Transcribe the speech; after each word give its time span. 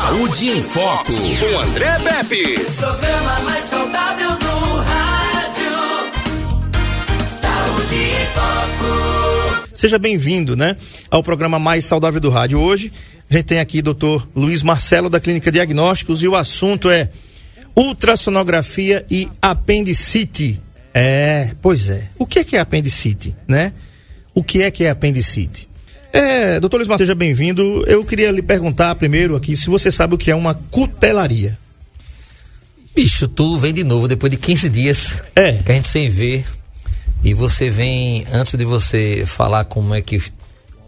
Saúde 0.00 0.50
em 0.50 0.62
Foco, 0.62 1.12
com 1.12 1.58
André 1.58 1.98
Pepe. 1.98 2.54
Programa 2.76 3.40
mais 3.40 3.64
saudável 3.64 4.30
do 4.38 4.76
rádio. 4.76 5.72
Saúde 7.32 7.94
em 7.96 8.26
Foco. 8.32 9.68
Seja 9.72 9.98
bem-vindo, 9.98 10.54
né, 10.56 10.76
ao 11.10 11.20
programa 11.20 11.58
mais 11.58 11.84
saudável 11.84 12.20
do 12.20 12.30
rádio. 12.30 12.60
Hoje 12.60 12.92
a 13.28 13.34
gente 13.34 13.46
tem 13.46 13.58
aqui 13.58 13.80
o 13.80 13.82
doutor 13.82 14.28
Luiz 14.36 14.62
Marcelo 14.62 15.10
da 15.10 15.18
Clínica 15.18 15.50
Diagnósticos 15.50 16.22
e 16.22 16.28
o 16.28 16.36
assunto 16.36 16.88
é 16.88 17.10
ultrassonografia 17.74 19.04
e 19.10 19.28
apendicite. 19.42 20.62
É, 20.94 21.50
pois 21.60 21.88
é. 21.88 22.08
O 22.16 22.24
que 22.24 22.38
é 22.38 22.44
que 22.44 22.56
é 22.56 22.60
apendicite, 22.60 23.34
né? 23.48 23.72
O 24.32 24.44
que 24.44 24.62
é 24.62 24.70
que 24.70 24.84
é 24.84 24.90
apendicite? 24.90 25.67
É, 26.20 26.58
doutor 26.58 26.78
Luiz 26.78 26.88
Marcelo, 26.88 27.06
seja 27.06 27.14
bem-vindo. 27.14 27.84
Eu 27.86 28.04
queria 28.04 28.32
lhe 28.32 28.42
perguntar 28.42 28.92
primeiro 28.96 29.36
aqui 29.36 29.56
se 29.56 29.70
você 29.70 29.88
sabe 29.88 30.16
o 30.16 30.18
que 30.18 30.32
é 30.32 30.34
uma 30.34 30.52
cutelaria. 30.52 31.56
Bicho, 32.92 33.28
tu 33.28 33.56
vem 33.56 33.72
de 33.72 33.84
novo 33.84 34.08
depois 34.08 34.28
de 34.28 34.36
15 34.36 34.68
dias 34.68 35.22
É. 35.36 35.52
que 35.52 35.70
a 35.70 35.74
gente 35.76 35.86
sem 35.86 36.10
ver. 36.10 36.44
E 37.22 37.32
você 37.34 37.70
vem, 37.70 38.26
antes 38.32 38.54
de 38.54 38.64
você 38.64 39.22
falar 39.26 39.64
como 39.66 39.94
é 39.94 40.02
que. 40.02 40.20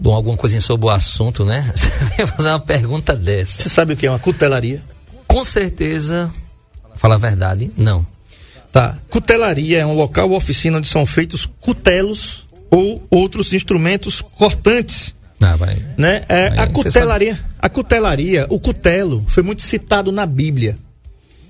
alguma 0.05 0.37
coisinha 0.37 0.61
sobre 0.61 0.87
o 0.87 0.91
assunto, 0.91 1.45
né? 1.45 1.71
Você 1.77 1.91
vem 2.17 2.27
fazer 2.27 2.49
uma 2.49 2.59
pergunta 2.61 3.15
dessa. 3.15 3.63
Você 3.63 3.69
sabe 3.69 3.93
o 3.93 3.97
que 3.97 4.07
é 4.07 4.11
uma 4.11 4.19
cutelaria? 4.19 4.81
Com 5.29 5.45
certeza, 5.45 6.33
fala 6.97 7.15
a 7.15 7.19
verdade, 7.19 7.71
não. 7.77 8.05
Tá. 8.73 8.99
Cutelaria 9.09 9.79
é 9.79 9.87
um 9.87 9.95
local 9.95 10.29
ou 10.31 10.37
oficina 10.37 10.79
onde 10.79 10.89
são 10.89 11.07
feitos 11.07 11.47
cutelos 11.61 12.45
ou 12.71 13.07
outros 13.11 13.53
instrumentos 13.53 14.21
cortantes, 14.21 15.15
Ah, 15.43 15.57
vai. 15.57 15.77
né? 15.97 16.25
É, 16.29 16.49
Aí 16.49 16.59
a 16.59 16.67
cutelaria, 16.67 17.39
a 17.59 17.69
cutelaria, 17.69 18.47
o 18.51 18.59
cutelo 18.61 19.25
foi 19.29 19.43
muito 19.43 19.63
citado 19.63 20.13
na 20.13 20.27
Bíblia. 20.27 20.77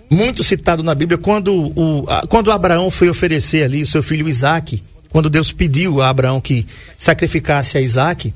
Muito 0.08 0.42
citado 0.42 0.82
na 0.82 0.94
Bíblia 0.94 1.18
quando 1.18 1.72
o 1.76 2.04
a- 2.08 2.26
quando 2.26 2.50
Abraão 2.50 2.90
foi 2.90 3.08
oferecer 3.08 3.64
ali 3.64 3.82
o 3.82 3.86
seu 3.86 4.02
filho 4.02 4.28
Isaque, 4.28 4.82
quando 5.08 5.28
Deus 5.30 5.52
pediu 5.52 6.00
a 6.00 6.08
Abraão 6.08 6.40
que 6.40 6.66
sacrificasse 6.96 7.76
a 7.78 7.80
Isaque, 7.80 8.32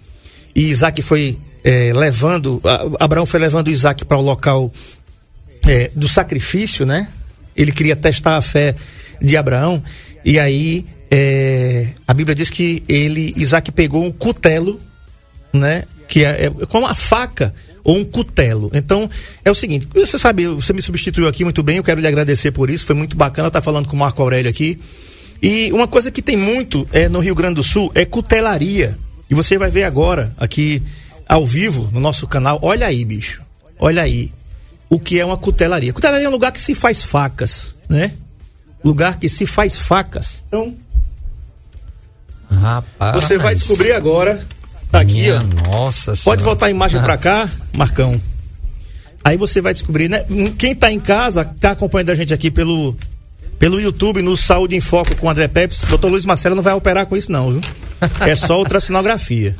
e 0.54 0.66
Isaac 0.66 1.02
foi 1.02 1.36
eh, 1.64 1.92
levando, 1.94 2.60
a- 2.64 3.04
Abraão 3.04 3.24
foi 3.26 3.40
levando 3.40 3.70
Isaac 3.70 4.04
para 4.04 4.16
o 4.18 4.20
local 4.22 4.72
eh, 5.66 5.90
do 5.94 6.06
sacrifício, 6.08 6.84
né? 6.84 7.08
Ele 7.56 7.72
queria 7.72 7.96
testar 7.96 8.36
a 8.36 8.42
fé 8.42 8.74
de 9.22 9.36
Abraão, 9.36 9.82
e 10.24 10.38
aí 10.38 10.84
eh, 11.10 11.88
a 12.06 12.12
Bíblia 12.14 12.34
diz 12.34 12.50
que 12.50 12.82
ele, 12.88 13.32
Isaac 13.36 13.70
pegou 13.72 14.04
um 14.04 14.12
cutelo, 14.12 14.80
né? 15.54 15.84
Que 16.08 16.24
é, 16.24 16.46
é 16.46 16.50
como 16.66 16.86
uma 16.86 16.94
faca 16.94 17.54
ou 17.82 17.96
um 17.96 18.04
cutelo. 18.04 18.70
Então, 18.72 19.08
é 19.44 19.50
o 19.50 19.54
seguinte, 19.54 19.86
você 19.94 20.18
sabe, 20.18 20.46
você 20.46 20.72
me 20.72 20.82
substituiu 20.82 21.28
aqui 21.28 21.44
muito 21.44 21.62
bem, 21.62 21.76
eu 21.76 21.84
quero 21.84 22.00
lhe 22.00 22.06
agradecer 22.06 22.50
por 22.50 22.70
isso, 22.70 22.86
foi 22.86 22.94
muito 22.94 23.16
bacana 23.16 23.48
estar 23.48 23.60
falando 23.60 23.88
com 23.88 23.94
o 23.94 23.98
Marco 23.98 24.22
Aurélio 24.22 24.50
aqui. 24.50 24.80
E 25.42 25.70
uma 25.72 25.86
coisa 25.86 26.10
que 26.10 26.22
tem 26.22 26.36
muito 26.36 26.88
é, 26.92 27.08
no 27.08 27.20
Rio 27.20 27.34
Grande 27.34 27.56
do 27.56 27.62
Sul 27.62 27.92
é 27.94 28.04
cutelaria. 28.04 28.98
E 29.28 29.34
você 29.34 29.58
vai 29.58 29.70
ver 29.70 29.84
agora, 29.84 30.34
aqui 30.38 30.82
ao 31.28 31.46
vivo, 31.46 31.90
no 31.92 32.00
nosso 32.00 32.26
canal. 32.26 32.58
Olha 32.62 32.86
aí, 32.86 33.04
bicho. 33.04 33.42
Olha 33.78 34.02
aí. 34.02 34.32
O 34.88 34.98
que 34.98 35.18
é 35.18 35.24
uma 35.24 35.36
cutelaria? 35.36 35.92
Cutelaria 35.92 36.26
é 36.26 36.28
um 36.28 36.32
lugar 36.32 36.52
que 36.52 36.60
se 36.60 36.74
faz 36.74 37.02
facas, 37.02 37.74
né? 37.88 38.12
Lugar 38.82 39.18
que 39.18 39.28
se 39.28 39.44
faz 39.44 39.76
facas. 39.76 40.42
Então, 40.46 40.74
Rapaz. 42.50 43.14
você 43.14 43.36
vai 43.36 43.54
descobrir 43.54 43.92
agora. 43.92 44.46
Tá 44.94 45.00
aqui, 45.00 45.14
Minha 45.22 45.42
ó. 45.66 45.70
Nossa 45.70 46.12
Pode 46.12 46.20
Senhora. 46.20 46.42
voltar 46.44 46.66
a 46.66 46.70
imagem 46.70 47.02
pra 47.02 47.16
cá, 47.16 47.48
Marcão. 47.76 48.20
Aí 49.24 49.36
você 49.36 49.60
vai 49.60 49.72
descobrir, 49.72 50.08
né? 50.08 50.24
Quem 50.56 50.74
tá 50.74 50.92
em 50.92 51.00
casa, 51.00 51.44
tá 51.44 51.72
acompanhando 51.72 52.10
a 52.10 52.14
gente 52.14 52.32
aqui 52.32 52.50
pelo 52.50 52.96
pelo 53.58 53.80
YouTube 53.80 54.20
no 54.20 54.36
Saúde 54.36 54.76
em 54.76 54.80
Foco 54.80 55.16
com 55.16 55.26
o 55.26 55.30
André 55.30 55.48
Pepes, 55.48 55.80
doutor 55.88 56.08
Luiz 56.10 56.26
Marcelo 56.26 56.54
não 56.54 56.62
vai 56.62 56.74
operar 56.74 57.06
com 57.06 57.16
isso 57.16 57.32
não, 57.32 57.50
viu? 57.52 57.60
É 58.20 58.34
só 58.34 58.58
ultrassonografia. 58.58 59.56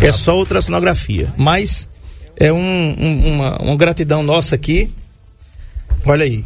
É 0.00 0.12
só 0.12 0.36
ultrassonografia. 0.36 1.32
Mas 1.36 1.88
é 2.36 2.52
um, 2.52 2.58
um- 2.58 3.32
uma, 3.34 3.56
uma 3.62 3.76
gratidão 3.76 4.22
nossa 4.22 4.54
aqui. 4.54 4.90
Olha 6.04 6.24
aí. 6.24 6.44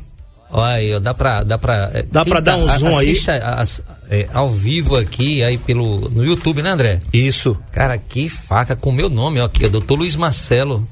Olha 0.53 0.75
aí, 0.75 0.95
ó, 0.95 0.99
dá 0.99 1.15
pra. 1.15 1.43
Dá 1.45 1.57
pra, 1.59 1.91
é, 1.95 2.03
Dá 2.03 2.25
pra 2.25 2.41
dar 2.41 2.57
um 2.57 2.69
a- 2.69 2.79
zoom 2.79 2.99
aí? 2.99 3.17
a- 3.29 3.61
as- 3.61 3.83
é, 4.11 4.29
ao 4.35 4.51
vivo 4.51 4.97
aqui, 4.97 5.43
aí 5.43 5.57
pelo, 5.59 6.09
no 6.11 6.25
YouTube, 6.25 6.61
né, 6.63 6.71
André? 6.71 7.01
Isso. 7.13 7.57
Cara, 7.71 7.97
que 7.99 8.29
faca 8.29 8.75
com 8.75 8.91
meu 8.91 9.09
nome, 9.09 9.41
ó, 9.41 9.45
aqui, 9.45 9.65
ó, 9.65 9.69
doutor 9.69 9.95
Luiz 9.97 10.17
Marcelo. 10.17 10.87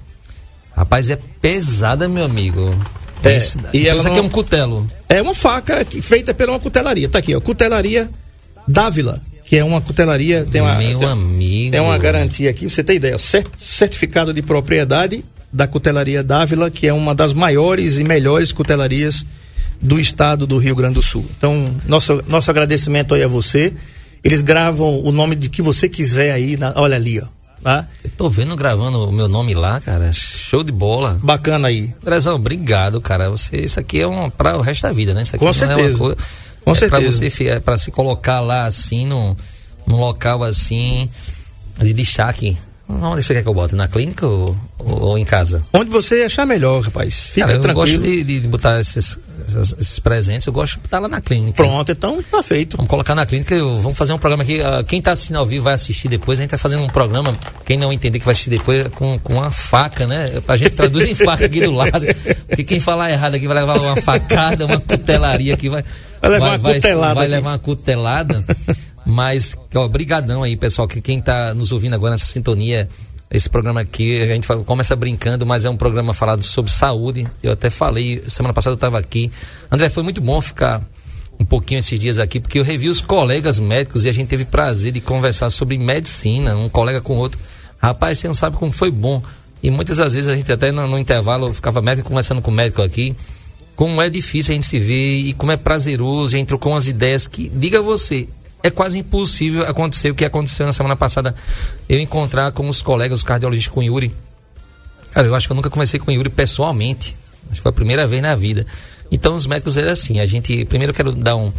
Rapaz, 0.77 1.11
é 1.11 1.19
pesada, 1.41 2.07
meu 2.09 2.25
amigo. 2.25 2.73
É, 3.25 3.37
e 3.37 3.81
então 3.81 3.91
ela 3.91 3.99
isso 3.99 4.07
aqui 4.09 4.19
é 4.19 4.21
não- 4.21 4.29
um 4.29 4.31
cutelo. 4.31 4.87
É 5.09 5.21
uma 5.21 5.35
faca 5.35 5.85
feita 6.03 6.33
por 6.33 6.49
uma 6.49 6.61
cutelaria. 6.61 7.09
Tá 7.09 7.19
aqui, 7.19 7.35
ó. 7.35 7.41
Cutelaria 7.41 8.09
Dávila, 8.67 9.21
que 9.45 9.57
é 9.57 9.65
uma 9.65 9.81
cutelaria, 9.81 10.47
tem 10.49 10.61
uma 10.61 10.75
meu 10.77 10.99
tem, 11.01 11.09
amigo. 11.09 11.71
tem 11.73 11.81
uma 11.81 11.99
garantia 11.99 12.49
aqui, 12.51 12.69
você 12.71 12.85
tem 12.85 12.95
ideia, 12.97 13.17
ó, 13.17 13.19
cer- 13.19 13.45
certificado 13.59 14.33
de 14.33 14.41
propriedade 14.41 15.25
da 15.53 15.67
cutelaria 15.67 16.23
Dávila, 16.23 16.71
que 16.71 16.87
é 16.87 16.93
uma 16.93 17.13
das 17.15 17.33
maiores 17.33 17.99
e 17.99 18.05
melhores 18.05 18.53
cutelarias 18.53 19.25
do 19.81 19.99
estado 20.01 20.47
do 20.47 20.59
Rio 20.59 20.75
Grande 20.75 20.95
do 20.95 21.03
Sul. 21.03 21.25
Então, 21.37 21.75
nosso 21.87 22.23
nosso 22.29 22.51
agradecimento 22.51 23.15
aí 23.15 23.23
a 23.23 23.29
você. 23.29 23.73
Eles 24.25 24.43
gravam 24.43 25.01
o 25.03 25.13
nome 25.13 25.37
de 25.37 25.49
que 25.49 25.63
você 25.63 25.89
quiser 25.89 26.33
aí, 26.33 26.57
na- 26.57 26.73
olha 26.77 26.97
ali, 26.97 27.21
ó. 27.21 27.27
Tá? 27.63 27.87
Eu 28.05 28.11
tô 28.17 28.31
vendo 28.31 28.55
gravando 28.57 29.09
o 29.09 29.13
meu 29.13 29.29
nome 29.29 29.53
lá, 29.55 29.81
cara. 29.81 30.13
Show 30.13 30.63
de 30.63 30.71
bola. 30.73 31.19
Bacana 31.23 31.69
aí. 31.69 31.93
Andrezão, 32.03 32.35
obrigado, 32.37 33.01
cara. 33.01 33.29
Você, 33.31 33.57
isso 33.59 33.79
aqui 33.81 34.01
é 34.01 34.07
um 34.07 34.31
para 34.31 34.57
o 34.57 34.61
resto 34.61 34.83
da 34.83 34.93
vida, 34.93 35.13
né? 35.15 35.23
Isso 35.23 35.35
aqui 35.35 35.41
Com 35.41 35.47
não 35.47 35.53
certeza. 35.53 35.97
É 35.97 35.99
coisa, 35.99 36.17
Com 36.65 36.71
é 36.73 36.75
Pra 36.75 36.75
certeza. 36.75 37.17
você 37.19 37.31
fi- 37.31 37.49
é 37.49 37.61
pra 37.61 37.77
se 37.77 37.91
colocar 37.91 38.41
lá 38.41 38.65
assim, 38.67 39.07
num, 39.07 39.35
num 39.87 39.97
local 39.99 40.45
assim, 40.45 41.09
de 41.81 41.93
destaque. 41.93 42.57
Onde 42.89 43.23
você 43.23 43.35
quer 43.35 43.43
que 43.43 43.49
eu 43.49 43.55
bote? 43.55 43.75
Na 43.75 43.87
clínica 43.87 44.27
ou, 44.27 44.57
ou, 44.79 45.01
ou 45.03 45.19
em 45.19 45.25
casa? 45.25 45.63
Onde 45.75 45.91
você 45.91 46.23
achar 46.23 46.47
melhor, 46.47 46.81
rapaz. 46.83 47.15
Fica 47.21 47.47
Cara, 47.47 47.59
eu 47.59 47.61
tranquilo. 47.61 47.87
gosto 47.87 48.03
de, 48.03 48.41
de- 48.41 48.49
botar 48.49 48.81
esses, 48.81 49.19
essas- 49.47 49.77
esses 49.79 49.99
presentes, 49.99 50.47
eu 50.47 50.53
gosto 50.55 50.75
de 50.77 50.81
botar 50.81 50.99
lá 50.99 51.07
na 51.07 51.21
clínica. 51.21 51.63
Pronto, 51.63 51.93
então 51.93 52.23
tá 52.31 52.43
feito. 52.43 52.79
Vamos 52.79 52.89
colocar 52.89 53.15
na 53.15 53.27
clínica, 53.27 53.55
eu- 53.55 53.81
vamos 53.83 53.99
fazer 53.99 54.15
um 54.15 54.19
programa 54.19 54.43
aqui. 54.43 54.63
ah, 54.63 54.83
quem 54.83 55.01
está 55.01 55.13
assistindo 55.13 55.37
ao 55.37 55.45
vivo 55.45 55.65
vai 55.65 55.75
assistir 55.75 56.09
depois. 56.09 56.39
A 56.39 56.43
gente 56.43 56.51
tá 56.51 56.57
fazendo 56.59 56.83
um 56.83 56.89
programa, 56.89 57.37
quem 57.67 57.77
não 57.77 57.93
entender 57.93 58.19
que 58.21 58.25
vai 58.25 58.33
assistir 58.33 58.51
depois, 58.51 58.87
é 58.87 58.89
com, 58.89 59.19
com 59.19 59.35
uma 59.35 59.51
faca, 59.51 60.07
né? 60.07 60.41
A 60.49 60.57
gente 60.57 60.71
traduz 60.71 61.07
em 61.07 61.15
faca 61.15 61.45
aqui 61.45 61.61
do 61.61 61.73
lado. 61.73 62.07
Porque 62.49 62.65
quem 62.65 62.81
falar 62.81 63.11
errado 63.11 63.35
aqui 63.35 63.47
vai 63.47 63.57
levar 63.59 63.79
uma 63.79 63.97
facada, 63.97 64.65
uma 64.65 64.81
cutelaria 64.81 65.53
aqui. 65.53 65.69
Vai, 65.69 65.85
Vai 66.23 66.31
levar 66.33 66.59
uma 66.59 66.75
cutelada 66.75 67.15
Vai 67.15 67.25
aqui. 67.27 67.35
levar 67.35 67.51
uma 67.51 67.59
cutelada. 67.59 68.45
Mas, 69.11 69.57
ó, 69.75 69.89
brigadão 69.89 70.43
aí, 70.43 70.55
pessoal, 70.55 70.87
que 70.87 71.01
quem 71.01 71.19
está 71.19 71.55
nos 71.55 71.73
ouvindo 71.73 71.95
agora 71.95 72.13
nessa 72.13 72.27
sintonia, 72.27 72.87
esse 73.31 73.49
programa 73.49 73.81
aqui, 73.81 74.21
a 74.21 74.27
gente 74.27 74.47
fala- 74.47 74.63
começa 74.63 74.95
brincando, 74.95 75.47
mas 75.47 75.65
é 75.65 75.71
um 75.71 75.79
programa 75.79 76.13
falado 76.13 76.43
sobre 76.43 76.71
saúde. 76.71 77.27
Eu 77.43 77.53
até 77.53 77.71
falei, 77.71 78.23
semana 78.27 78.53
passada 78.53 78.73
eu 78.73 78.77
estava 78.77 78.99
aqui. 78.99 79.33
André, 79.73 79.89
foi 79.89 80.03
muito 80.03 80.21
bom 80.21 80.39
ficar 80.43 80.83
um 81.41 81.45
pouquinho 81.47 81.79
esses 81.79 81.99
dias 81.99 82.19
aqui, 82.19 82.39
porque 82.39 82.59
eu 82.59 82.63
revi 82.63 82.87
os 82.87 83.01
colegas 83.01 83.59
médicos 83.59 84.05
e 84.05 84.11
a 84.11 84.13
gente 84.13 84.29
teve 84.29 84.45
prazer 84.45 84.93
de 84.93 85.01
conversar 85.01 85.49
sobre 85.49 85.79
medicina, 85.79 86.55
um 86.55 86.69
colega 86.69 87.01
com 87.01 87.17
outro. 87.17 87.41
Rapaz, 87.79 88.19
você 88.19 88.27
não 88.27 88.35
sabe 88.35 88.59
como 88.59 88.71
foi 88.71 88.91
bom. 88.91 89.23
E 89.63 89.71
muitas 89.71 89.97
das 89.97 90.13
vezes 90.13 90.29
a 90.29 90.35
gente 90.37 90.53
até 90.53 90.71
no, 90.71 90.87
no 90.87 90.99
intervalo 90.99 91.51
ficava 91.55 91.81
médico 91.81 92.09
conversando 92.09 92.43
com 92.43 92.51
o 92.51 92.55
médico 92.55 92.83
aqui. 92.83 93.17
Como 93.75 94.03
é 94.03 94.11
difícil 94.11 94.53
a 94.53 94.55
gente 94.55 94.67
se 94.67 94.79
ver 94.79 95.21
e 95.21 95.33
como 95.33 95.51
é 95.51 95.57
prazeroso, 95.57 96.35
a 96.35 96.39
gente 96.39 96.49
trocou 96.49 96.73
umas 96.73 96.89
ideias 96.89 97.27
que, 97.27 97.49
diga 97.49 97.81
você, 97.81 98.29
é 98.63 98.71
quase 98.71 98.99
impossível 98.99 99.63
acontecer 99.63 100.11
o 100.11 100.15
que 100.15 100.25
aconteceu 100.25 100.67
na 100.67 100.73
semana 100.73 100.97
passada. 100.97 101.35
Eu 101.89 102.01
encontrar 102.01 102.53
com 102.53 102.69
os 102.69 102.83
colegas, 102.83 103.19
os 103.21 103.25
cardiologistas, 103.25 103.73
com 103.73 103.81
o 103.81 103.83
Yuri. 103.83 104.15
Cara, 105.13 105.27
eu 105.27 105.35
acho 105.35 105.47
que 105.47 105.53
eu 105.53 105.57
nunca 105.57 105.71
conversei 105.71 105.99
com 106.01 106.11
o 106.11 106.15
Yuri 106.15 106.29
pessoalmente. 106.29 107.17
Acho 107.47 107.57
que 107.57 107.63
foi 107.63 107.71
a 107.71 107.73
primeira 107.73 108.07
vez 108.07 108.21
na 108.21 108.35
vida. 108.35 108.67
Então, 109.11 109.35
os 109.37 109.47
médicos 109.47 109.77
eram 109.77 109.91
assim. 109.91 110.21
A 110.21 110.27
gente, 110.27 110.65
primeiro 110.67 110.91
eu 110.91 110.95
quero 110.95 111.13
dar 111.13 111.37
um, 111.37 111.53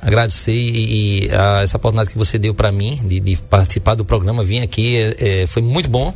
agradecer 0.00 0.52
e, 0.52 1.26
e, 1.26 1.34
a 1.34 1.62
essa 1.62 1.76
oportunidade 1.76 2.10
que 2.10 2.18
você 2.18 2.38
deu 2.38 2.54
para 2.54 2.72
mim 2.72 3.00
de, 3.04 3.20
de 3.20 3.36
participar 3.36 3.94
do 3.94 4.04
programa, 4.04 4.42
vim 4.42 4.60
aqui, 4.60 4.96
é, 4.96 5.42
é, 5.42 5.46
foi 5.46 5.62
muito 5.62 5.88
bom. 5.88 6.14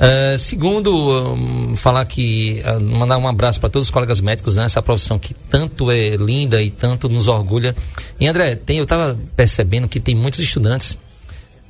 Uh, 0.00 0.38
segundo, 0.38 1.34
um, 1.34 1.76
falar 1.76 2.06
que 2.06 2.62
uh, 2.64 2.80
mandar 2.80 3.18
um 3.18 3.28
abraço 3.28 3.60
para 3.60 3.68
todos 3.68 3.88
os 3.88 3.90
colegas 3.92 4.18
médicos 4.18 4.56
nessa 4.56 4.80
profissão 4.80 5.18
que 5.18 5.34
tanto 5.34 5.90
é 5.90 6.16
linda 6.16 6.62
e 6.62 6.70
tanto 6.70 7.06
nos 7.06 7.28
orgulha. 7.28 7.76
E 8.18 8.26
André, 8.26 8.56
tem, 8.56 8.78
eu 8.78 8.84
estava 8.84 9.18
percebendo 9.36 9.86
que 9.88 10.00
tem 10.00 10.14
muitos 10.14 10.40
estudantes 10.40 10.98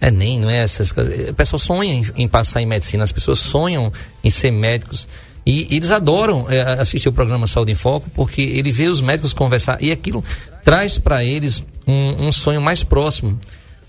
é 0.01 0.11
nem, 0.11 0.41
não 0.41 0.49
é 0.49 0.63
essas 0.63 0.91
coisas. 0.91 1.29
O 1.29 1.35
pessoal 1.35 1.59
sonha 1.59 1.93
em, 1.93 2.07
em, 2.17 2.29
passar 2.29 2.63
em 2.63 2.67
medicina, 2.67 3.05
as 3.05 3.13
pessoas 3.13 3.39
sonham 3.39 3.93
em 4.25 4.31
ser 4.31 4.51
médicos. 4.51 5.07
E, 5.45 5.73
e 5.73 5.77
eles 5.77 5.91
adoram 5.91 6.47
é, 6.49 6.61
assistir 6.81 7.09
o 7.09 7.13
programa 7.13 7.47
Saúde 7.47 7.73
em 7.73 7.75
Foco, 7.75 8.09
porque 8.15 8.41
ele 8.41 8.73
vê 8.73 8.89
os 8.89 9.03
médicos 9.03 9.35
conversar 9.35 9.83
e 9.83 9.91
aquilo 9.91 10.25
traz 10.65 10.97
para 10.97 11.23
eles 11.23 11.65
um, 11.87 12.29
um, 12.29 12.33
sonho 12.33 12.63
mais 12.63 12.83
próximo. 12.83 13.39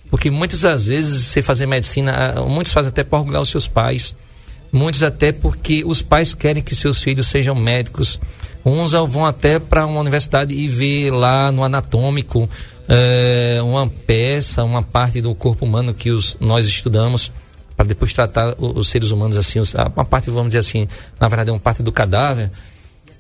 Porque 0.10 0.30
muitas 0.30 0.62
das 0.62 0.88
vezes, 0.88 1.28
você 1.28 1.42
fazer 1.42 1.66
medicina, 1.66 2.44
muitos 2.46 2.74
fazem 2.74 2.90
até 2.90 3.04
por 3.04 3.20
orgulhar 3.20 3.42
os 3.42 3.50
seus 3.50 3.68
pais. 3.68 4.14
Muitos 4.72 5.04
até 5.04 5.32
porque 5.32 5.84
os 5.86 6.02
pais 6.02 6.34
querem 6.34 6.64
que 6.64 6.74
seus 6.74 7.02
filhos 7.02 7.28
sejam 7.28 7.56
médicos. 7.56 8.20
Uns 8.64 8.92
vão 8.92 9.26
até 9.26 9.60
para 9.60 9.86
uma 9.86 10.00
universidade 10.00 10.54
e 10.54 10.68
ver 10.68 11.12
lá 11.12 11.52
no 11.52 11.64
anatômico 11.64 12.50
é, 12.88 13.60
uma 13.64 13.88
peça, 13.88 14.64
uma 14.64 14.84
parte 14.84 15.22
do 15.22 15.34
corpo 15.36 15.66
humano 15.66 15.94
que 15.94 16.12
os, 16.12 16.38
nós 16.40 16.66
estudamos 16.68 17.32
para 17.76 17.88
depois 17.88 18.14
tratar 18.14 18.56
os, 18.60 18.90
seres 18.90 19.12
humanos 19.12 19.36
assim, 19.36 19.60
uma 19.60 20.06
parte, 20.06 20.30
vamos 20.30 20.50
dizer 20.50 20.60
assim, 20.60 20.88
na 21.20 21.28
verdade 21.28 21.50
é 21.50 21.54
uma 21.54 21.60
parte 21.60 21.82
do 21.82 21.92
cadáver. 21.92 22.52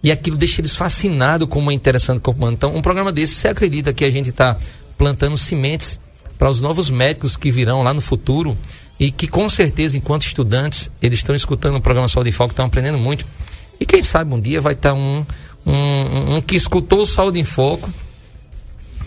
E 0.03 0.11
aquilo 0.11 0.37
deixa 0.37 0.61
eles 0.61 0.75
fascinados 0.75 1.47
como 1.47 1.71
é 1.71 1.73
interessante 1.73 2.17
o 2.17 2.21
corpo 2.21 2.39
humano. 2.39 2.55
Então, 2.55 2.75
um 2.75 2.81
programa 2.81 3.11
desse, 3.11 3.35
você 3.35 3.47
acredita 3.47 3.93
que 3.93 4.05
a 4.05 4.09
gente 4.09 4.29
está 4.29 4.57
plantando 4.97 5.37
sementes 5.37 5.99
para 6.37 6.49
os 6.49 6.59
novos 6.59 6.89
médicos 6.89 7.35
que 7.37 7.51
virão 7.51 7.83
lá 7.83 7.93
no 7.93 8.01
futuro 8.01 8.57
e 9.01 9.09
que 9.09 9.27
com 9.27 9.49
certeza, 9.49 9.97
enquanto 9.97 10.27
estudantes, 10.27 10.91
eles 11.01 11.17
estão 11.17 11.33
escutando 11.33 11.75
o 11.75 11.81
programa 11.81 12.07
Saúde 12.07 12.29
em 12.29 12.31
Foco, 12.31 12.51
estão 12.51 12.67
aprendendo 12.67 12.99
muito. 12.99 13.25
E 13.79 13.85
quem 13.85 13.99
sabe 13.99 14.31
um 14.31 14.39
dia 14.39 14.61
vai 14.61 14.73
estar 14.73 14.93
um, 14.93 15.25
um, 15.65 16.35
um, 16.35 16.41
que 16.41 16.55
escutou 16.55 17.01
o 17.01 17.05
Saúde 17.07 17.39
em 17.39 17.43
Foco 17.43 17.89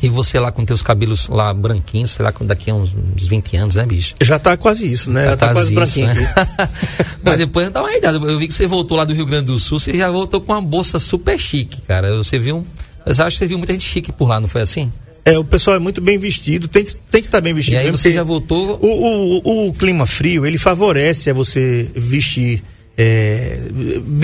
e 0.02 0.08
você 0.08 0.36
lá 0.40 0.50
com 0.50 0.64
teus 0.64 0.82
cabelos 0.82 1.28
lá 1.28 1.54
branquinhos, 1.54 2.10
sei 2.10 2.24
lá, 2.24 2.34
daqui 2.40 2.72
a 2.72 2.74
uns, 2.74 2.92
uns 2.92 3.24
20 3.28 3.56
anos, 3.56 3.76
né, 3.76 3.86
bicho? 3.86 4.16
Já 4.20 4.36
tá 4.36 4.56
quase 4.56 4.84
isso, 4.84 5.12
né? 5.12 5.26
Já 5.26 5.36
tá, 5.36 5.46
tá 5.46 5.52
quase 5.52 5.72
branquinho. 5.72 6.08
Né? 6.08 6.34
Mas 7.22 7.36
depois 7.36 7.70
dá 7.70 7.80
uma 7.80 7.94
idade. 7.94 8.16
Eu 8.16 8.36
vi 8.36 8.48
que 8.48 8.54
você 8.54 8.66
voltou 8.66 8.96
lá 8.96 9.04
do 9.04 9.14
Rio 9.14 9.26
Grande 9.26 9.46
do 9.46 9.58
Sul, 9.60 9.78
você 9.78 9.96
já 9.96 10.10
voltou 10.10 10.40
com 10.40 10.50
uma 10.50 10.60
bolsa 10.60 10.98
super 10.98 11.38
chique, 11.38 11.80
cara. 11.82 12.16
Você 12.16 12.36
viu. 12.36 12.66
Eu 13.06 13.12
acho 13.12 13.36
que 13.36 13.38
você 13.38 13.46
viu 13.46 13.58
muita 13.58 13.72
gente 13.72 13.86
chique 13.86 14.10
por 14.10 14.26
lá, 14.26 14.40
não 14.40 14.48
foi 14.48 14.62
assim? 14.62 14.90
É, 15.24 15.38
o 15.38 15.44
pessoal 15.44 15.76
é 15.76 15.78
muito 15.78 16.02
bem 16.02 16.18
vestido, 16.18 16.68
tem 16.68 16.84
que, 16.84 16.94
tem 16.94 17.22
que 17.22 17.28
estar 17.28 17.38
tá 17.38 17.40
bem 17.42 17.54
vestido. 17.54 17.74
E 17.74 17.78
aí 17.78 17.90
você 17.90 18.12
já 18.12 18.22
voltou. 18.22 18.78
O, 18.82 19.40
o, 19.42 19.68
o, 19.68 19.72
clima 19.72 20.06
frio, 20.06 20.44
ele 20.44 20.58
favorece 20.58 21.30
a 21.30 21.32
você 21.32 21.88
vestir. 21.94 22.62
É, 22.96 23.58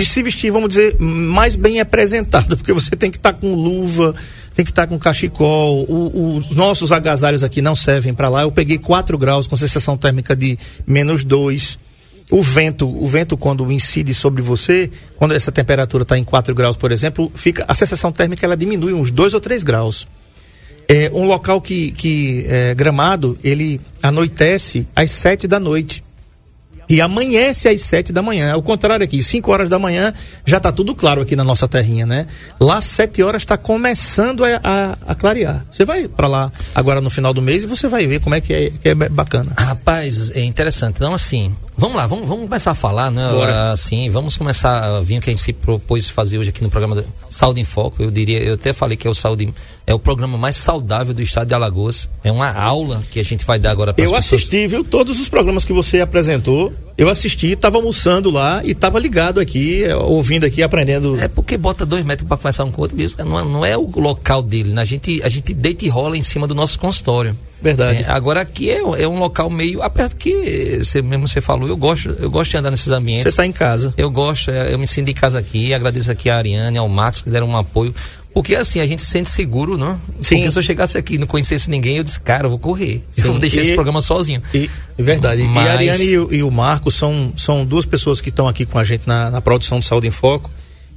se 0.05 0.23
vestir, 0.23 0.53
vamos 0.53 0.69
dizer, 0.69 0.97
mais 0.99 1.57
bem 1.57 1.81
apresentado, 1.81 2.55
porque 2.59 2.73
você 2.73 2.95
tem 2.95 3.11
que 3.11 3.17
estar 3.17 3.33
tá 3.33 3.39
com 3.39 3.55
luva, 3.55 4.15
tem 4.55 4.65
que 4.65 4.71
estar 4.71 4.83
tá 4.83 4.89
com 4.89 4.99
cachecol. 4.99 5.87
O, 5.89 6.37
os 6.37 6.51
nossos 6.51 6.93
agasalhos 6.93 7.43
aqui 7.43 7.63
não 7.63 7.75
servem 7.75 8.13
para 8.13 8.29
lá. 8.29 8.43
Eu 8.43 8.53
peguei 8.53 8.77
4 8.77 9.17
graus 9.17 9.47
com 9.47 9.57
sensação 9.57 9.97
térmica 9.97 10.37
de 10.37 10.59
menos 10.87 11.25
2. 11.25 11.79
O 12.31 12.43
vento, 12.43 12.87
o 12.87 13.09
vento 13.09 13.39
quando 13.39 13.73
incide 13.73 14.15
sobre 14.15 14.43
você, 14.43 14.89
quando 15.17 15.33
essa 15.33 15.51
temperatura 15.51 16.03
está 16.03 16.17
em 16.17 16.23
4 16.23 16.55
graus, 16.55 16.77
por 16.77 16.93
exemplo, 16.93 17.33
fica 17.35 17.65
a 17.67 17.75
sensação 17.75 18.13
térmica 18.13 18.47
ela 18.47 18.57
diminui 18.57 18.93
uns 18.93 19.11
2 19.11 19.33
ou 19.33 19.41
3 19.41 19.63
graus. 19.63 20.07
É, 20.93 21.09
um 21.15 21.25
local 21.25 21.61
que, 21.61 21.93
que 21.93 22.45
é, 22.49 22.75
Gramado, 22.75 23.39
ele 23.45 23.81
anoitece 24.03 24.89
às 24.97 25.13
sete 25.13 25.47
da 25.47 25.61
noite. 25.61 26.03
E 26.91 27.01
amanhece 27.01 27.69
às 27.69 27.83
sete 27.83 28.13
da 28.13 28.21
manhã. 28.21 28.53
Ao 28.53 28.61
contrário 28.61 29.05
aqui, 29.05 29.23
cinco 29.23 29.53
horas 29.53 29.71
da 29.71 29.79
manhã 29.79 30.13
já 30.45 30.57
está 30.57 30.73
tudo 30.73 30.93
claro 30.93 31.23
aqui 31.23 31.37
na 31.37 31.45
nossa 31.45 31.69
terrinha, 31.69 32.05
né? 32.05 32.27
Lá 32.59 32.81
sete 32.81 33.23
horas 33.23 33.43
está 33.43 33.57
começando 33.57 34.45
a, 34.45 34.61
a, 34.63 34.99
a, 35.07 35.15
clarear. 35.15 35.65
Você 35.71 35.85
vai 35.85 36.09
para 36.09 36.27
lá 36.27 36.53
agora 36.75 37.01
no 37.01 37.09
final 37.09 37.33
do 37.33 37.41
mês 37.41 37.63
e 37.63 37.67
você 37.69 37.87
vai 37.87 38.09
ver 38.09 38.21
como 38.21 38.35
é 38.35 38.41
que 38.41 38.53
é, 38.53 38.71
que 38.71 38.89
é 38.89 38.95
bacana. 38.95 39.53
Rapaz, 39.57 40.33
é 40.33 40.43
interessante. 40.43 40.97
Então 40.97 41.15
assim, 41.15 41.55
vamos 41.77 41.97
lá, 41.97 42.09
vamos, 42.09 42.27
vamos 42.27 42.47
começar 42.47 42.73
a 42.73 42.75
falar, 42.75 43.09
né? 43.09 43.31
Bora. 43.31 43.71
Assim, 43.71 44.11
vamos 44.11 44.37
começar 44.37 44.97
a 44.97 45.01
vir 45.01 45.19
o 45.19 45.21
que 45.21 45.31
a 45.31 45.33
gente 45.33 45.43
se 45.43 45.53
propôs 45.53 46.09
fazer 46.09 46.39
hoje 46.39 46.51
aqui 46.51 46.61
no 46.61 46.71
programa 46.71 47.05
Saúde 47.29 47.61
em 47.61 47.65
Foco. 47.65 48.03
Eu 48.03 48.11
diria, 48.11 48.43
eu 48.43 48.55
até 48.55 48.73
falei 48.73 48.97
que 48.97 49.07
é 49.07 49.11
o 49.11 49.15
Saúde 49.15 49.55
é 49.87 49.95
o 49.95 49.99
programa 49.99 50.39
mais 50.39 50.57
saudável 50.57 51.13
do 51.13 51.21
estado 51.21 51.49
de 51.49 51.55
Alagoas. 51.55 52.09
É 52.23 52.31
uma 52.31 52.53
aula 52.53 53.03
que 53.11 53.19
a 53.19 53.25
gente 53.25 53.45
vai 53.45 53.59
dar 53.59 53.73
agora 53.73 53.93
para 53.93 54.05
Eu 54.05 54.13
pessoas. 54.13 54.35
assisti, 54.35 54.67
viu, 54.67 54.85
todos 54.85 55.21
os 55.21 55.29
programas 55.29 55.65
que 55.65 55.73
você 55.73 56.01
apresentou. 56.01 56.73
Eu 57.01 57.09
assisti, 57.09 57.53
estava 57.53 57.79
almoçando 57.79 58.31
lá 58.31 58.61
e 58.63 58.73
estava 58.73 58.99
ligado 58.99 59.41
aqui, 59.41 59.85
é, 59.85 59.97
ouvindo 59.97 60.45
aqui, 60.45 60.63
aprendendo. 60.63 61.19
É 61.19 61.29
porque 61.29 61.57
bota 61.57 61.87
dois 61.87 62.05
metros 62.05 62.29
para 62.29 62.37
conversar 62.37 62.65
um 62.65 62.71
com 62.71 62.83
o 62.83 62.85
outro. 62.85 62.97
Não, 63.25 63.39
é, 63.39 63.45
não 63.45 63.65
é 63.65 63.79
o 63.79 63.91
local 63.99 64.43
dele. 64.43 64.75
Né? 64.75 64.83
A, 64.83 64.85
gente, 64.85 65.23
a 65.23 65.29
gente 65.29 65.55
deita 65.55 65.87
e 65.87 65.89
rola 65.89 66.17
em 66.19 66.23
cima 66.23 66.47
do 66.47 66.55
nosso 66.55 66.79
consultório. 66.79 67.35
Verdade. 67.63 68.03
É, 68.03 68.11
agora 68.11 68.41
aqui 68.41 68.71
é, 68.71 68.79
é, 68.79 69.09
um 69.09 69.19
local 69.19 69.51
meio 69.51 69.83
aperto 69.83 70.17
que 70.17 70.79
você 70.79 71.03
mesmo 71.03 71.29
você 71.29 71.41
falou. 71.41 71.69
Eu 71.69 71.77
gosto, 71.77 72.09
eu 72.19 72.31
gosto 72.31 72.51
de 72.51 72.57
andar 72.57 72.71
nesses 72.71 72.89
ambientes. 72.89 73.25
Você 73.25 73.29
está 73.29 73.47
em 73.47 73.53
casa. 73.53 73.93
Eu 73.97 74.11
gosto, 74.11 74.51
é, 74.51 74.73
eu 74.73 74.79
me 74.79 74.87
sinto 74.87 75.11
em 75.11 75.15
casa 75.15 75.39
aqui. 75.39 75.75
Agradeço 75.75 76.11
aqui 76.11 76.31
a 76.31 76.37
Ariane, 76.37 76.79
ao 76.79 76.89
Max 76.89 77.21
que 77.21 77.31
deram 77.31 77.49
um 77.49 77.57
apoio. 77.57 77.95
Porque 78.33 78.55
assim, 78.55 78.81
a 78.81 78.87
gente 78.87 79.03
se 79.03 79.11
sente 79.11 79.29
seguro, 79.29 79.77
não? 79.77 80.01
Sim. 80.21 80.37
Porque 80.37 80.51
se 80.51 80.59
eu 80.59 80.63
chegasse 80.63 80.97
aqui 80.97 81.15
e 81.15 81.19
não 81.19 81.27
conhecesse 81.27 81.69
ninguém, 81.69 81.97
eu 81.97 82.05
disse, 82.05 82.21
cara, 82.21 82.47
eu 82.47 82.51
vou 82.51 82.59
correr. 82.59 83.03
Eu 83.17 83.33
vou 83.33 83.39
deixar 83.41 83.59
e, 83.59 83.61
esse 83.61 83.75
programa 83.75 84.01
sozinho. 84.01 84.41
E, 84.55 84.71
é 84.97 85.03
verdade. 85.03 85.43
Mas... 85.43 85.65
E 85.65 85.69
a 85.69 85.73
Ariane 85.73 86.05
e 86.05 86.19
o, 86.19 86.35
e 86.35 86.43
o 86.43 86.51
Marco 86.51 86.91
são, 86.93 87.33
são 87.37 87.65
duas 87.65 87.85
pessoas 87.85 88.21
que 88.21 88.29
estão 88.29 88.47
aqui 88.47 88.65
com 88.65 88.79
a 88.79 88.85
gente 88.85 89.03
na, 89.07 89.31
na 89.31 89.41
produção 89.41 89.81
de 89.81 89.87
Saúde 89.87 90.07
em 90.07 90.13
Foco, 90.13 90.49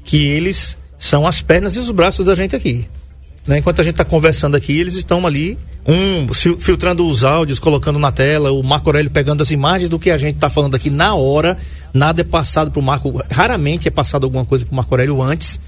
que 0.03 0.27
eles 0.27 0.77
são 0.97 1.25
as 1.25 1.41
pernas 1.41 1.75
e 1.75 1.79
os 1.79 1.89
braços 1.89 2.23
da 2.25 2.35
gente 2.35 2.55
aqui. 2.55 2.87
Né? 3.47 3.57
Enquanto 3.57 3.81
a 3.81 3.83
gente 3.83 3.93
está 3.93 4.05
conversando 4.05 4.55
aqui, 4.55 4.79
eles 4.79 4.93
estão 4.93 5.25
ali, 5.25 5.57
um 5.87 6.31
filtrando 6.59 7.05
os 7.07 7.23
áudios, 7.23 7.57
colocando 7.57 7.97
na 7.97 8.11
tela, 8.11 8.51
o 8.51 8.61
Marco 8.61 8.89
Aurélio 8.89 9.09
pegando 9.09 9.41
as 9.41 9.49
imagens 9.49 9.89
do 9.89 9.97
que 9.97 10.11
a 10.11 10.17
gente 10.17 10.35
está 10.35 10.49
falando 10.49 10.75
aqui 10.75 10.91
na 10.91 11.15
hora. 11.15 11.57
Nada 11.91 12.21
é 12.21 12.23
passado 12.23 12.69
para 12.69 12.79
o 12.79 12.83
Marco, 12.83 13.21
raramente 13.29 13.87
é 13.87 13.91
passado 13.91 14.23
alguma 14.23 14.45
coisa 14.45 14.65
para 14.65 14.71
o 14.71 14.75
Marco 14.75 14.93
Aurélio 14.93 15.21
antes 15.21 15.59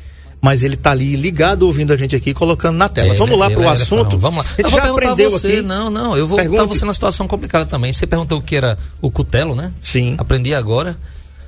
mas 0.46 0.62
ele 0.62 0.76
está 0.76 0.92
ali 0.92 1.16
ligado 1.16 1.64
ouvindo 1.64 1.92
a 1.92 1.98
gente 1.98 2.16
aqui, 2.16 2.32
colocando 2.32 2.78
na 2.78 2.88
tela. 2.88 3.16
É, 3.16 3.18
Vamos 3.18 3.36
lá 3.36 3.50
para 3.50 3.62
o 3.62 3.68
assunto. 3.68 4.16
Vamos 4.20 4.46
lá. 4.46 4.52
Eu 4.60 4.70
já 4.70 4.92
aprendeu 4.92 5.32
você, 5.32 5.48
aqui. 5.48 5.62
Não, 5.64 5.90
não, 5.90 6.16
eu 6.16 6.28
vou 6.28 6.38
Pergunte. 6.38 6.60
botar 6.60 6.72
você 6.72 6.86
numa 6.86 6.94
situação 6.94 7.28
complicada 7.28 7.66
também. 7.66 7.92
Você 7.92 8.06
perguntou 8.06 8.38
o 8.38 8.42
que 8.44 8.56
era 8.56 8.78
o 9.02 9.10
cutelo, 9.10 9.56
né? 9.56 9.74
Sim. 9.82 10.14
Aprendi 10.20 10.54
agora. 10.54 10.96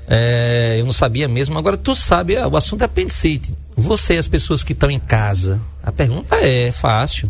É, 0.07 0.77
eu 0.79 0.85
não 0.85 0.91
sabia 0.91 1.27
mesmo. 1.27 1.59
Agora 1.59 1.77
tu 1.77 1.93
sabe, 1.93 2.33
é, 2.33 2.47
o 2.47 2.57
assunto 2.57 2.81
é 2.81 2.85
apendicite. 2.85 3.53
Você 3.75 4.15
e 4.15 4.17
as 4.17 4.27
pessoas 4.27 4.63
que 4.63 4.73
estão 4.73 4.89
em 4.89 4.97
casa. 4.97 5.61
A 5.83 5.91
pergunta 5.91 6.35
é 6.37 6.71
fácil. 6.71 7.29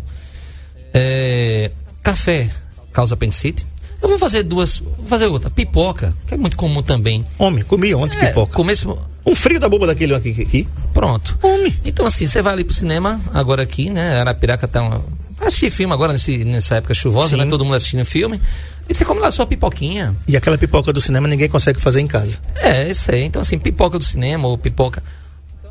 É, 0.94 1.70
café 2.02 2.48
causa 2.94 3.12
apendicite? 3.12 3.66
Eu 4.00 4.08
vou 4.08 4.18
fazer 4.18 4.42
duas. 4.42 4.78
Vou 4.78 5.06
fazer 5.06 5.26
outra. 5.26 5.50
Pipoca, 5.50 6.14
que 6.26 6.32
é 6.32 6.36
muito 6.38 6.56
comum 6.56 6.80
também. 6.80 7.26
Homem, 7.38 7.62
comi 7.62 7.94
ontem 7.94 8.18
é, 8.20 8.28
pipoca. 8.28 8.54
Começo, 8.54 8.96
um 9.26 9.34
frio 9.34 9.60
da 9.60 9.68
boba 9.68 9.86
daquele 9.86 10.14
aqui. 10.14 10.30
aqui. 10.30 10.66
Pronto. 10.98 11.38
Homem. 11.40 11.72
Então, 11.84 12.04
assim, 12.04 12.26
você 12.26 12.42
vai 12.42 12.54
ali 12.54 12.64
pro 12.64 12.74
cinema, 12.74 13.20
agora 13.32 13.62
aqui, 13.62 13.88
né? 13.88 14.18
Arapiraca 14.18 14.66
tá 14.66 14.82
uma. 14.82 15.04
Vai 15.38 15.46
assistir 15.46 15.70
filme 15.70 15.94
agora 15.94 16.12
nesse, 16.12 16.44
nessa 16.44 16.74
época 16.74 16.92
chuvosa, 16.92 17.28
Sim. 17.28 17.36
né? 17.36 17.46
Todo 17.46 17.64
mundo 17.64 17.76
assistindo 17.76 18.04
filme. 18.04 18.40
E 18.88 18.92
você 18.92 19.04
come 19.04 19.20
lá 19.20 19.30
sua 19.30 19.46
pipoquinha. 19.46 20.16
E 20.26 20.36
aquela 20.36 20.58
pipoca 20.58 20.92
do 20.92 21.00
cinema 21.00 21.28
ninguém 21.28 21.48
consegue 21.48 21.80
fazer 21.80 22.00
em 22.00 22.08
casa. 22.08 22.36
É, 22.56 22.90
isso 22.90 23.12
aí. 23.12 23.22
Então, 23.22 23.40
assim, 23.40 23.60
pipoca 23.60 23.96
do 23.96 24.02
cinema 24.02 24.48
ou 24.48 24.58
pipoca. 24.58 25.00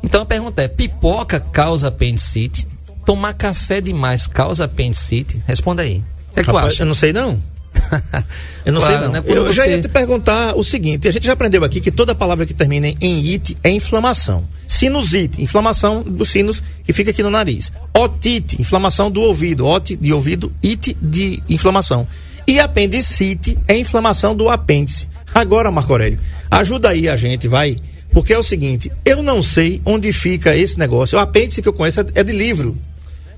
Então 0.02 0.22
a 0.22 0.24
pergunta 0.24 0.62
é: 0.62 0.68
pipoca 0.68 1.40
causa 1.40 1.88
apendicite? 1.88 2.66
Tomar 3.04 3.34
café 3.34 3.82
demais 3.82 4.26
causa 4.26 4.64
apendicite? 4.64 5.42
Responda 5.46 5.82
aí. 5.82 6.02
O 6.30 6.34
que, 6.34 6.40
é 6.40 6.42
que 6.42 6.46
Rapaz, 6.46 6.64
tu 6.64 6.68
acha? 6.68 6.82
Eu 6.84 6.86
não 6.86 6.94
sei 6.94 7.12
não. 7.12 7.38
Eu 8.64 8.72
não 8.72 8.80
claro, 8.80 8.96
sei 8.96 9.04
não. 9.04 9.12
Né? 9.12 9.22
Eu 9.26 9.44
você... 9.44 9.52
já 9.52 9.66
ia 9.66 9.80
te 9.80 9.88
perguntar 9.88 10.56
o 10.56 10.64
seguinte: 10.64 11.06
a 11.06 11.10
gente 11.10 11.26
já 11.26 11.34
aprendeu 11.34 11.62
aqui 11.64 11.82
que 11.82 11.90
toda 11.90 12.14
palavra 12.14 12.46
que 12.46 12.54
termina 12.54 12.88
em 13.00 13.32
it 13.32 13.56
é 13.62 13.70
inflamação. 13.70 14.44
Sinusite, 14.78 15.42
inflamação 15.42 16.04
dos 16.04 16.30
sinos 16.30 16.62
que 16.84 16.92
fica 16.92 17.10
aqui 17.10 17.20
no 17.20 17.30
nariz. 17.30 17.72
Otite, 17.92 18.62
inflamação 18.62 19.10
do 19.10 19.20
ouvido. 19.20 19.66
Ot 19.66 19.96
de 19.96 20.12
ouvido, 20.12 20.52
it 20.64 20.96
de 21.02 21.42
inflamação. 21.48 22.06
E 22.46 22.60
apendicite 22.60 23.58
é 23.66 23.76
inflamação 23.76 24.36
do 24.36 24.48
apêndice. 24.48 25.08
Agora, 25.34 25.72
Marco 25.72 25.92
Aurélio, 25.92 26.20
ajuda 26.48 26.90
aí 26.90 27.08
a 27.08 27.16
gente, 27.16 27.48
vai. 27.48 27.76
Porque 28.12 28.32
é 28.32 28.38
o 28.38 28.42
seguinte, 28.44 28.88
eu 29.04 29.20
não 29.20 29.42
sei 29.42 29.82
onde 29.84 30.12
fica 30.12 30.54
esse 30.54 30.78
negócio. 30.78 31.18
O 31.18 31.20
apêndice 31.20 31.60
que 31.60 31.68
eu 31.68 31.72
conheço 31.72 32.06
é 32.14 32.22
de 32.22 32.30
livro. 32.30 32.78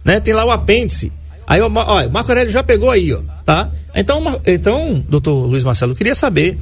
Né? 0.04 0.20
Tem 0.20 0.34
lá 0.34 0.44
o 0.44 0.50
apêndice. 0.50 1.10
Aí, 1.46 1.62
ó, 1.62 1.70
Marco 1.70 2.30
Aurélio 2.30 2.52
já 2.52 2.62
pegou 2.62 2.90
aí, 2.90 3.14
ó, 3.14 3.22
tá? 3.46 3.70
Então, 3.94 4.42
então, 4.46 5.02
doutor 5.08 5.46
Luiz 5.46 5.64
Marcelo, 5.64 5.92
eu 5.92 5.96
queria 5.96 6.14
saber, 6.14 6.58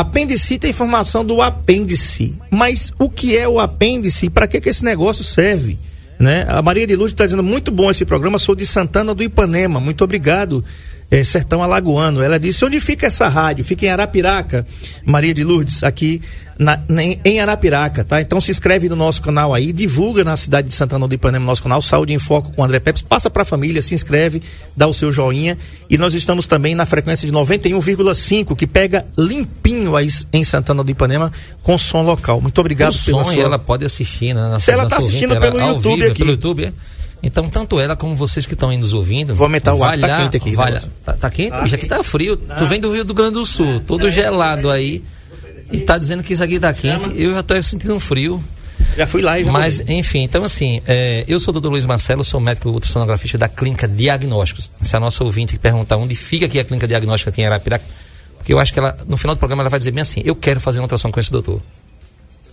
apendicite 0.00 0.66
é 0.66 0.70
informação 0.70 1.24
do 1.24 1.40
apêndice, 1.40 2.34
mas 2.50 2.92
o 2.98 3.08
que 3.08 3.34
é 3.34 3.48
o 3.48 3.58
apêndice 3.58 4.26
e 4.26 4.30
para 4.30 4.46
que, 4.46 4.60
que 4.60 4.68
esse 4.68 4.84
negócio 4.84 5.24
serve? 5.24 5.78
Né? 6.18 6.44
A 6.48 6.60
Maria 6.60 6.86
de 6.86 6.94
Luz 6.94 7.12
está 7.12 7.24
dizendo 7.24 7.42
muito 7.42 7.70
bom 7.70 7.90
esse 7.90 8.04
programa, 8.04 8.38
sou 8.38 8.54
de 8.54 8.66
Santana 8.66 9.14
do 9.14 9.22
Ipanema, 9.22 9.80
muito 9.80 10.04
obrigado 10.04 10.62
é, 11.10 11.22
Sertão 11.24 11.62
Alagoano. 11.62 12.22
Ela 12.22 12.38
disse: 12.38 12.64
onde 12.64 12.80
fica 12.80 13.06
essa 13.06 13.28
rádio? 13.28 13.64
Fica 13.64 13.86
em 13.86 13.88
Arapiraca, 13.88 14.66
Maria 15.04 15.34
de 15.34 15.44
Lourdes, 15.44 15.82
aqui 15.82 16.20
na, 16.58 16.80
em 17.24 17.38
Arapiraca, 17.38 18.02
tá? 18.02 18.20
Então 18.20 18.40
se 18.40 18.50
inscreve 18.50 18.88
no 18.88 18.96
nosso 18.96 19.20
canal 19.20 19.52
aí, 19.52 19.72
divulga 19.72 20.24
na 20.24 20.34
cidade 20.36 20.68
de 20.68 20.74
Santana 20.74 21.06
do 21.06 21.14
Ipanema 21.14 21.44
nosso 21.44 21.62
canal, 21.62 21.82
Saúde 21.82 22.14
em 22.14 22.18
Foco 22.18 22.50
com 22.52 22.64
André 22.64 22.80
Pepes, 22.80 23.02
passa 23.02 23.28
para 23.28 23.42
a 23.42 23.44
família, 23.44 23.82
se 23.82 23.94
inscreve, 23.94 24.42
dá 24.74 24.86
o 24.86 24.94
seu 24.94 25.12
joinha. 25.12 25.58
E 25.88 25.98
nós 25.98 26.14
estamos 26.14 26.46
também 26.46 26.74
na 26.74 26.86
frequência 26.86 27.28
de 27.28 27.34
91,5, 27.34 28.56
que 28.56 28.66
pega 28.66 29.06
limpinho 29.18 29.94
aí 29.94 30.08
em 30.32 30.42
Santana 30.42 30.82
do 30.82 30.90
Ipanema 30.90 31.30
com 31.62 31.76
som 31.76 32.02
local. 32.02 32.40
Muito 32.40 32.58
obrigado 32.58 32.94
o 32.94 33.04
pela 33.04 33.24
som, 33.24 33.32
sua... 33.32 33.42
ela 33.42 33.58
pode 33.58 33.84
assistir, 33.84 34.34
né? 34.34 34.40
Na, 34.48 34.58
se 34.58 34.70
ela 34.70 34.84
está 34.84 34.96
assistindo 34.96 35.38
pelo 35.38 35.60
YouTube 35.60 35.96
vivo, 35.96 36.10
aqui. 36.10 36.18
Pelo 36.18 36.30
YouTube, 36.30 36.64
é? 36.64 36.72
Então, 37.22 37.48
tanto 37.48 37.80
ela 37.80 37.96
como 37.96 38.14
vocês 38.14 38.46
que 38.46 38.54
estão 38.54 38.68
aí 38.68 38.76
nos 38.76 38.92
ouvindo. 38.92 39.34
Vou 39.34 39.46
aumentar 39.46 39.74
o 39.74 39.82
ar, 39.82 39.98
tá 39.98 40.22
quente 40.22 40.36
aqui. 40.36 40.54
Vai 40.54 40.78
tá, 41.04 41.14
tá, 41.14 41.30
quente? 41.30 41.50
Tá, 41.50 41.64
aqui 41.64 41.86
tá 41.86 42.02
frio. 42.02 42.40
Não. 42.46 42.56
Tu 42.56 42.66
vem 42.66 42.80
do 42.80 42.92
Rio 42.92 43.04
do 43.04 43.14
Grande 43.14 43.34
do 43.34 43.46
Sul, 43.46 43.80
todo 43.80 44.08
gelado 44.10 44.70
aí. 44.70 45.02
E 45.72 45.80
tá 45.80 45.98
dizendo 45.98 46.22
que 46.22 46.32
isso 46.32 46.44
aqui 46.44 46.60
tá 46.60 46.72
quente. 46.72 47.10
Eu 47.20 47.34
já 47.34 47.42
tô 47.42 47.60
sentindo 47.62 47.94
um 47.94 48.00
frio. 48.00 48.42
Já 48.96 49.06
fui 49.06 49.20
lá 49.20 49.38
e 49.38 49.44
já 49.44 49.52
Mas, 49.52 49.80
enfim, 49.80 50.22
então 50.22 50.44
assim, 50.44 50.80
é, 50.86 51.24
eu 51.26 51.40
sou 51.40 51.50
o 51.50 51.52
doutor 51.52 51.70
Luiz 51.70 51.84
Marcelo, 51.84 52.22
sou 52.22 52.40
médico 52.40 52.70
ultrassonografista 52.70 53.36
da 53.36 53.48
Clínica 53.48 53.88
Diagnósticos. 53.88 54.70
Se 54.80 54.96
a 54.96 55.00
nossa 55.00 55.24
ouvinte 55.24 55.58
perguntar 55.58 55.96
onde 55.96 56.14
fica 56.14 56.46
aqui 56.46 56.58
a 56.58 56.64
Clínica 56.64 56.86
Diagnóstica 56.86 57.30
aqui 57.30 57.42
em 57.42 57.46
Arapiraca, 57.46 57.84
porque 58.38 58.52
eu 58.52 58.58
acho 58.58 58.72
que 58.72 58.78
ela, 58.78 58.96
no 59.08 59.16
final 59.16 59.34
do 59.34 59.38
programa, 59.38 59.62
ela 59.62 59.70
vai 59.70 59.78
dizer 59.78 59.90
bem 59.90 60.02
assim, 60.02 60.22
eu 60.24 60.36
quero 60.36 60.60
fazer 60.60 60.78
uma 60.78 60.84
ultrassom 60.84 61.10
com 61.10 61.18
esse 61.18 61.32
doutor. 61.32 61.60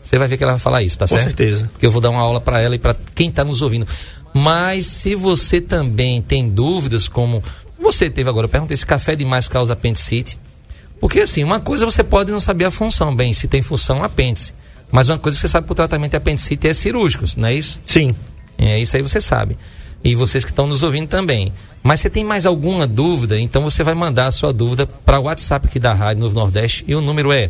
Você 0.03 0.17
vai 0.17 0.27
ver 0.27 0.38
que 0.38 0.43
ela 0.43 0.53
vai 0.53 0.60
falar 0.60 0.84
isso, 0.84 0.98
tá 0.98 1.05
Com 1.05 1.10
certo? 1.10 1.24
certeza. 1.24 1.70
Porque 1.72 1.86
eu 1.86 1.91
vou 1.91 2.01
dar 2.01 2.10
uma 2.10 2.20
aula 2.20 2.41
para 2.41 2.60
ela 2.62 2.75
e 2.75 2.79
para 2.79 2.96
quem 3.15 3.29
está 3.29 3.43
nos 3.43 3.62
ouvindo. 3.62 3.88
Mas 4.34 4.88
se 4.88 5.13
você 5.13 5.62
também 5.62 6.22
tem 6.22 6.50
dúvidas, 6.50 7.08
como 7.08 7.44
você 7.80 8.10
teve 8.10 8.30
agora, 8.30 8.46
eu 8.46 8.50
perguntei 8.50 8.75
se 8.75 8.86
café 8.86 9.16
demais 9.16 9.48
causa 9.48 9.74
apendicite. 9.74 10.40
Porque 11.00 11.20
assim, 11.20 11.44
uma 11.44 11.60
coisa 11.60 11.86
você 11.86 12.04
pode 12.04 12.32
não 12.32 12.40
saber 12.40 12.66
a 12.66 12.72
função, 12.72 13.16
bem, 13.16 13.34
se 13.34 13.48
tem 13.48 13.62
função 13.62 14.04
apêndice. 14.04 14.54
Mas 14.92 15.10
uma 15.10 15.20
coisa 15.20 15.36
que 15.36 15.42
você 15.42 15.48
sabe 15.48 15.66
que 15.68 15.72
o 15.72 15.75
tratamento 15.75 16.12
de 16.12 16.18
apendicite 16.18 16.68
é 16.68 16.74
cirúrgico, 16.74 17.25
não 17.36 17.48
é 17.48 17.56
isso? 17.56 17.82
Sim. 17.86 18.16
É 18.58 18.80
isso 18.80 18.96
aí 18.96 19.02
você 19.02 19.20
sabe. 19.20 19.58
E 20.04 20.16
vocês 20.16 20.44
que 20.44 20.52
estão 20.52 20.68
nos 20.68 20.84
ouvindo 20.84 21.08
também. 21.08 21.54
Mas 21.82 22.00
você 22.00 22.10
tem 22.10 22.24
mais 22.24 22.46
alguma 22.46 22.88
dúvida? 22.88 23.40
Então 23.40 23.62
você 23.62 23.84
vai 23.84 23.94
mandar 23.94 24.28
a 24.28 24.32
sua 24.32 24.54
dúvida 24.54 24.86
para 24.86 25.20
o 25.20 25.24
WhatsApp 25.24 25.68
aqui 25.68 25.80
da 25.80 25.94
Rádio 25.94 26.22
Novo 26.22 26.36
Nordeste 26.36 26.84
e 26.88 26.96
o 26.96 27.02
número 27.02 27.32
é 27.32 27.50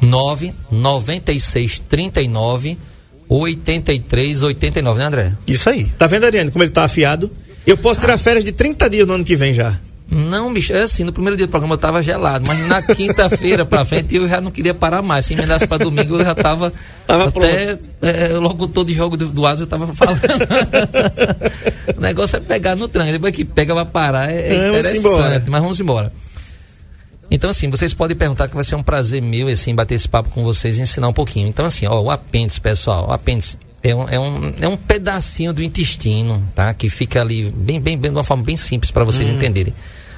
996 0.00 1.80
39 1.80 2.78
83 3.28 4.42
89, 4.42 4.98
né, 4.98 5.04
André? 5.04 5.32
Isso 5.46 5.68
aí. 5.68 5.84
Tá 5.98 6.06
vendo, 6.06 6.24
Ariane, 6.24 6.50
como 6.50 6.64
ele 6.64 6.70
tá 6.70 6.84
afiado? 6.84 7.30
Eu 7.66 7.76
posso 7.76 8.00
tirar 8.00 8.16
férias 8.16 8.44
de 8.44 8.52
30 8.52 8.88
dias 8.88 9.06
no 9.06 9.14
ano 9.14 9.24
que 9.24 9.36
vem 9.36 9.52
já. 9.52 9.78
Não, 10.10 10.50
bicho, 10.54 10.72
é 10.72 10.80
assim, 10.80 11.04
no 11.04 11.12
primeiro 11.12 11.36
dia 11.36 11.46
do 11.46 11.50
programa 11.50 11.74
eu 11.74 11.78
tava 11.78 12.02
gelado, 12.02 12.42
mas 12.46 12.66
na 12.66 12.80
quinta-feira 12.80 13.66
pra 13.66 13.84
frente 13.84 14.16
eu 14.16 14.26
já 14.26 14.40
não 14.40 14.50
queria 14.50 14.72
parar 14.72 15.02
mais. 15.02 15.26
Se 15.26 15.34
emendasse 15.34 15.66
pra 15.66 15.76
domingo 15.76 16.16
eu 16.16 16.24
já 16.24 16.34
tava, 16.34 16.72
Tava 17.06 17.28
até 17.28 17.78
é, 18.00 18.28
logo 18.38 18.68
todo 18.68 18.90
jogo 18.90 19.18
do, 19.18 19.28
do 19.28 19.46
Asa 19.46 19.64
eu 19.64 19.66
tava 19.66 19.94
falando. 19.94 20.18
o 21.94 22.00
negócio 22.00 22.36
é 22.36 22.40
pegar 22.40 22.74
no 22.74 22.88
tranco, 22.88 23.12
depois 23.12 23.36
que 23.36 23.44
pega 23.44 23.74
pra 23.74 23.84
parar 23.84 24.32
é, 24.32 24.54
é 24.54 24.68
interessante, 24.68 25.50
mas 25.50 25.60
vamos 25.60 25.78
embora. 25.78 26.10
Então, 27.30 27.50
assim, 27.50 27.68
vocês 27.68 27.92
podem 27.92 28.16
perguntar 28.16 28.48
que 28.48 28.54
vai 28.54 28.64
ser 28.64 28.74
um 28.74 28.82
prazer 28.82 29.20
meu, 29.20 29.48
assim, 29.48 29.74
bater 29.74 29.94
esse 29.94 30.08
papo 30.08 30.30
com 30.30 30.42
vocês 30.42 30.78
e 30.78 30.82
ensinar 30.82 31.08
um 31.08 31.12
pouquinho. 31.12 31.46
Então, 31.46 31.64
assim, 31.64 31.86
ó, 31.86 32.00
o 32.00 32.10
apêndice, 32.10 32.60
pessoal, 32.60 33.08
o 33.08 33.12
apêndice 33.12 33.58
é 33.82 33.94
um, 33.94 34.08
é 34.08 34.18
um, 34.18 34.54
é 34.60 34.68
um 34.68 34.76
pedacinho 34.76 35.52
do 35.52 35.62
intestino, 35.62 36.42
tá? 36.54 36.72
Que 36.72 36.88
fica 36.88 37.20
ali, 37.20 37.50
bem, 37.50 37.80
bem, 37.80 37.98
bem 37.98 38.10
de 38.10 38.16
uma 38.16 38.24
forma 38.24 38.42
bem 38.42 38.56
simples 38.56 38.90
para 38.90 39.04
vocês 39.04 39.28
entenderem. 39.28 39.74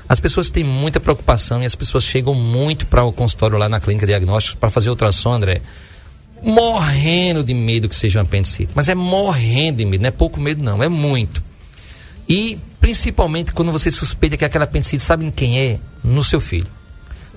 As 0.08 0.18
pessoas 0.18 0.50
têm 0.50 0.64
muita 0.64 0.98
preocupação 0.98 1.62
e 1.62 1.66
as 1.66 1.74
pessoas 1.74 2.04
chegam 2.04 2.34
muito 2.34 2.86
para 2.86 3.04
o 3.04 3.12
consultório 3.12 3.58
lá 3.58 3.68
na 3.68 3.80
clínica 3.80 4.06
diagnóstica 4.06 4.56
para 4.56 4.70
fazer 4.70 4.90
ultrassom, 4.90 5.32
André, 5.32 5.62
morrendo 6.42 7.44
de 7.44 7.54
medo 7.54 7.88
que 7.88 7.94
seja 7.94 8.18
um 8.18 8.22
apendicite. 8.22 8.72
Mas 8.74 8.88
é 8.88 8.94
morrendo 8.94 9.78
de 9.78 9.84
medo, 9.84 10.02
não 10.02 10.08
é 10.08 10.12
pouco 10.12 10.40
medo, 10.40 10.62
não, 10.62 10.82
é 10.82 10.88
muito. 10.88 11.42
E 12.28 12.58
principalmente 12.80 13.52
quando 13.52 13.70
você 13.70 13.90
suspeita 13.90 14.36
que 14.36 14.44
aquela 14.44 14.64
apendicite, 14.64 15.02
sabe 15.02 15.26
em 15.26 15.30
quem 15.30 15.60
é? 15.60 15.78
No 16.02 16.22
seu 16.22 16.40
filho. 16.40 16.66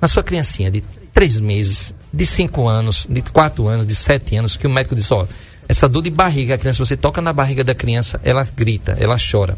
Na 0.03 0.07
sua 0.10 0.22
criancinha 0.22 0.69
de 0.69 0.83
três 1.13 1.39
meses, 1.39 1.95
de 2.13 2.25
cinco 2.25 2.67
anos, 2.67 3.07
de 3.10 3.22
quatro 3.22 3.69
anos, 3.69 3.86
de 3.86 3.95
sete 3.95 4.36
anos, 4.36 4.57
que 4.57 4.67
o 4.67 4.69
médico 4.69 4.95
diz, 4.95 5.10
ó, 5.13 5.25
essa 5.65 5.88
dor 5.88 6.01
de 6.01 6.10
barriga, 6.10 6.55
a 6.55 6.57
criança, 6.57 6.83
você 6.83 6.98
toca 6.98 7.22
na 7.22 7.31
barriga 7.31 7.63
da 7.63 7.74
criança, 7.74 8.19
ela 8.22 8.45
grita, 8.53 8.98
ela 9.00 9.15
chora. 9.15 9.57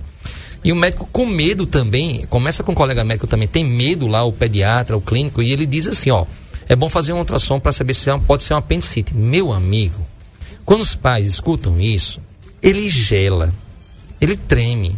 E 0.64 0.72
o 0.72 0.76
médico 0.76 1.10
com 1.12 1.26
medo 1.26 1.66
também, 1.66 2.28
começa 2.28 2.62
com 2.62 2.74
o 2.74 2.76
colega 2.76 3.04
médico 3.04 3.26
também, 3.26 3.48
tem 3.48 3.66
medo 3.66 4.06
lá, 4.06 4.24
o 4.24 4.32
pediatra, 4.32 4.96
o 4.96 5.02
clínico, 5.02 5.42
e 5.42 5.52
ele 5.52 5.66
diz 5.66 5.88
assim, 5.88 6.12
ó, 6.12 6.28
é 6.70 6.76
bom 6.76 6.90
fazer 6.90 7.12
um 7.12 7.18
ultrassom 7.18 7.60
para 7.60 7.72
saber 7.72 7.96
se 7.96 8.08
é 8.12 8.14
um- 8.14 8.20
pode 8.20 8.44
ser 8.44 8.54
um 8.54 8.58
apendicite. 8.58 9.16
Meu 9.16 9.52
amigo, 9.52 10.06
quando 10.64 10.82
os 10.82 10.94
pais 10.94 11.28
escutam 11.28 11.82
isso, 11.82 12.22
ele 12.62 12.88
gela, 12.88 13.52
ele 14.22 14.38
treme, 14.38 14.96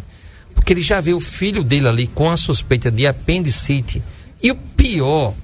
porque 0.54 0.74
ele 0.74 0.82
já 0.82 1.00
vê 1.00 1.14
o 1.14 1.20
filho 1.20 1.64
dele 1.64 1.88
ali 1.88 2.06
com 2.06 2.28
a 2.28 2.36
suspeita 2.36 2.90
de 2.90 3.06
apendicite. 3.06 4.02
E 4.42 4.50
o 4.50 4.56
pior, 4.56 5.34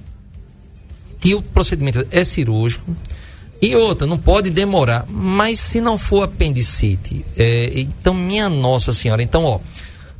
que 1.19 1.35
o 1.35 1.41
procedimento 1.41 2.05
é 2.11 2.23
cirúrgico. 2.23 2.95
E 3.61 3.75
outra, 3.75 4.05
não 4.05 4.17
pode 4.17 4.49
demorar. 4.49 5.05
Mas 5.09 5.59
se 5.59 5.81
não 5.81 5.97
for 5.97 6.23
apendicite, 6.23 7.25
é, 7.37 7.71
então, 7.75 8.13
minha 8.13 8.47
Nossa 8.49 8.93
Senhora, 8.93 9.23
então, 9.23 9.43
ó, 9.43 9.59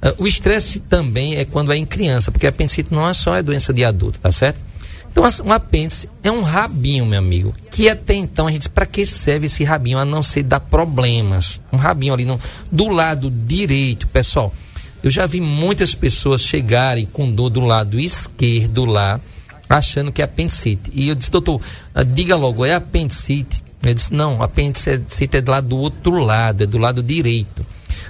é, 0.02 0.14
o 0.18 0.28
estresse 0.28 0.80
também 0.80 1.36
é 1.36 1.46
quando 1.46 1.72
é 1.72 1.78
em 1.78 1.86
criança, 1.86 2.32
porque 2.32 2.46
a 2.46 2.50
apendicite 2.50 2.94
não 2.94 3.08
é 3.08 3.14
só 3.14 3.36
é 3.36 3.44
doença 3.44 3.74
de 3.74 3.84
adulto, 3.84 4.20
tá 4.20 4.32
certo? 4.32 4.60
Então, 5.12 5.24
assim, 5.24 5.44
um 5.44 5.54
apêndice 5.54 6.10
é 6.22 6.30
um 6.30 6.42
rabinho, 6.42 7.06
meu 7.06 7.20
amigo, 7.20 7.56
que 7.72 7.88
até 7.88 8.14
então 8.16 8.48
a 8.48 8.52
gente 8.52 8.68
para 8.68 8.86
que 8.86 9.06
serve 9.06 9.46
esse 9.46 9.64
rabinho, 9.64 9.98
a 9.98 10.04
não 10.04 10.22
ser 10.22 10.44
dar 10.44 10.60
problemas. 10.60 11.62
Um 11.72 11.78
rabinho 11.78 12.14
ali 12.14 12.26
no, 12.26 12.38
do 12.70 12.90
lado 12.90 13.32
direito, 13.32 14.08
pessoal. 14.08 14.54
Eu 15.06 15.12
já 15.12 15.28
vi 15.28 15.40
muitas 15.40 15.94
pessoas 15.94 16.42
chegarem 16.42 17.06
com 17.06 17.32
dor 17.32 17.52
do 17.52 17.60
lado 17.60 18.00
esquerdo 18.00 18.86
lá, 18.86 19.22
achando 19.70 20.12
que 20.12 20.20
é 20.20 20.26
apendicite. 20.26 20.90
E 20.92 21.10
eu 21.10 21.14
disse, 21.14 21.30
doutor, 21.30 21.62
ah, 21.94 22.02
diga 22.02 22.36
logo, 22.36 22.66
é 22.66 22.74
apendicite? 22.74 23.64
Ele 23.84 23.94
disse, 23.94 24.12
não, 24.12 24.42
apendicite 24.42 25.38
é 25.38 25.42
do 25.42 25.52
lado 25.52 25.68
do 25.68 25.78
outro 25.78 26.18
lado, 26.18 26.64
é 26.64 26.66
do 26.66 26.80
lado 26.80 27.04
direito. 27.04 27.64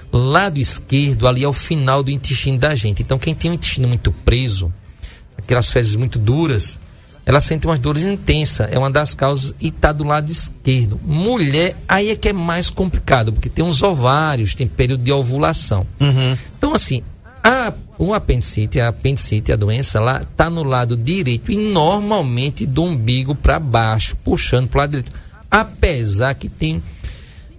Lado 0.10 0.58
esquerdo, 0.58 1.28
ali 1.28 1.44
é 1.44 1.48
o 1.50 1.52
final 1.52 2.02
do 2.02 2.10
intestino 2.12 2.58
da 2.58 2.74
gente. 2.74 3.04
Então, 3.04 3.20
quem 3.20 3.36
tem 3.36 3.52
o 3.52 3.56
intestino 3.56 3.90
muito 3.90 4.14
preso, 4.24 4.74
aquelas 5.38 5.70
fezes 5.70 5.96
muito 5.96 6.18
duras, 6.18 6.80
ela 7.26 7.42
sente 7.42 7.66
umas 7.66 7.80
dores 7.80 8.04
intensas. 8.04 8.72
É 8.72 8.78
uma 8.78 8.92
das 8.92 9.16
causas 9.16 9.54
e 9.60 9.70
está 9.70 9.92
do 9.92 10.04
lado 10.04 10.30
esquerdo. 10.30 11.00
Mulher, 11.04 11.76
aí 11.88 12.12
é 12.12 12.16
que 12.16 12.30
é 12.30 12.34
mais 12.34 12.70
complicado, 12.70 13.34
porque 13.34 13.50
tem 13.50 13.66
uns 13.66 13.82
ovários, 13.82 14.54
tem 14.54 14.68
período 14.68 15.04
de 15.04 15.12
ovulação. 15.12 15.88
Então, 16.58 16.74
assim, 16.74 17.02
a, 17.44 17.74
o 17.98 18.14
apendicite, 18.14 18.80
a 18.80 18.90
apendicite, 18.90 19.52
a 19.52 19.56
doença 19.56 20.00
lá, 20.00 20.22
está 20.22 20.50
no 20.50 20.64
lado 20.64 20.96
direito 20.96 21.52
e 21.52 21.58
normalmente 21.58 22.66
do 22.66 22.84
umbigo 22.84 23.34
para 23.34 23.58
baixo, 23.60 24.16
puxando 24.24 24.68
para 24.68 24.78
o 24.78 24.82
lado 24.82 24.92
direito. 24.92 25.12
Apesar 25.50 26.34
que 26.36 26.50
tem 26.50 26.82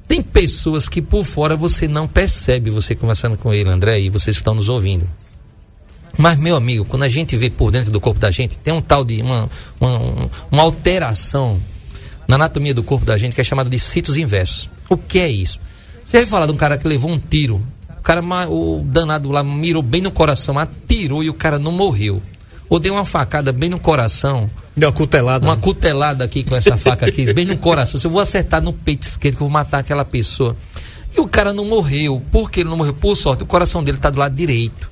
tem 0.06 0.23
pessoas 0.23 0.88
que 0.88 1.02
por 1.02 1.25
fora 1.25 1.56
você 1.56 1.88
não 1.88 2.06
percebe, 2.06 2.70
você 2.70 2.94
conversando 2.94 3.37
com 3.37 3.52
ele, 3.52 3.68
André, 3.68 3.99
e 4.00 4.08
vocês 4.08 4.37
que 4.37 4.40
estão 4.40 4.54
nos 4.54 4.68
ouvindo. 4.68 5.04
Mas, 6.16 6.38
meu 6.38 6.56
amigo, 6.56 6.85
quando 6.85 7.02
a 7.02 7.08
gente 7.08 7.37
vê 7.37 7.50
por 7.50 7.70
dentro 7.70 7.90
do 7.90 8.00
corpo 8.00 8.18
da 8.18 8.30
gente, 8.30 8.56
tem 8.58 8.73
um 8.73 8.80
tal 8.80 9.04
de 9.04 9.20
uma, 9.20 9.49
uma, 9.80 10.30
uma 10.50 10.62
alteração 10.62 11.61
na 12.26 12.37
anatomia 12.37 12.75
do 12.75 12.82
corpo 12.82 13.04
da 13.04 13.16
gente 13.16 13.35
que 13.35 13.40
é 13.40 13.44
chamada 13.44 13.68
de 13.68 13.78
sítios 13.78 14.16
inversos. 14.16 14.70
O 14.88 14.96
que 14.96 15.18
é 15.18 15.28
isso? 15.28 15.61
Você 16.04 16.18
vai 16.18 16.26
falar 16.26 16.46
de 16.46 16.52
um 16.52 16.56
cara 16.56 16.78
que 16.78 16.87
levou 16.87 17.11
um 17.11 17.18
tiro, 17.18 17.62
o 17.99 18.02
cara, 18.02 18.23
o 18.49 18.82
danado 18.85 19.30
lá 19.30 19.42
mirou 19.42 19.82
bem 19.82 20.00
no 20.00 20.11
coração, 20.11 20.58
atirou 20.58 21.23
e 21.23 21.28
o 21.28 21.35
cara 21.35 21.58
não 21.58 21.73
morreu. 21.73 22.23
Ou 22.68 22.78
deu 22.78 22.94
uma 22.94 23.04
facada 23.04 23.52
bem 23.52 23.68
no 23.68 23.78
coração, 23.78 24.50
Deu 24.76 24.88
uma 24.88 24.94
cutelada. 24.94 25.46
uma 25.46 25.56
cutelada 25.56 26.25
aqui 26.25 26.44
com 26.44 26.54
essa 26.56 26.76
faca 26.76 27.06
aqui, 27.06 27.32
bem 27.32 27.44
no 27.44 27.56
coração. 27.56 28.00
Se 28.00 28.06
eu 28.06 28.11
vou 28.11 28.20
acertar 28.20 28.61
no 28.61 28.73
peito 28.73 29.02
esquerdo, 29.02 29.37
que 29.37 29.42
eu 29.42 29.46
vou 29.46 29.52
matar 29.52 29.78
aquela 29.78 30.04
pessoa. 30.04 30.56
E 31.16 31.20
o 31.20 31.26
cara 31.26 31.52
não 31.52 31.64
morreu. 31.64 32.23
Por 32.30 32.50
que 32.50 32.61
ele 32.61 32.68
não 32.68 32.76
morreu? 32.76 32.92
Por 32.92 33.16
sorte, 33.16 33.42
o 33.42 33.46
coração 33.46 33.82
dele 33.82 33.96
está 33.96 34.11
do 34.11 34.18
lado 34.18 34.35
direito. 34.35 34.90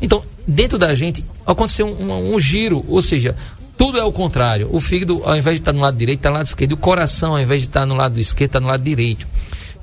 Então, 0.00 0.24
dentro 0.46 0.78
da 0.78 0.94
gente, 0.94 1.24
aconteceu 1.46 1.86
um, 1.86 2.10
um- 2.10 2.34
um 2.34 2.40
giro, 2.40 2.84
ou 2.88 3.00
seja, 3.02 3.36
tudo 3.76 3.98
é 3.98 4.04
o 4.04 4.12
contrário. 4.12 4.68
O 4.70 4.80
fígado, 4.80 5.22
ao 5.24 5.36
invés 5.36 5.56
de 5.56 5.60
estar 5.62 5.72
no 5.72 5.80
lado 5.80 5.96
direito, 5.96 6.18
está 6.20 6.30
no 6.30 6.36
lado 6.36 6.46
esquerdo. 6.46 6.72
O 6.72 6.76
coração, 6.76 7.32
ao 7.32 7.40
invés 7.40 7.62
de 7.62 7.68
estar 7.68 7.86
no 7.86 7.94
lado 7.94 8.18
esquerdo, 8.20 8.48
está 8.50 8.60
no 8.60 8.66
lado 8.68 8.82
direito. 8.82 9.26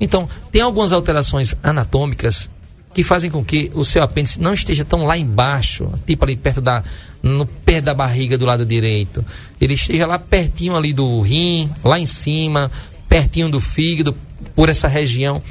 Então, 0.00 0.28
tem 0.50 0.62
algumas 0.62 0.92
alterações 0.92 1.54
anatômicas 1.62 2.48
que 2.94 3.02
fazem 3.02 3.30
com 3.30 3.44
que 3.44 3.70
o 3.74 3.84
seu 3.84 4.02
apêndice 4.02 4.40
não 4.40 4.52
esteja 4.54 4.84
tão 4.84 5.04
lá 5.04 5.16
embaixo, 5.16 5.92
tipo 6.06 6.24
ali 6.24 6.36
perto 6.36 6.60
da 6.60 6.82
no 7.22 7.44
pé 7.44 7.80
da 7.82 7.92
barriga 7.94 8.38
do 8.38 8.46
lado 8.46 8.64
direito. 8.64 9.24
Ele 9.60 9.74
esteja 9.74 10.06
lá 10.06 10.18
pertinho 10.18 10.74
ali 10.74 10.92
do 10.92 11.20
rim, 11.20 11.70
lá 11.84 11.98
em 12.00 12.06
cima, 12.06 12.70
pertinho 13.08 13.50
do 13.50 13.60
fígado, 13.60 14.16
por 14.56 14.68
essa 14.70 14.88
região. 14.88 15.42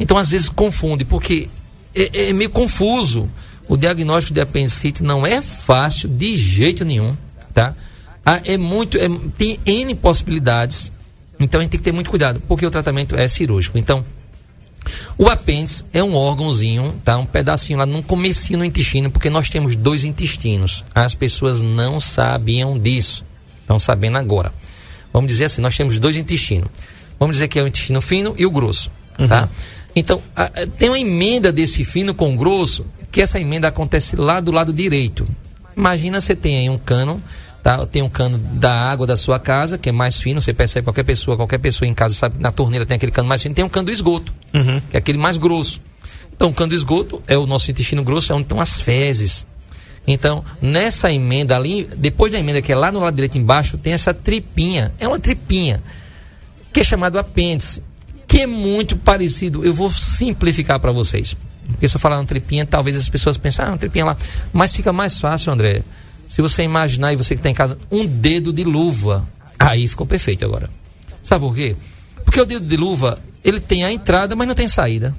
Então, 0.00 0.16
às 0.18 0.30
vezes 0.30 0.48
confunde, 0.48 1.04
porque 1.04 1.48
é, 1.94 2.30
é 2.30 2.32
meio 2.32 2.50
confuso. 2.50 3.30
O 3.68 3.76
diagnóstico 3.76 4.34
de 4.34 4.40
apendicite 4.40 5.02
não 5.02 5.26
é 5.26 5.40
fácil 5.40 6.08
de 6.08 6.36
jeito 6.36 6.84
nenhum, 6.84 7.16
tá? 7.52 7.74
Ah, 8.24 8.40
é 8.44 8.56
muito, 8.56 8.96
é- 8.96 9.08
tem 9.36 9.58
N 9.64 9.94
possibilidades. 9.94 10.90
Então 11.38 11.60
a 11.60 11.64
gente 11.64 11.72
tem 11.72 11.78
que 11.78 11.84
ter 11.84 11.92
muito 11.92 12.10
cuidado, 12.10 12.40
porque 12.46 12.64
o 12.64 12.70
tratamento 12.70 13.16
é 13.16 13.26
cirúrgico. 13.26 13.76
Então, 13.76 14.04
o 15.16 15.28
apêndice 15.28 15.84
é 15.92 16.02
um 16.02 16.14
órgãozinho, 16.14 16.94
tá? 17.04 17.16
Um 17.16 17.26
pedacinho 17.26 17.78
lá 17.78 17.86
num 17.86 18.02
comecinho 18.02 18.58
no 18.58 18.64
intestino, 18.64 19.10
porque 19.10 19.30
nós 19.30 19.48
temos 19.48 19.76
dois 19.76 20.04
intestinos. 20.04 20.84
As 20.94 21.14
pessoas 21.14 21.60
não 21.60 21.98
sabiam 21.98 22.78
disso. 22.78 23.24
Estão 23.60 23.78
sabendo 23.78 24.18
agora. 24.18 24.52
Vamos 25.12 25.30
dizer 25.30 25.44
assim, 25.44 25.62
nós 25.62 25.76
temos 25.76 25.98
dois 25.98 26.16
intestinos. 26.16 26.68
Vamos 27.18 27.36
dizer 27.36 27.48
que 27.48 27.58
é 27.58 27.62
o 27.62 27.66
intestino 27.66 28.00
fino 28.00 28.34
e 28.36 28.44
o 28.44 28.50
grosso, 28.50 28.90
tá? 29.28 29.48
Então, 29.96 30.20
a- 30.34 30.44
a- 30.44 30.66
tem 30.78 30.88
uma 30.88 30.98
emenda 30.98 31.52
desse 31.52 31.84
fino 31.84 32.14
com 32.14 32.36
grosso, 32.36 32.84
que 33.12 33.20
essa 33.20 33.38
emenda 33.38 33.68
acontece 33.68 34.16
lá 34.16 34.40
do 34.40 34.50
lado 34.50 34.72
direito. 34.72 35.26
Imagina 35.76 36.20
você 36.20 36.34
tem 36.34 36.56
aí 36.58 36.70
um 36.70 36.78
cano 36.78 37.22
Tá? 37.62 37.86
Tem 37.86 38.02
um 38.02 38.10
cano 38.10 38.36
da 38.36 38.70
água 38.90 39.06
da 39.06 39.16
sua 39.16 39.38
casa, 39.40 39.78
que 39.78 39.88
é 39.88 39.92
mais 39.92 40.20
fino, 40.20 40.38
você 40.38 40.52
percebe 40.52 40.84
qualquer 40.84 41.02
pessoa, 41.02 41.34
qualquer 41.34 41.56
pessoa 41.56 41.88
em 41.88 41.94
casa 41.94 42.12
sabe 42.12 42.36
na 42.38 42.52
torneira 42.52 42.84
tem 42.84 42.94
aquele 42.96 43.10
cano 43.10 43.26
mais 43.26 43.42
fino, 43.42 43.54
tem 43.54 43.64
um 43.64 43.70
cano 43.70 43.86
do 43.86 43.90
esgoto, 43.90 44.34
Uhum. 44.52 44.82
que 44.90 44.94
é 44.94 44.98
aquele 44.98 45.16
mais 45.16 45.38
grosso. 45.38 45.80
Então, 46.36 46.50
o 46.50 46.52
cano 46.52 46.68
do 46.68 46.74
esgoto 46.74 47.22
é 47.26 47.38
o 47.38 47.46
nosso 47.46 47.70
intestino 47.70 48.04
grosso, 48.04 48.30
é 48.30 48.36
onde 48.36 48.42
estão 48.42 48.60
as 48.60 48.78
fezes. 48.82 49.46
Então, 50.06 50.44
nessa 50.60 51.10
emenda 51.10 51.56
ali, 51.56 51.88
depois 51.96 52.30
da 52.30 52.38
emenda 52.38 52.60
que 52.60 52.70
é 52.70 52.76
lá 52.76 52.92
no 52.92 53.00
lado 53.00 53.14
direito 53.14 53.38
embaixo, 53.38 53.78
tem 53.78 53.94
essa 53.94 54.12
tripinha. 54.12 54.92
É 55.00 55.08
uma 55.08 55.18
tripinha, 55.18 55.82
que 56.70 56.80
é 56.80 56.84
chamado 56.84 57.18
apêndice, 57.18 57.82
que 58.34 58.40
é 58.40 58.46
muito 58.48 58.96
parecido. 58.96 59.64
Eu 59.64 59.72
vou 59.72 59.88
simplificar 59.92 60.80
para 60.80 60.90
vocês. 60.90 61.36
Porque 61.68 61.86
se 61.86 61.94
eu 61.94 62.00
falar 62.00 62.18
uma 62.18 62.26
tripinha, 62.26 62.66
talvez 62.66 62.96
as 62.96 63.08
pessoas 63.08 63.38
pensem, 63.38 63.64
ah, 63.64 63.68
uma 63.68 63.78
tripinha 63.78 64.04
lá. 64.04 64.16
Mas 64.52 64.72
fica 64.74 64.92
mais 64.92 65.20
fácil, 65.20 65.52
André. 65.52 65.82
Se 66.26 66.42
você 66.42 66.64
imaginar, 66.64 67.12
e 67.12 67.16
você 67.16 67.36
que 67.36 67.38
está 67.38 67.48
em 67.48 67.54
casa, 67.54 67.78
um 67.92 68.04
dedo 68.04 68.52
de 68.52 68.64
luva. 68.64 69.24
Aí 69.56 69.86
ficou 69.86 70.04
perfeito 70.04 70.44
agora. 70.44 70.68
Sabe 71.22 71.44
por 71.44 71.54
quê? 71.54 71.76
Porque 72.24 72.40
o 72.40 72.44
dedo 72.44 72.66
de 72.66 72.76
luva, 72.76 73.20
ele 73.44 73.60
tem 73.60 73.84
a 73.84 73.92
entrada, 73.92 74.34
mas 74.34 74.48
não 74.48 74.54
tem 74.54 74.66
saída. 74.66 75.14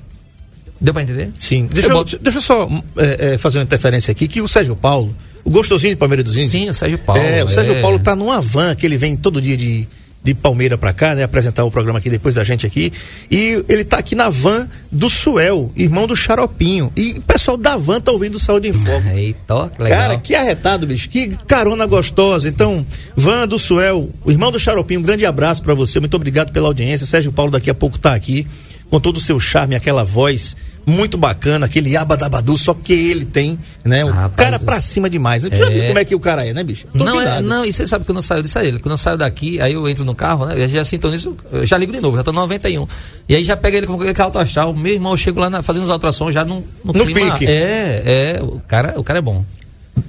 Deu 0.82 0.94
para 0.94 1.04
entender? 1.04 1.32
Sim. 1.40 1.70
Deixa 1.72 1.88
eu, 1.88 1.94
boto- 1.96 2.20
deixa 2.20 2.38
eu 2.40 2.42
só 2.42 2.68
é, 2.98 3.34
é, 3.34 3.38
fazer 3.38 3.60
uma 3.60 3.64
interferência 3.64 4.12
aqui, 4.12 4.28
que 4.28 4.42
o 4.42 4.48
Sérgio 4.48 4.76
Paulo, 4.76 5.16
o 5.42 5.50
gostosinho 5.50 5.94
de 5.94 5.98
Palmeiras 5.98 6.26
dos 6.26 6.36
Índios. 6.36 6.52
Sim, 6.52 6.68
o 6.70 6.74
Sérgio 6.74 6.98
Paulo. 6.98 7.22
é, 7.22 7.46
o 7.46 7.48
Sérgio 7.48 7.76
é. 7.76 7.82
Paulo 7.82 7.98
tá 7.98 8.14
numa 8.14 8.42
van 8.42 8.76
que 8.76 8.86
ele 8.86 8.98
vem 8.98 9.16
todo 9.16 9.42
dia 9.42 9.56
de, 9.56 9.88
de 10.26 10.34
Palmeira 10.34 10.76
pra 10.76 10.92
cá, 10.92 11.14
né? 11.14 11.22
Apresentar 11.22 11.64
o 11.64 11.70
programa 11.70 12.00
aqui 12.00 12.10
depois 12.10 12.34
da 12.34 12.44
gente 12.44 12.66
aqui. 12.66 12.92
E 13.30 13.64
ele 13.70 13.84
tá 13.84 13.98
aqui 13.98 14.16
na 14.16 14.28
van 14.28 14.68
do 14.92 15.08
Suel, 15.08 15.72
irmão 15.76 16.08
do 16.08 16.16
Xaropinho. 16.16 16.92
E 16.96 17.12
o 17.12 17.22
pessoal 17.22 17.56
da 17.56 17.78
van 17.78 18.02
tá 18.02 18.12
ouvindo 18.12 18.36
o 18.36 18.40
Saúde 18.40 18.70
em 18.70 18.74
Foco. 18.74 19.08
Eita, 19.14 19.72
legal. 19.78 20.00
Cara, 20.00 20.18
que 20.18 20.34
arretado, 20.34 20.88
bicho. 20.88 21.08
Que 21.10 21.28
carona 21.48 21.86
gostosa. 21.86 22.50
Então, 22.50 22.84
Van 23.16 23.48
do 23.48 23.60
Suel, 23.60 24.10
o 24.24 24.32
irmão 24.32 24.52
do 24.52 24.60
Xaropinho, 24.60 25.00
um 25.00 25.04
grande 25.04 25.28
abraço 25.28 25.62
pra 25.62 25.76
você. 25.76 26.00
Muito 26.00 26.16
obrigado 26.16 26.52
pela 26.52 26.68
audiência. 26.68 27.06
Sérgio 27.06 27.32
Paulo 27.32 27.52
daqui 27.52 27.70
a 27.70 27.76
pouco 27.76 28.00
tá 28.00 28.16
aqui 28.16 28.48
com 28.90 29.00
todo 29.00 29.18
o 29.18 29.22
seu 29.22 29.40
charme, 29.40 29.76
aquela 29.76 30.04
voz 30.04 30.56
muito 30.86 31.18
bacana, 31.18 31.66
aquele 31.66 31.98
abadabadu, 31.98 32.58
só 32.58 32.74
que 32.74 32.94
ele 32.94 33.26
tem, 33.26 33.58
né? 33.84 34.06
O 34.06 34.10
Rapaz, 34.12 34.36
cara 34.36 34.60
pra 34.60 34.80
cima 34.82 35.10
demais. 35.10 35.44
Né? 35.44 35.50
Tu 35.50 35.56
já 35.58 35.66
é. 35.66 35.70
viu 35.70 35.88
como 35.88 36.00
é 36.00 36.06
que 36.06 36.14
o 36.16 36.20
cara 36.20 36.46
é, 36.46 36.54
né, 36.54 36.64
bicho? 36.64 36.86
Não, 36.94 37.20
é, 37.20 37.42
não, 37.42 37.66
e 37.66 37.74
você 37.74 37.88
sabe 37.88 38.06
que 38.06 38.12
eu 38.12 38.16
não 38.16 38.22
saio 38.22 38.44
disso 38.44 38.60
aí. 38.60 38.72
Quando 38.80 38.92
eu 38.92 38.98
saio 38.98 39.18
daqui, 39.18 39.60
aí 39.60 39.74
eu 39.74 39.88
entro 39.90 40.06
no 40.06 40.14
carro, 40.14 40.46
né? 40.46 40.64
Eu 40.64 40.68
já 40.68 40.86
sintonizo, 40.86 41.36
eu 41.52 41.66
já 41.66 41.78
ligo 41.78 41.92
de 41.92 42.00
novo, 42.00 42.18
já 42.18 42.24
tô 42.24 42.32
no 42.32 42.42
91. 42.42 42.88
E 43.28 43.36
aí 43.36 43.44
já 43.44 43.58
pega 43.58 43.78
ele 43.78 43.88
com 43.88 43.94
aquele 44.02 44.22
alto 44.22 44.38
astral. 44.38 44.74
Meu 44.74 44.94
irmão, 44.94 45.14
eu 45.14 45.18
chego 45.18 45.40
lá 45.40 45.50
na- 45.50 45.64
fazendo 45.64 45.84
os 45.84 45.90
ultrassons 45.90 46.34
já 46.34 46.46
no, 46.46 46.64
no, 46.84 46.94
No 46.94 47.06
clima. 47.06 47.32
pique. 47.34 47.48
É, 47.52 48.36
é, 48.38 48.44
o 48.44 48.62
cara, 48.68 48.94
o 49.00 49.04
cara 49.04 49.20
é 49.20 49.22
bom. 49.22 49.44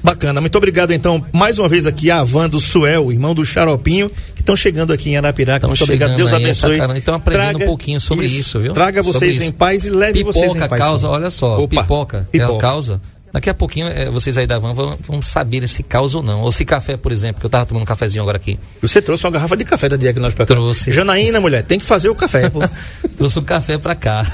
Bacana, 0.07 0.41
muito 0.41 0.57
obrigado 0.57 0.93
então, 0.93 1.21
mais 1.33 1.59
uma 1.59 1.69
vez 1.69 1.85
aqui 1.85 2.13
a 2.13 2.23
Van 2.23 2.49
do 2.49 2.61
Suel, 2.61 3.11
irmão 3.11 3.35
do 3.35 3.45
Xaropinho, 3.45 4.09
que 4.37 4.41
estão 4.41 4.55
chegando 4.55 4.93
aqui 4.93 5.11
em 5.11 5.17
Arapiraca. 5.17 5.63
Tão 5.63 5.71
muito 5.71 5.83
obrigado, 5.83 6.15
Deus 6.15 6.33
aí, 6.33 6.45
abençoe. 6.45 6.79
cara- 6.79 6.97
então 6.97 7.15
aprendendo 7.17 7.59
um 7.65 7.67
pouquinho 7.67 8.01
sobre 8.01 8.27
isso, 8.27 8.61
viu? 8.61 8.73
Traga 8.73 9.03
Sobre 9.03 9.19
vocês 9.19 9.35
isso. 9.35 9.45
em 9.45 9.51
paz 9.51 9.85
e 9.85 9.91
leve 9.91 10.23
vocês 10.23 10.45
em 10.45 10.55
Pipoca 10.55 10.69
paz. 10.69 10.81
causa, 10.81 11.07
também. 11.09 11.21
olha 11.23 11.31
só, 11.31 11.59
Opa, 11.61 11.83
pipoca, 11.83 12.29
é 12.33 12.41
a 12.41 12.57
causa. 12.57 13.01
Daqui 13.33 13.51
a 13.51 13.55
pouquinho 13.55 13.89
eh, 13.89 14.09
vocês 14.09 14.39
aí 14.39 14.47
da 14.47 14.59
van 14.61 14.73
vão, 14.73 14.97
vão 15.01 15.21
saber 15.21 15.67
se 15.67 15.83
causa 15.83 16.19
ou 16.19 16.23
não. 16.23 16.41
Ou 16.43 16.53
se 16.53 16.65
café, 16.65 16.97
por 16.97 17.11
exemplo, 17.11 17.41
que 17.41 17.45
eu 17.47 17.51
tava 17.51 17.67
tomando 17.67 17.83
um 17.83 17.87
cafezinho 17.87 18.23
agora 18.23 18.37
aqui. 18.37 18.57
Você 18.81 19.03
trouxe 19.03 19.27
uma 19.27 19.33
garrafa 19.33 19.57
de 19.57 19.65
café 19.65 19.89
da 19.89 19.97
Diagnóstico 19.97 20.37
pra 20.37 20.47
cá. 20.47 20.55
Trouxe. 20.55 20.93
Janaína, 20.93 21.41
mulher, 21.41 21.65
tem 21.65 21.79
que 21.81 21.85
fazer 21.85 22.09
o 22.09 22.15
café. 22.15 22.49
Trouxe 23.19 23.39
um 23.41 23.43
café 23.43 23.77
pra 23.77 23.97
cá. 23.97 24.25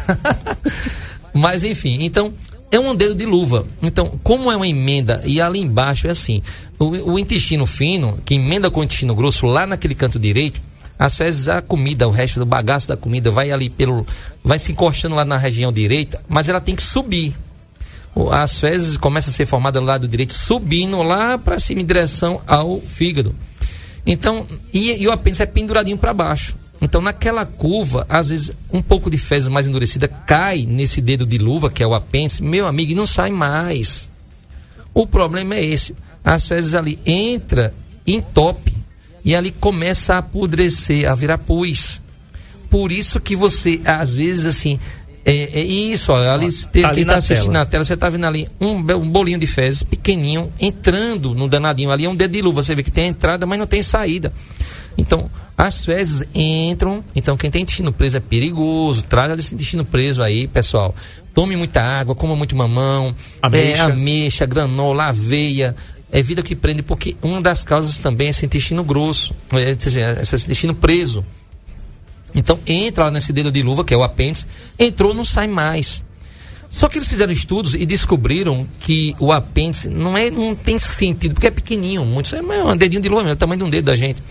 Mas 1.35 1.65
enfim, 1.65 1.99
então 2.03 2.33
é 2.73 2.81
um 2.81 2.95
dedo 2.95 3.15
de 3.15 3.27
luva. 3.27 3.67
Então, 3.83 4.19
como 4.23 4.51
é 4.51 4.57
uma 4.57 4.67
emenda 4.67 5.21
e 5.27 5.41
ali 5.41 5.61
embaixo 5.61 6.07
é 6.07 6.11
assim, 6.11 6.43
o, 6.79 7.13
o 7.13 7.19
intestino 7.19 7.67
fino 7.67 8.19
que 8.25 8.35
emenda 8.35 8.71
com 8.71 8.81
o 8.81 8.83
intestino 8.85 9.15
grosso 9.15 9.45
lá 9.45 9.67
naquele 9.67 9.95
canto 9.95 10.19
direito, 10.19 10.59
às 10.99 11.19
vezes 11.19 11.49
a 11.49 11.61
comida, 11.61 12.09
o 12.09 12.11
resto 12.11 12.41
do 12.41 12.47
bagaço 12.47 12.89
da 12.89 12.97
comida 12.97 13.31
vai 13.31 13.51
ali 13.51 13.69
pelo, 13.69 14.07
vai 14.43 14.59
se 14.59 14.73
encostando 14.73 15.15
lá 15.15 15.25
na 15.25 15.37
região 15.37 15.71
direita, 15.71 16.23
mas 16.27 16.49
ela 16.49 16.61
tem 16.61 16.75
que 16.75 16.83
subir. 16.83 17.37
As 18.31 18.59
fezes 18.59 18.97
começam 18.97 19.31
a 19.31 19.35
ser 19.35 19.47
formadas 19.47 19.83
do 19.83 19.87
lado 19.87 20.09
direito, 20.09 20.33
subindo 20.33 21.03
lá 21.03 21.37
para 21.37 21.59
cima 21.59 21.83
em 21.83 21.85
direção 21.85 22.41
ao 22.47 22.81
fígado. 22.81 23.35
Então, 24.07 24.47
e, 24.73 25.03
e 25.03 25.07
o 25.07 25.13
apêndice 25.13 25.43
é 25.43 25.47
penduradinho 25.47 25.99
para 25.99 26.15
baixo. 26.15 26.57
Então, 26.83 27.01
naquela 27.01 27.47
curva, 27.47 28.05
às 28.09 28.29
vezes, 28.29 28.51
um 28.73 28.83
pouco 28.83 29.09
de 29.09 29.17
fezes 29.17 29.49
mais 29.49 29.69
endurecida 29.69 30.09
cai 30.09 30.67
nesse 30.67 31.01
dedo 31.01 31.25
de 31.25 31.39
luva, 31.39 31.71
que 31.71 31.81
é 31.81 31.87
o 31.87 31.95
apêndice, 31.95 32.43
meu 32.43 32.67
amigo, 32.67 32.91
e 32.91 32.95
não 32.97 33.07
sai 33.07 33.31
mais. 33.31 34.11
O 34.93 35.07
problema 35.07 35.55
é 35.55 35.65
esse. 35.65 35.95
As 36.25 36.49
fezes 36.49 36.75
ali 36.75 36.99
entra, 37.07 37.73
entope, 38.05 38.75
e 39.25 39.33
ali 39.33 39.53
começa 39.53 40.15
a 40.15 40.19
apodrecer, 40.19 41.09
a 41.09 41.15
virar 41.15 41.39
pus. 41.39 42.03
Por 42.69 42.91
isso 42.91 43.21
que 43.21 43.37
você, 43.37 43.81
às 43.85 44.17
vezes, 44.17 44.45
assim, 44.45 44.81
é, 45.25 45.61
é 45.61 45.65
isso, 45.65 46.11
ó, 46.11 46.17
ali, 46.17 46.53
tá 46.53 46.93
quem 46.95 47.05
na 47.05 47.13
tá 47.13 47.19
assistindo 47.19 47.53
tela. 47.53 47.59
na 47.61 47.67
tela, 47.67 47.85
você 47.85 47.97
tá 47.97 48.09
vendo 48.09 48.27
ali 48.27 48.49
um, 48.61 48.79
um 48.79 49.09
bolinho 49.09 49.39
de 49.39 49.47
fezes 49.47 49.85
pequenininho 49.85 50.53
entrando 50.59 51.33
no 51.33 51.49
danadinho 51.49 51.93
ali, 51.93 52.07
é 52.07 52.09
um 52.09 52.17
dedo 52.17 52.33
de 52.33 52.43
luva, 52.43 52.61
você 52.61 52.75
vê 52.75 52.83
que 52.83 52.91
tem 52.91 53.07
entrada, 53.07 53.47
mas 53.47 53.57
não 53.57 53.69
tem 53.69 53.85
saída. 53.85 54.33
Então, 54.97 55.31
as 55.57 55.85
fezes 55.85 56.23
entram, 56.35 57.05
então 57.15 57.37
quem 57.37 57.51
tem 57.51 57.63
intestino 57.63 57.93
preso 57.93 58.17
é 58.17 58.21
perigoso, 58.21 59.03
traga 59.03 59.37
desse 59.37 59.55
intestino 59.55 59.85
preso 59.85 60.23
aí, 60.23 60.47
pessoal. 60.49 60.95
Tome 61.35 61.57
muita 61.57 61.83
água, 61.83 62.15
coma 62.15 62.37
muito 62.37 62.57
mamão, 62.57 63.15
Ameixa. 63.41 63.83
é, 63.83 63.87
ameixa, 63.87 64.47
granola, 64.47 65.07
aveia, 65.07 65.75
é 66.11 66.21
vida 66.21 66.43
que 66.43 66.55
prende, 66.55 66.83
porque 66.83 67.17
uma 67.23 67.41
das 67.41 67.65
causas 67.65 67.97
também 67.97 68.27
é 68.27 68.31
esse 68.31 68.45
intestino 68.45 68.85
grosso, 68.85 69.35
é, 69.53 69.75
dizer, 69.75 70.19
esse 70.19 70.37
intestino 70.37 70.75
preso. 70.75 71.25
Então 72.35 72.59
entra 72.67 73.05
lá 73.05 73.11
nesse 73.11 73.33
dedo 73.33 73.51
de 73.51 73.63
luva, 73.63 73.85
que 73.85 73.95
é 73.95 73.97
o 73.97 74.03
apêndice, 74.03 74.47
entrou, 74.79 75.15
não 75.15 75.25
sai 75.25 75.47
mais. 75.47 76.03
Só 76.75 76.89
que 76.89 76.97
eles 76.97 77.07
fizeram 77.07 77.31
estudos 77.33 77.75
e 77.75 77.85
descobriram 77.85 78.67
que 78.81 79.15
o 79.21 79.31
apêndice 79.31 79.91
não, 79.91 80.17
é, 80.17 80.31
não 80.31 80.55
tem 80.57 80.79
sentido, 80.79 81.35
porque 81.35 81.47
é 81.47 81.51
pequenininho, 81.51 82.03
muitos, 82.03 82.33
é 82.33 82.41
um 82.41 82.75
dedinho 82.75 83.03
de 83.03 83.11
luva 83.11 83.23
mesmo, 83.23 83.35
o 83.35 83.37
tamanho 83.37 83.59
de 83.59 83.65
um 83.65 83.69
dedo 83.71 83.85
da 83.85 83.95
gente. 83.95 84.23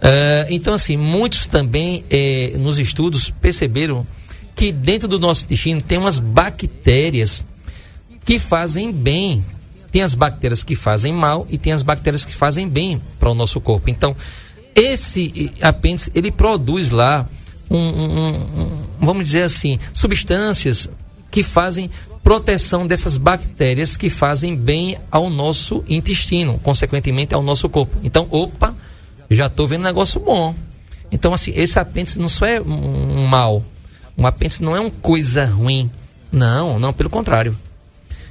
Eh, 0.00 0.46
então, 0.50 0.72
assim, 0.72 0.96
muitos 0.96 1.44
também 1.46 2.02
eh, 2.10 2.54
nos 2.58 2.78
estudos 2.78 3.28
perceberam 3.30 4.06
que 4.54 4.72
dentro 4.72 5.06
do 5.06 5.18
nosso 5.18 5.44
intestino 5.44 5.82
tem 5.82 5.98
umas 5.98 6.18
bactérias 6.18 7.44
que 8.24 8.38
fazem 8.38 8.90
bem. 8.90 9.44
Tem 9.92 10.00
as 10.00 10.14
bactérias 10.14 10.64
que 10.64 10.74
fazem 10.74 11.12
mal 11.12 11.46
e 11.50 11.58
tem 11.58 11.72
as 11.74 11.82
bactérias 11.82 12.24
que 12.24 12.34
fazem 12.34 12.66
bem 12.66 13.00
para 13.20 13.30
o 13.30 13.34
nosso 13.34 13.60
corpo. 13.60 13.90
Então, 13.90 14.16
esse 14.74 15.52
eh, 15.60 15.66
apêndice, 15.66 16.10
ele 16.14 16.30
produz 16.30 16.88
lá, 16.88 17.28
um- 17.70 17.76
um- 17.76 18.34
um- 18.62 18.82
vamos 18.98 19.26
dizer 19.26 19.42
assim, 19.42 19.78
substâncias 19.92 20.88
que 21.30 21.42
fazem 21.42 21.90
proteção 22.22 22.86
dessas 22.86 23.16
bactérias 23.16 23.96
que 23.96 24.10
fazem 24.10 24.56
bem 24.56 24.98
ao 25.10 25.30
nosso 25.30 25.84
intestino, 25.88 26.58
consequentemente 26.58 27.34
ao 27.34 27.42
nosso 27.42 27.68
corpo. 27.68 27.96
Então, 28.02 28.26
opa, 28.30 28.74
já 29.30 29.46
estou 29.46 29.66
vendo 29.66 29.82
um 29.82 29.84
negócio 29.84 30.20
bom. 30.20 30.54
Então, 31.10 31.32
assim, 31.32 31.52
esse 31.54 31.78
apêndice 31.78 32.18
não 32.18 32.28
só 32.28 32.46
é 32.46 32.60
um, 32.60 33.26
mal. 33.26 33.62
Um 34.18 34.26
apêndice 34.26 34.62
não 34.62 34.76
é 34.76 34.80
uma 34.80 34.90
coisa 34.90 35.44
ruim. 35.44 35.90
Não, 36.32 36.78
não, 36.78 36.92
pelo 36.92 37.08
contrário. 37.08 37.56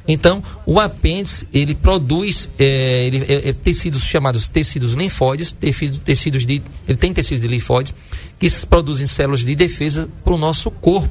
Então, 0.07 0.43
o 0.65 0.79
apêndice, 0.79 1.47
ele 1.51 1.73
produz 1.73 2.49
é, 2.59 3.07
ele, 3.07 3.25
é, 3.27 3.49
é, 3.49 3.53
tecidos 3.53 4.03
chamados 4.03 4.47
tecidos 4.47 4.93
linfóides, 4.93 5.51
tecidos, 5.51 5.99
tecidos 5.99 6.45
de, 6.45 6.61
ele 6.87 6.97
tem 6.97 7.11
tecidos 7.11 7.41
de 7.41 7.47
linfóides 7.47 7.93
que 8.39 8.47
produzem 8.67 9.07
células 9.07 9.43
de 9.43 9.55
defesa 9.55 10.07
para 10.23 10.33
o 10.33 10.37
nosso 10.37 10.69
corpo. 10.69 11.09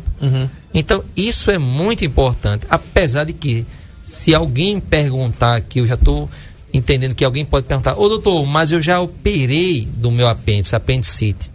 Então, 0.73 1.03
isso 1.17 1.51
é 1.51 1.59
muito 1.59 2.05
importante. 2.05 2.67
Apesar 2.71 3.25
de 3.25 3.33
que, 3.33 3.67
se 4.05 4.35
alguém 4.35 4.79
perguntar, 4.79 5.61
que 5.63 5.81
eu 5.81 5.87
já 5.87 5.95
estou 5.95 6.31
entendendo 6.73 7.15
que 7.15 7.25
alguém 7.25 7.45
pode 7.45 7.67
perguntar, 7.67 7.97
ô 7.97 8.09
doutor, 8.09 8.45
mas 8.47 8.73
eu 8.73 8.83
já 8.83 9.01
operei 9.01 9.89
do 9.97 10.11
meu 10.11 10.27
apêndice, 10.27 10.75
apendicite. 10.75 11.53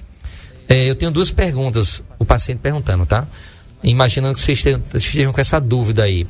É, 0.67 0.89
eu 0.89 0.95
tenho 0.95 1.12
duas 1.12 1.32
perguntas, 1.32 2.04
o 2.17 2.23
paciente 2.23 2.60
perguntando, 2.60 3.06
tá? 3.06 3.28
Imaginando 3.84 4.36
que 4.36 4.41
vocês 4.41 4.63
estejam 4.93 5.34
com 5.34 5.41
essa 5.41 5.60
dúvida 5.60 6.04
aí. 6.04 6.25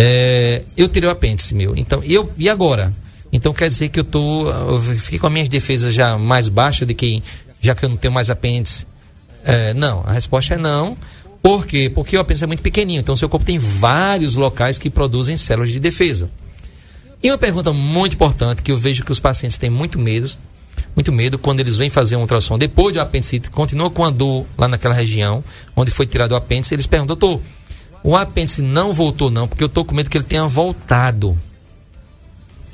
É, 0.00 0.62
eu 0.76 0.88
tirei 0.88 1.08
o 1.08 1.12
apêndice 1.12 1.56
meu, 1.56 1.76
então, 1.76 2.00
eu, 2.04 2.32
e 2.38 2.48
agora? 2.48 2.94
Então 3.32 3.52
quer 3.52 3.68
dizer 3.68 3.88
que 3.88 3.98
eu 3.98 4.04
tô, 4.04 4.48
eu 4.48 4.78
fiquei 4.78 5.18
com 5.18 5.26
as 5.26 5.32
minhas 5.32 5.48
defesas 5.48 5.92
já 5.92 6.16
mais 6.16 6.48
baixas 6.48 6.86
de 6.86 6.94
que, 6.94 7.20
já 7.60 7.74
que 7.74 7.84
eu 7.84 7.88
não 7.88 7.96
tenho 7.96 8.14
mais 8.14 8.30
apêndice? 8.30 8.86
É, 9.44 9.74
não, 9.74 10.04
a 10.06 10.12
resposta 10.12 10.54
é 10.54 10.56
não. 10.56 10.96
Por 11.42 11.66
quê? 11.66 11.90
Porque 11.92 12.16
o 12.16 12.20
apêndice 12.20 12.44
é 12.44 12.46
muito 12.46 12.62
pequenininho, 12.62 13.00
então 13.00 13.16
seu 13.16 13.28
corpo 13.28 13.44
tem 13.44 13.58
vários 13.58 14.36
locais 14.36 14.78
que 14.78 14.88
produzem 14.88 15.36
células 15.36 15.70
de 15.70 15.80
defesa. 15.80 16.30
E 17.20 17.28
uma 17.32 17.38
pergunta 17.38 17.72
muito 17.72 18.14
importante 18.14 18.62
que 18.62 18.70
eu 18.70 18.76
vejo 18.76 19.04
que 19.04 19.10
os 19.10 19.18
pacientes 19.18 19.58
têm 19.58 19.68
muito 19.68 19.98
medo, 19.98 20.30
muito 20.94 21.10
medo 21.10 21.40
quando 21.40 21.58
eles 21.58 21.76
vêm 21.76 21.90
fazer 21.90 22.14
um 22.14 22.20
ultrassom 22.20 22.56
depois 22.56 22.94
do 22.94 23.00
apendicite, 23.00 23.50
continua 23.50 23.90
com 23.90 24.04
a 24.04 24.10
dor 24.10 24.46
lá 24.56 24.68
naquela 24.68 24.94
região 24.94 25.42
onde 25.74 25.90
foi 25.90 26.06
tirado 26.06 26.32
o 26.32 26.36
apêndice, 26.36 26.72
eles 26.72 26.86
perguntam, 26.86 27.16
doutor, 27.16 27.42
o 28.02 28.16
apêndice 28.16 28.62
não 28.62 28.92
voltou 28.92 29.30
não, 29.30 29.48
porque 29.48 29.62
eu 29.62 29.66
estou 29.68 29.84
com 29.84 29.94
medo 29.94 30.08
que 30.08 30.16
ele 30.16 30.24
tenha 30.24 30.46
voltado. 30.46 31.36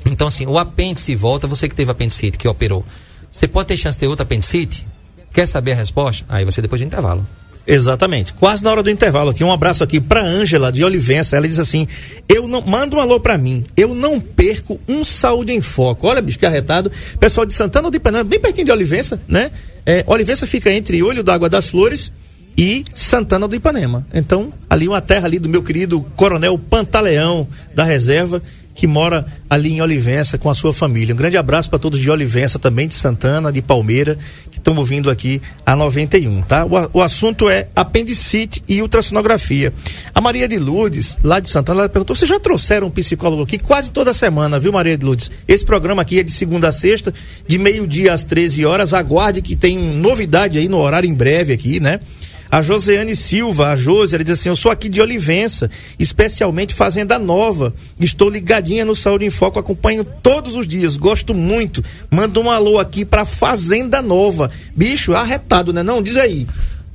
Então, 0.05 0.27
assim, 0.27 0.45
o 0.45 0.57
apêndice 0.57 1.15
volta, 1.15 1.47
você 1.47 1.67
que 1.67 1.75
teve 1.75 1.91
apendicite, 1.91 2.37
que 2.37 2.47
operou. 2.47 2.85
Você 3.31 3.47
pode 3.47 3.67
ter 3.67 3.77
chance 3.77 3.97
de 3.97 4.01
ter 4.01 4.07
outra 4.07 4.23
apendicite? 4.23 4.87
Quer 5.33 5.47
saber 5.47 5.73
a 5.73 5.75
resposta? 5.75 6.23
Aí 6.29 6.45
você 6.45 6.61
depois 6.61 6.79
de 6.79 6.85
intervalo. 6.85 7.25
Exatamente. 7.67 8.31
Quase 8.33 8.63
na 8.63 8.69
hora 8.69 8.83
do 8.83 8.89
intervalo 8.89 9.31
aqui, 9.31 9.43
um 9.43 9.51
abraço 9.51 9.83
aqui 9.83 9.99
para 9.99 10.23
Ângela 10.23 10.71
de 10.71 10.83
Olivença. 10.83 11.35
Ela 11.35 11.47
diz 11.47 11.57
assim: 11.57 11.87
"Eu 12.29 12.47
não 12.47 12.61
manda 12.61 12.95
um 12.95 12.99
alô 12.99 13.19
para 13.19 13.37
mim. 13.37 13.63
Eu 13.75 13.95
não 13.95 14.19
perco 14.19 14.79
um 14.87 15.03
saúde 15.03 15.51
em 15.51 15.61
foco". 15.61 16.07
Olha, 16.07 16.21
bicho 16.21 16.37
que 16.37 16.45
arretado. 16.45 16.91
Pessoal 17.19 17.45
de 17.45 17.53
Santana 17.53 17.89
do 17.89 17.97
Ipanema, 17.97 18.23
bem 18.23 18.39
pertinho 18.39 18.65
de 18.65 18.71
Olivença, 18.71 19.19
né? 19.27 19.51
É, 19.83 20.03
Olivença 20.05 20.45
fica 20.45 20.71
entre 20.71 21.01
Olho 21.01 21.23
d'Água 21.23 21.49
das 21.49 21.67
Flores 21.67 22.11
e 22.57 22.83
Santana 22.93 23.47
do 23.47 23.55
Ipanema. 23.55 24.05
Então, 24.13 24.53
ali 24.69 24.87
uma 24.87 25.01
terra 25.01 25.27
ali 25.27 25.39
do 25.39 25.49
meu 25.49 25.63
querido 25.63 26.01
Coronel 26.15 26.57
Pantaleão 26.57 27.47
da 27.73 27.83
Reserva, 27.83 28.41
que 28.75 28.85
mora 28.85 29.25
ali 29.49 29.73
em 29.73 29.81
Olivença 29.81 30.37
com 30.37 30.49
a 30.49 30.53
sua 30.53 30.73
família. 30.73 31.15
Um 31.15 31.17
grande 31.17 31.37
abraço 31.37 31.69
para 31.69 31.79
todos 31.79 31.97
de 31.97 32.11
Olivença, 32.11 32.59
também 32.59 32.87
de 32.87 32.93
Santana, 32.93 33.51
de 33.51 33.61
Palmeira, 33.61 34.17
que 34.51 34.57
estão 34.57 34.75
ouvindo 34.75 35.09
aqui 35.09 35.41
a 35.65 35.75
91, 35.75 36.41
tá? 36.41 36.65
O, 36.65 36.99
o 36.99 37.01
assunto 37.01 37.49
é 37.49 37.69
apendicite 37.73 38.61
e 38.67 38.81
ultrassonografia. 38.81 39.73
A 40.13 40.19
Maria 40.19 40.47
de 40.47 40.59
Lourdes, 40.59 41.17
lá 41.23 41.39
de 41.39 41.49
Santana, 41.49 41.81
ela 41.81 41.89
perguntou: 41.89 42.13
vocês 42.15 42.29
já 42.29 42.39
trouxeram 42.39 42.87
um 42.87 42.91
psicólogo 42.91 43.43
aqui 43.43 43.57
quase 43.57 43.93
toda 43.93 44.13
semana, 44.13 44.59
viu, 44.59 44.73
Maria 44.73 44.97
de 44.97 45.05
Lourdes? 45.05 45.31
Esse 45.47 45.63
programa 45.63 46.01
aqui 46.01 46.19
é 46.19 46.23
de 46.23 46.31
segunda 46.31 46.67
a 46.67 46.71
sexta, 46.73 47.13
de 47.47 47.57
meio-dia 47.57 48.11
às 48.11 48.25
13 48.25 48.65
horas. 48.65 48.93
Aguarde 48.93 49.41
que 49.41 49.55
tem 49.55 49.77
novidade 49.77 50.59
aí 50.59 50.67
no 50.67 50.79
horário 50.79 51.09
em 51.09 51.13
breve 51.13 51.53
aqui, 51.53 51.79
né? 51.79 52.01
A 52.49 52.61
Joseane 52.61 53.15
Silva, 53.15 53.69
a 53.69 53.75
Josi, 53.75 54.15
ela 54.15 54.23
diz 54.23 54.39
assim: 54.39 54.49
Eu 54.49 54.55
sou 54.55 54.71
aqui 54.71 54.87
de 54.87 55.01
Olivença, 55.01 55.69
especialmente 55.97 56.73
Fazenda 56.73 57.17
Nova. 57.17 57.73
Estou 57.99 58.29
ligadinha 58.29 58.85
no 58.85 58.95
Saúde 58.95 59.25
em 59.25 59.29
Foco, 59.29 59.59
acompanho 59.59 60.03
todos 60.03 60.55
os 60.55 60.67
dias, 60.67 60.97
gosto 60.97 61.33
muito. 61.33 61.83
Manda 62.09 62.39
um 62.39 62.51
alô 62.51 62.79
aqui 62.79 63.03
para 63.03 63.25
Fazenda 63.25 64.01
Nova. 64.01 64.51
Bicho, 64.75 65.13
arretado, 65.13 65.73
né? 65.73 65.83
Não, 65.83 66.01
diz 66.01 66.17
aí. 66.17 66.47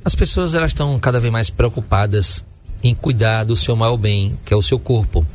As 0.03 0.15
pessoas 0.15 0.53
elas 0.53 0.69
estão 0.71 0.97
cada 0.99 1.19
vez 1.19 1.31
mais 1.31 1.49
preocupadas 1.49 2.43
em 2.83 2.95
cuidar 2.95 3.43
do 3.43 3.55
seu 3.55 3.75
maior 3.75 3.97
bem, 3.97 4.37
que 4.43 4.53
é 4.53 4.57
o 4.57 4.61
seu 4.61 4.79
corpo. 4.79 5.25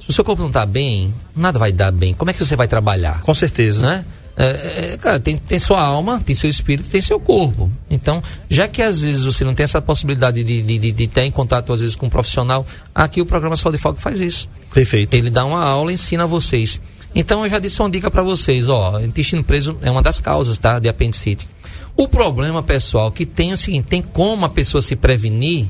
Se 0.00 0.10
o 0.10 0.12
seu 0.12 0.24
corpo 0.24 0.42
não 0.42 0.48
está 0.48 0.64
bem, 0.64 1.14
nada 1.34 1.58
vai 1.58 1.72
dar 1.72 1.90
bem. 1.90 2.14
Como 2.14 2.30
é 2.30 2.34
que 2.34 2.44
você 2.44 2.56
vai 2.56 2.68
trabalhar? 2.68 3.20
Com 3.22 3.34
certeza. 3.34 3.86
Né? 3.86 4.04
É, 4.36 4.94
é, 4.94 4.96
cara, 4.96 5.20
tem, 5.20 5.36
tem 5.36 5.58
sua 5.60 5.80
alma, 5.80 6.20
tem 6.20 6.34
seu 6.34 6.50
espírito, 6.50 6.88
tem 6.88 7.00
seu 7.00 7.20
corpo. 7.20 7.70
Então, 7.88 8.22
já 8.50 8.66
que 8.66 8.82
às 8.82 9.00
vezes 9.00 9.24
você 9.24 9.44
não 9.44 9.54
tem 9.54 9.62
essa 9.62 9.80
possibilidade 9.80 10.42
de, 10.42 10.60
de, 10.60 10.78
de, 10.78 10.90
de 10.92 11.06
ter 11.06 11.22
em 11.22 11.30
contato 11.30 11.72
às 11.72 11.80
vezes 11.80 11.94
com 11.94 12.06
um 12.06 12.10
profissional, 12.10 12.66
aqui 12.94 13.20
o 13.20 13.26
programa 13.26 13.56
Saúde 13.56 13.78
Foco 13.78 14.00
faz 14.00 14.20
isso. 14.20 14.48
Perfeito. 14.72 15.14
Ele 15.14 15.30
dá 15.30 15.44
uma 15.44 15.62
aula, 15.62 15.92
ensina 15.92 16.26
vocês. 16.26 16.80
Então 17.14 17.44
eu 17.44 17.48
já 17.48 17.60
disse 17.60 17.78
uma 17.80 17.88
dica 17.88 18.10
para 18.10 18.22
vocês, 18.22 18.68
ó, 18.68 18.98
intestino 19.00 19.44
preso 19.44 19.78
é 19.82 19.90
uma 19.90 20.02
das 20.02 20.18
causas, 20.18 20.58
tá, 20.58 20.80
de 20.80 20.88
apendicite. 20.88 21.48
O 21.96 22.08
problema, 22.08 22.60
pessoal, 22.60 23.12
que 23.12 23.24
tem 23.24 23.52
é 23.52 23.54
o 23.54 23.56
seguinte, 23.56 23.86
tem 23.88 24.02
como 24.02 24.44
a 24.44 24.48
pessoa 24.48 24.82
se 24.82 24.96
prevenir 24.96 25.66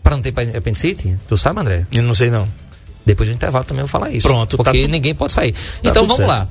para 0.00 0.14
não 0.14 0.22
ter 0.22 0.32
apendicite? 0.56 1.16
Tu 1.28 1.36
sabe, 1.36 1.60
André? 1.60 1.86
Eu 1.92 2.04
não 2.04 2.14
sei 2.14 2.30
não. 2.30 2.48
Depois 3.04 3.28
do 3.28 3.34
intervalo 3.34 3.64
também 3.64 3.80
eu 3.82 3.86
vou 3.86 3.90
falar 3.90 4.12
isso. 4.12 4.28
Pronto, 4.28 4.56
tá 4.56 4.62
Porque 4.62 4.84
tu- 4.84 4.90
ninguém 4.90 5.12
pode 5.12 5.32
sair. 5.32 5.52
Tá 5.52 5.58
então 5.90 6.02
vamos 6.06 6.18
certo. 6.18 6.28
lá. 6.28 6.48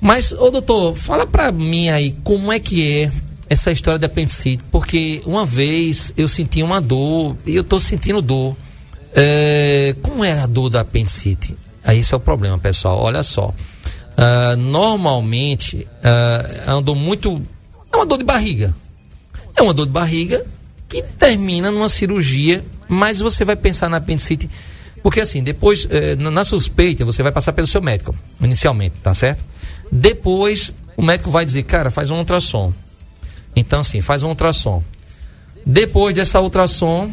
Mas, 0.00 0.32
ô 0.32 0.50
doutor, 0.50 0.94
fala 0.94 1.26
pra 1.26 1.52
mim 1.52 1.88
aí 1.90 2.16
como 2.24 2.50
é 2.50 2.58
que 2.58 2.82
é 2.82 3.12
essa 3.50 3.72
história 3.72 3.98
de 3.98 4.06
apendicite. 4.06 4.62
Porque 4.70 5.20
uma 5.26 5.44
vez 5.44 6.12
eu 6.16 6.28
senti 6.28 6.62
uma 6.62 6.80
dor 6.80 7.36
e 7.44 7.56
eu 7.56 7.64
tô 7.64 7.78
sentindo 7.78 8.22
dor. 8.22 8.56
É, 9.12 9.94
como 10.02 10.24
é 10.24 10.32
a 10.32 10.46
dor 10.46 10.70
da 10.70 10.82
apendicite? 10.82 11.56
Aí 11.84 11.98
esse 11.98 12.14
é 12.14 12.16
o 12.16 12.20
problema, 12.20 12.56
pessoal. 12.58 12.98
Olha 12.98 13.22
só. 13.24 13.52
Ah, 14.16 14.54
normalmente 14.56 15.86
ah, 16.02 16.78
é 16.78 16.82
dor 16.82 16.94
muito. 16.94 17.42
É 17.92 17.96
uma 17.96 18.06
dor 18.06 18.18
de 18.18 18.24
barriga. 18.24 18.74
É 19.56 19.62
uma 19.62 19.74
dor 19.74 19.86
de 19.86 19.92
barriga 19.92 20.46
que 20.88 21.02
termina 21.02 21.70
numa 21.70 21.88
cirurgia, 21.88 22.64
mas 22.88 23.18
você 23.20 23.44
vai 23.44 23.56
pensar 23.56 23.90
na 23.90 23.96
apendicite. 23.96 24.48
Porque 25.02 25.20
assim, 25.20 25.42
depois, 25.42 25.88
na 26.18 26.30
na 26.30 26.44
suspeita, 26.44 27.04
você 27.04 27.22
vai 27.22 27.32
passar 27.32 27.52
pelo 27.52 27.66
seu 27.66 27.80
médico, 27.80 28.14
inicialmente, 28.40 28.96
tá 29.02 29.14
certo? 29.14 29.42
Depois, 29.90 30.72
o 30.96 31.02
médico 31.02 31.30
vai 31.30 31.44
dizer, 31.44 31.62
cara, 31.64 31.90
faz 31.90 32.10
um 32.10 32.18
ultrassom. 32.18 32.72
Então, 33.54 33.80
assim, 33.80 34.00
faz 34.00 34.22
um 34.22 34.28
ultrassom. 34.28 34.82
Depois 35.64 36.14
dessa 36.14 36.40
ultrassom, 36.40 37.12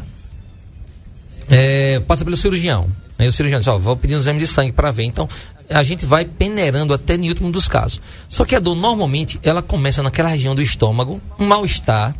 eh, 1.49 2.01
passa 2.07 2.23
pelo 2.23 2.37
cirurgião. 2.37 2.89
Aí 3.17 3.27
o 3.27 3.31
cirurgião 3.31 3.59
diz, 3.59 3.67
ó, 3.67 3.77
vou 3.77 3.97
pedir 3.97 4.15
um 4.15 4.19
exame 4.19 4.39
de 4.39 4.47
sangue 4.47 4.71
para 4.71 4.91
ver. 4.91 5.03
Então, 5.03 5.27
a 5.69 5.83
gente 5.83 6.05
vai 6.05 6.25
peneirando 6.25 6.93
até 6.93 7.15
em 7.15 7.29
último 7.29 7.51
dos 7.51 7.67
casos. 7.67 7.99
Só 8.29 8.45
que 8.45 8.55
a 8.55 8.59
dor, 8.59 8.75
normalmente, 8.75 9.39
ela 9.43 9.61
começa 9.61 10.03
naquela 10.03 10.29
região 10.29 10.55
do 10.55 10.61
estômago, 10.61 11.21
um 11.39 11.45
mal-estar, 11.45 12.15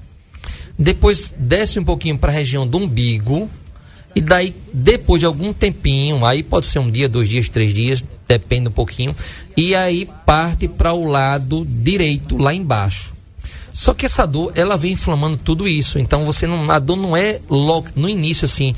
depois 0.78 1.34
desce 1.38 1.80
um 1.80 1.84
pouquinho 1.84 2.18
para 2.18 2.32
a 2.32 2.36
região 2.36 2.68
do 2.68 2.78
umbigo, 2.78 3.50
e 4.18 4.22
daí, 4.22 4.56
depois 4.74 5.20
de 5.20 5.28
algum 5.28 5.54
tempinho, 5.54 6.26
aí 6.26 6.42
pode 6.42 6.66
ser 6.66 6.80
um 6.80 6.90
dia, 6.90 7.08
dois 7.08 7.30
dias, 7.30 7.50
três 7.50 7.72
dias, 7.72 8.04
depende 8.28 8.68
um 8.68 8.72
pouquinho, 8.72 9.16
e 9.56 9.76
aí 9.76 10.10
parte 10.26 10.68
para 10.68 10.92
o 10.92 11.06
lado 11.06 11.64
direito, 11.70 12.36
lá 12.36 12.52
embaixo. 12.52 13.14
Só 13.72 13.94
que 13.94 14.08
essa 14.08 14.26
dor, 14.26 14.52
ela 14.56 14.76
vem 14.76 14.94
inflamando 14.94 15.38
tudo 15.38 15.68
isso. 15.68 16.00
Então 16.00 16.26
você 16.26 16.48
não, 16.48 16.72
a 16.72 16.80
dor 16.80 16.96
não 16.96 17.16
é 17.16 17.40
lo, 17.48 17.86
no 17.96 18.10
início 18.10 18.46
assim, 18.46 18.74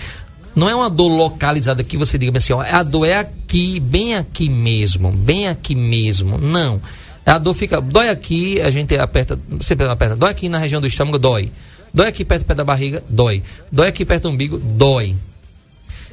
não 0.53 0.67
é 0.67 0.75
uma 0.75 0.89
dor 0.89 1.07
localizada 1.07 1.85
que 1.85 1.95
você 1.95 2.17
diga 2.17 2.37
assim, 2.37 2.51
ó, 2.51 2.59
a 2.61 2.83
dor 2.83 3.05
é 3.05 3.19
aqui, 3.19 3.79
bem 3.79 4.15
aqui 4.15 4.49
mesmo, 4.49 5.09
bem 5.09 5.47
aqui 5.47 5.73
mesmo. 5.73 6.37
Não. 6.37 6.81
A 7.25 7.37
dor 7.37 7.53
fica, 7.53 7.79
dói 7.79 8.09
aqui, 8.09 8.59
a 8.59 8.69
gente 8.69 8.93
aperta, 8.97 9.39
sempre 9.61 9.87
aperta, 9.87 10.17
dói 10.17 10.31
aqui 10.31 10.49
na 10.49 10.57
região 10.57 10.81
do 10.81 10.87
estômago, 10.87 11.17
dói. 11.17 11.49
Dói 11.93 12.09
aqui 12.09 12.25
perto, 12.25 12.43
perto 12.43 12.57
da 12.57 12.65
barriga, 12.65 13.01
dói. 13.07 13.41
Dói 13.71 13.87
aqui 13.87 14.03
perto 14.03 14.23
do 14.23 14.31
umbigo, 14.31 14.57
dói. 14.59 15.15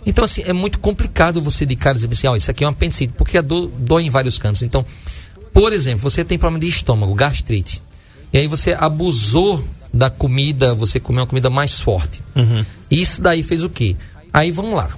Então, 0.07 0.25
assim, 0.25 0.43
é 0.47 0.53
muito 0.53 0.79
complicado 0.79 1.43
você 1.43 1.67
de 1.67 1.75
cara 1.75 1.97
dizer 1.97 2.09
assim, 2.11 2.29
ó, 2.29 2.37
isso 2.37 2.49
aqui 2.49 2.63
é 2.63 2.67
um 2.67 2.71
apendicite, 2.71 3.13
porque 3.19 3.37
a 3.37 3.43
dor 3.43 3.69
dói 3.77 4.05
em 4.05 4.11
vários 4.11 4.39
cantos. 4.39 4.63
Então, 4.63 4.87
por 5.53 5.73
exemplo, 5.73 6.09
você 6.09 6.25
tem 6.25 6.39
problema 6.39 6.61
de 6.61 6.69
estômago, 6.69 7.13
gastrite. 7.13 7.83
E 8.33 8.39
aí 8.39 8.47
você 8.47 8.73
abusou 8.73 9.65
da 9.93 10.09
comida, 10.09 10.75
você 10.75 11.01
comeu 11.01 11.23
uma 11.23 11.27
comida 11.27 11.51
mais 11.51 11.81
forte. 11.81 12.23
Isso 12.89 13.21
daí 13.21 13.43
fez 13.43 13.65
o 13.65 13.69
quê? 13.69 13.97
Aí 14.33 14.51
vamos 14.51 14.75
lá. 14.75 14.91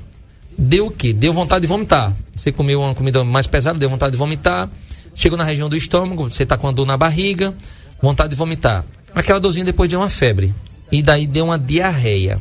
Deu 0.57 0.89
o 0.89 0.91
quê? 0.91 1.13
Deu 1.13 1.33
vontade 1.33 1.63
de 1.63 1.69
vomitar. 1.69 2.15
Você 2.35 2.53
comeu 2.53 2.81
uma 2.81 2.95
comida 2.95 3.25
mais 3.25 3.47
pesada, 3.47 3.79
deu 3.79 3.89
vontade 3.89 4.13
de 4.13 4.19
vomitar. 4.19 4.69
Chegou 5.15 5.39
na 5.39 5.45
região 5.45 5.69
do 5.69 5.77
estômago, 5.77 6.29
você 6.31 6.43
está 6.43 6.59
com 6.59 6.69
a 6.69 6.73
dor 6.73 6.87
na 6.87 6.97
barriga, 6.97 7.55
vontade 8.03 8.31
de 8.31 8.37
vomitar. 8.37 8.85
Aquela 9.15 9.41
dorzinha 9.41 9.65
depois 9.65 9.89
deu 9.89 10.01
uma 10.01 10.09
febre. 10.09 10.55
E 10.91 11.03
daí 11.03 11.27
deu 11.27 11.47
uma 11.47 11.59
diarreia. 11.59 12.41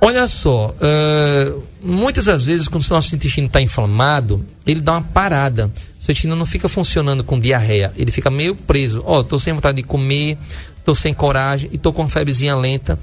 Olha 0.00 0.26
só, 0.26 0.74
eh, 0.80 1.52
muitas 1.82 2.26
das 2.26 2.44
vezes 2.44 2.68
quando 2.68 2.84
o 2.84 2.90
nosso 2.90 3.14
intestino 3.14 3.46
está 3.46 3.62
inflamado, 3.62 4.44
ele 4.66 4.80
dá 4.80 4.92
uma 4.92 5.02
parada. 5.02 5.66
O 5.98 6.02
seu 6.02 6.12
intestino 6.12 6.36
não 6.36 6.44
fica 6.44 6.68
funcionando 6.68 7.24
com 7.24 7.40
diarreia, 7.40 7.92
ele 7.96 8.12
fica 8.12 8.30
meio 8.30 8.54
preso. 8.54 9.02
Ó, 9.06 9.22
tô 9.22 9.38
sem 9.38 9.54
vontade 9.54 9.78
de 9.78 9.82
comer, 9.82 10.36
tô 10.84 10.94
sem 10.94 11.14
coragem 11.14 11.70
e 11.72 11.78
tô 11.78 11.92
com 11.92 12.02
uma 12.02 12.10
febrezinha 12.10 12.54
lenta. 12.54 12.98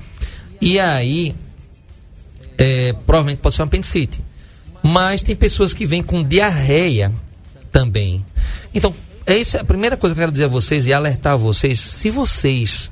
E 0.62 0.79
aí, 0.79 1.36
eh, 2.58 2.93
provavelmente 3.06 3.39
pode 3.39 3.56
ser 3.56 3.63
uma 3.63 3.67
apendicite. 3.67 4.23
Mas 4.84 5.23
tem 5.23 5.36
pessoas 5.36 5.73
que 5.73 5.86
vêm 5.86 6.03
com 6.03 6.23
diarreia 6.23 7.12
também. 7.71 8.23
Então, 8.73 8.93
essa 9.25 9.58
é 9.58 9.62
a 9.62 9.65
primeira 9.65 9.97
coisa 9.97 10.13
que 10.13 10.19
eu 10.19 10.23
quero 10.23 10.32
dizer 10.32 10.45
a 10.45 10.49
vocês 10.49 10.86
e 10.86 10.93
alertar 10.93 11.38
vocês. 11.38 11.79
Se 11.79 12.10
vocês 12.10 12.91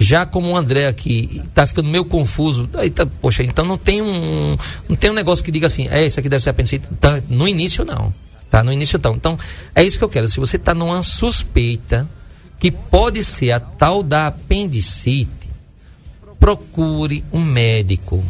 já 0.00 0.24
como 0.24 0.48
o 0.48 0.56
André 0.56 0.86
aqui 0.86 1.42
tá 1.54 1.66
ficando 1.66 1.90
meio 1.90 2.06
confuso, 2.06 2.66
aí 2.72 2.88
tá, 2.88 3.04
poxa, 3.04 3.42
então 3.42 3.66
não 3.66 3.76
tem 3.76 4.00
um 4.00 4.56
não 4.88 4.96
tem 4.96 5.10
um 5.10 5.14
negócio 5.14 5.44
que 5.44 5.52
diga 5.52 5.66
assim, 5.66 5.86
é 5.88 6.06
isso 6.06 6.18
aqui 6.18 6.28
deve 6.28 6.42
ser 6.42 6.50
apendicite. 6.50 6.88
Tá, 6.98 7.22
no 7.28 7.46
início 7.46 7.84
não, 7.84 8.12
tá? 8.48 8.64
No 8.64 8.72
início 8.72 8.98
não. 9.02 9.14
Então, 9.14 9.38
é 9.74 9.84
isso 9.84 9.98
que 9.98 10.04
eu 10.04 10.08
quero. 10.08 10.26
Se 10.26 10.40
você 10.40 10.58
tá 10.58 10.72
numa 10.72 11.02
suspeita 11.02 12.08
que 12.58 12.70
pode 12.70 13.22
ser 13.22 13.52
a 13.52 13.60
tal 13.60 14.02
da 14.02 14.28
apendicite, 14.28 15.50
procure 16.38 17.22
um 17.30 17.44
médico. 17.44 18.24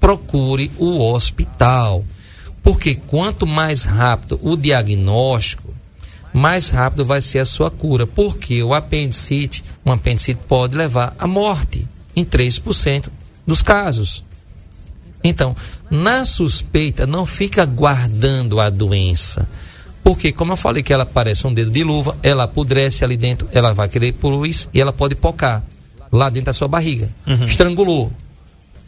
Procure 0.00 0.72
o 0.78 1.00
hospital. 1.00 2.02
Porque 2.62 2.94
quanto 2.94 3.46
mais 3.46 3.84
rápido 3.84 4.40
o 4.42 4.56
diagnóstico, 4.56 5.63
mais 6.34 6.68
rápido 6.68 7.04
vai 7.04 7.20
ser 7.20 7.38
a 7.38 7.44
sua 7.44 7.70
cura. 7.70 8.08
Porque 8.08 8.60
o 8.60 8.74
apendicite, 8.74 9.62
um 9.86 9.92
apendicite 9.92 10.40
pode 10.48 10.76
levar 10.76 11.14
à 11.16 11.28
morte 11.28 11.86
em 12.16 12.24
3% 12.24 13.08
dos 13.46 13.62
casos. 13.62 14.24
Então, 15.22 15.56
na 15.88 16.24
suspeita, 16.24 17.06
não 17.06 17.24
fica 17.24 17.64
guardando 17.64 18.60
a 18.60 18.68
doença. 18.68 19.48
Porque, 20.02 20.32
como 20.32 20.52
eu 20.52 20.56
falei 20.56 20.82
que 20.82 20.92
ela 20.92 21.06
parece 21.06 21.46
um 21.46 21.54
dedo 21.54 21.70
de 21.70 21.82
luva, 21.84 22.16
ela 22.22 22.44
apodrece 22.44 23.04
ali 23.04 23.16
dentro, 23.16 23.48
ela 23.52 23.72
vai 23.72 23.88
querer 23.88 24.12
poluir 24.12 24.54
e 24.74 24.80
ela 24.80 24.92
pode 24.92 25.14
pocar 25.14 25.64
lá 26.12 26.28
dentro 26.28 26.46
da 26.46 26.52
sua 26.52 26.68
barriga. 26.68 27.08
Estrangulou. 27.46 28.12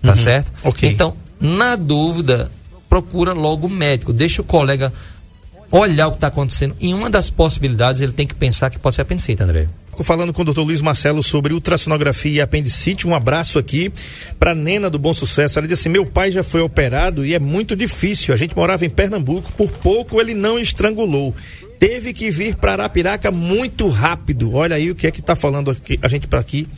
Tá 0.02 0.14
certo? 0.14 0.52
Ok. 0.62 0.88
Então, 0.88 1.16
na 1.40 1.74
dúvida, 1.74 2.50
procura 2.88 3.32
logo 3.32 3.66
o 3.66 3.70
médico. 3.70 4.12
Deixa 4.12 4.42
o 4.42 4.44
colega 4.44 4.92
olhar 5.70 6.08
o 6.08 6.10
que 6.12 6.16
está 6.16 6.28
acontecendo. 6.28 6.74
Em 6.80 6.94
uma 6.94 7.10
das 7.10 7.30
possibilidades, 7.30 8.00
ele 8.00 8.12
tem 8.12 8.26
que 8.26 8.34
pensar 8.34 8.70
que 8.70 8.78
pode 8.78 8.94
ser 8.94 9.02
apendicite, 9.02 9.42
André. 9.42 9.68
Falando 10.02 10.32
com 10.32 10.42
o 10.42 10.44
doutor 10.44 10.62
Luiz 10.62 10.82
Marcelo 10.82 11.22
sobre 11.22 11.54
ultrassonografia 11.54 12.32
e 12.32 12.40
apendicite, 12.40 13.08
um 13.08 13.14
abraço 13.14 13.58
aqui 13.58 13.90
para 14.38 14.54
Nena 14.54 14.90
do 14.90 14.98
Bom 14.98 15.14
Sucesso. 15.14 15.58
Ela 15.58 15.66
disse 15.66 15.82
assim: 15.82 15.88
Meu 15.88 16.04
pai 16.04 16.30
já 16.30 16.42
foi 16.42 16.60
operado 16.60 17.24
e 17.24 17.34
é 17.34 17.38
muito 17.38 17.74
difícil. 17.74 18.34
A 18.34 18.36
gente 18.36 18.54
morava 18.54 18.84
em 18.84 18.90
Pernambuco, 18.90 19.50
por 19.52 19.70
pouco 19.70 20.20
ele 20.20 20.34
não 20.34 20.58
estrangulou. 20.58 21.34
Teve 21.78 22.12
que 22.12 22.30
vir 22.30 22.56
para 22.56 22.72
Arapiraca 22.72 23.30
muito 23.30 23.88
rápido. 23.88 24.54
Olha 24.54 24.76
aí 24.76 24.90
o 24.90 24.94
que 24.94 25.06
é 25.06 25.10
que 25.10 25.20
está 25.20 25.34
falando 25.34 25.70
aqui, 25.70 25.98
a 26.02 26.08
gente 26.08 26.26
para 26.26 26.40
aqui. 26.40 26.68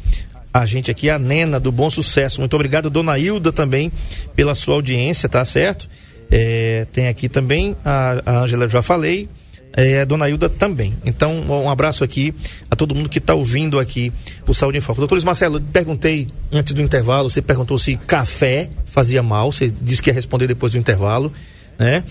A 0.52 0.64
gente 0.64 0.90
aqui, 0.90 1.10
a 1.10 1.18
Nena 1.18 1.60
do 1.60 1.70
Bom 1.70 1.90
Sucesso. 1.90 2.40
Muito 2.40 2.54
obrigado, 2.54 2.88
dona 2.88 3.18
Hilda, 3.18 3.52
também, 3.52 3.92
pela 4.34 4.54
sua 4.54 4.76
audiência, 4.76 5.28
tá 5.28 5.44
certo? 5.44 5.88
É, 6.30 6.86
tem 6.92 7.08
aqui 7.08 7.28
também, 7.28 7.76
a, 7.84 8.22
a 8.24 8.40
Angela 8.40 8.66
já 8.66 8.82
falei 8.82 9.28
é, 9.72 10.00
a 10.00 10.04
dona 10.04 10.28
Hilda 10.28 10.48
também. 10.48 10.96
Então, 11.04 11.40
um 11.48 11.70
abraço 11.70 12.02
aqui 12.02 12.34
a 12.70 12.74
todo 12.74 12.94
mundo 12.94 13.08
que 13.08 13.18
está 13.18 13.34
ouvindo 13.34 13.78
aqui 13.78 14.12
o 14.46 14.54
Saúde 14.54 14.78
em 14.78 14.80
Foco. 14.80 15.00
Doutor 15.00 15.22
Marcelo, 15.24 15.60
perguntei 15.60 16.26
antes 16.50 16.74
do 16.74 16.82
intervalo, 16.82 17.30
você 17.30 17.42
perguntou 17.42 17.78
se 17.78 17.96
café 17.96 18.70
fazia 18.86 19.22
mal, 19.22 19.52
você 19.52 19.70
disse 19.70 20.02
que 20.02 20.10
ia 20.10 20.14
responder 20.14 20.48
depois 20.48 20.72
do 20.72 20.78
intervalo, 20.78 21.32
né? 21.78 22.02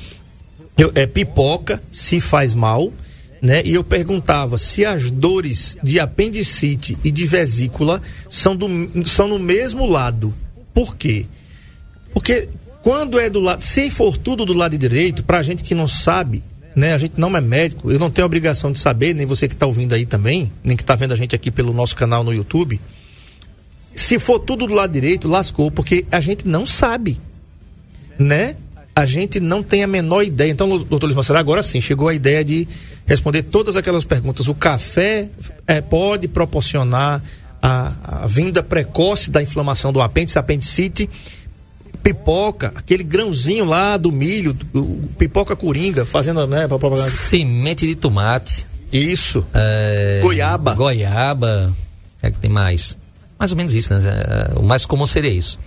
Eu, 0.78 0.92
é, 0.96 1.06
pipoca 1.08 1.82
se 1.92 2.22
faz 2.22 2.54
mal, 2.54 2.94
né? 3.42 3.62
E 3.66 3.74
eu 3.74 3.84
perguntava 3.84 4.58
se 4.58 4.86
as 4.86 5.10
dores 5.10 5.78
de 5.84 6.00
apendicite 6.00 6.98
e 7.04 7.12
de 7.12 7.26
vesícula 7.26 8.02
são, 8.30 8.56
do, 8.56 8.68
são 9.06 9.28
no 9.28 9.40
mesmo 9.40 9.88
lado. 9.88 10.34
Por 10.74 10.96
quê? 10.96 11.26
Porque 12.14 12.48
quando 12.82 13.20
é 13.20 13.30
do 13.30 13.40
lado, 13.40 13.64
se 13.64 13.90
for 13.90 14.18
tudo 14.18 14.46
do 14.46 14.54
lado 14.54 14.78
direito, 14.78 15.24
para 15.24 15.42
gente 15.42 15.64
que 15.64 15.76
não 15.76 15.88
sabe, 15.88 16.44
né? 16.76 16.94
A 16.94 16.98
gente 16.98 17.14
não 17.18 17.36
é 17.36 17.42
médico, 17.42 17.92
eu 17.92 18.00
não 18.00 18.10
tenho 18.10 18.26
obrigação 18.26 18.72
de 18.72 18.80
saber, 18.80 19.14
nem 19.14 19.26
você 19.26 19.48
que 19.48 19.54
está 19.54 19.66
ouvindo 19.66 19.94
aí 19.94 20.06
também, 20.06 20.52
nem 20.64 20.78
que 20.78 20.84
está 20.84 20.96
vendo 20.96 21.12
a 21.12 21.16
gente 21.16 21.36
aqui 21.36 21.50
pelo 21.50 21.74
nosso 21.74 21.96
canal 21.96 22.24
no 22.24 22.34
YouTube. 22.34 22.80
Se 23.96 24.20
for 24.20 24.40
tudo 24.40 24.68
do 24.68 24.74
lado 24.74 24.94
direito, 24.94 25.28
lascou, 25.28 25.72
porque 25.72 26.06
a 26.12 26.22
gente 26.22 26.48
não 26.48 26.66
sabe, 26.68 27.20
né? 28.18 28.56
A 28.96 29.06
gente 29.06 29.40
não 29.40 29.64
tem 29.64 29.84
a 29.84 29.88
menor 29.88 30.24
ideia. 30.24 30.52
Então, 30.52 30.70
doutor 30.70 31.06
Luiz 31.06 31.16
Marcelo, 31.16 31.40
agora 31.40 31.64
sim, 31.64 31.82
chegou 31.82 32.08
a 32.08 32.14
ideia 32.14 32.44
de 32.44 32.68
responder 33.08 33.44
todas 33.44 33.76
aquelas 33.76 34.04
perguntas. 34.04 34.48
O 34.48 34.54
café 34.54 35.30
é, 35.66 35.82
pode 35.82 36.28
proporcionar 36.28 37.24
a, 37.62 38.22
a 38.24 38.28
vinda 38.28 38.62
precoce 38.62 39.32
da 39.32 39.42
inflamação 39.42 39.92
do 39.92 40.02
apêndice, 40.02 40.38
apendicite, 40.38 41.10
pipoca, 42.04 42.72
aquele 42.76 43.04
grãozinho 43.04 43.66
lá 43.66 43.98
do 43.98 44.12
milho, 44.12 44.54
do, 44.54 45.10
pipoca 45.18 45.56
coringa, 45.56 46.06
fazendo, 46.06 46.46
né, 46.48 46.68
pra 46.68 46.80
propaganda. 46.80 47.10
Semente 47.10 47.86
de 47.86 47.96
tomate. 47.96 48.66
Isso. 48.92 49.46
É, 49.54 50.20
goiaba. 50.22 50.74
Goiaba. 50.74 51.74
O 52.18 52.20
que 52.22 52.26
é 52.28 52.32
que 52.32 52.40
tem 52.40 52.50
mais? 52.50 52.98
Mais 53.38 53.52
ou 53.52 53.58
menos 53.58 53.74
isso, 53.74 53.94
né? 53.94 54.02
É, 54.06 54.60
o 54.60 54.64
mais 54.64 54.86
comum 54.86 55.06
seria 55.06 55.32
isso. 55.32 55.60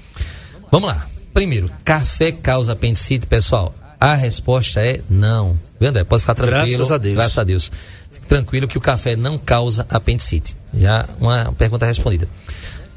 Vamos 0.71 0.89
lá. 0.89 1.07
Primeiro, 1.33 1.71
café 1.85 2.33
causa 2.33 2.73
apendicite, 2.73 3.27
pessoal? 3.27 3.75
A 3.99 4.15
resposta 4.15 4.81
é 4.81 5.01
não. 5.09 5.59
Viu, 5.79 5.91
André? 5.91 6.05
Pode 6.05 6.23
ficar 6.23 6.35
tranquilo. 6.35 6.67
Graças 6.67 6.91
a 6.91 6.99
Deus. 6.99 7.15
Graças 7.15 7.39
a 7.39 7.45
Deus. 7.45 7.73
Fique 8.11 8.27
tranquilo 8.27 8.67
que 8.67 8.79
o 8.79 8.81
café 8.81 9.15
não 9.15 9.39
causa 9.39 9.87
apendicite. 9.89 10.57
Já 10.75 11.09
uma 11.21 11.53
pergunta 11.53 11.87
respondida. 11.87 12.29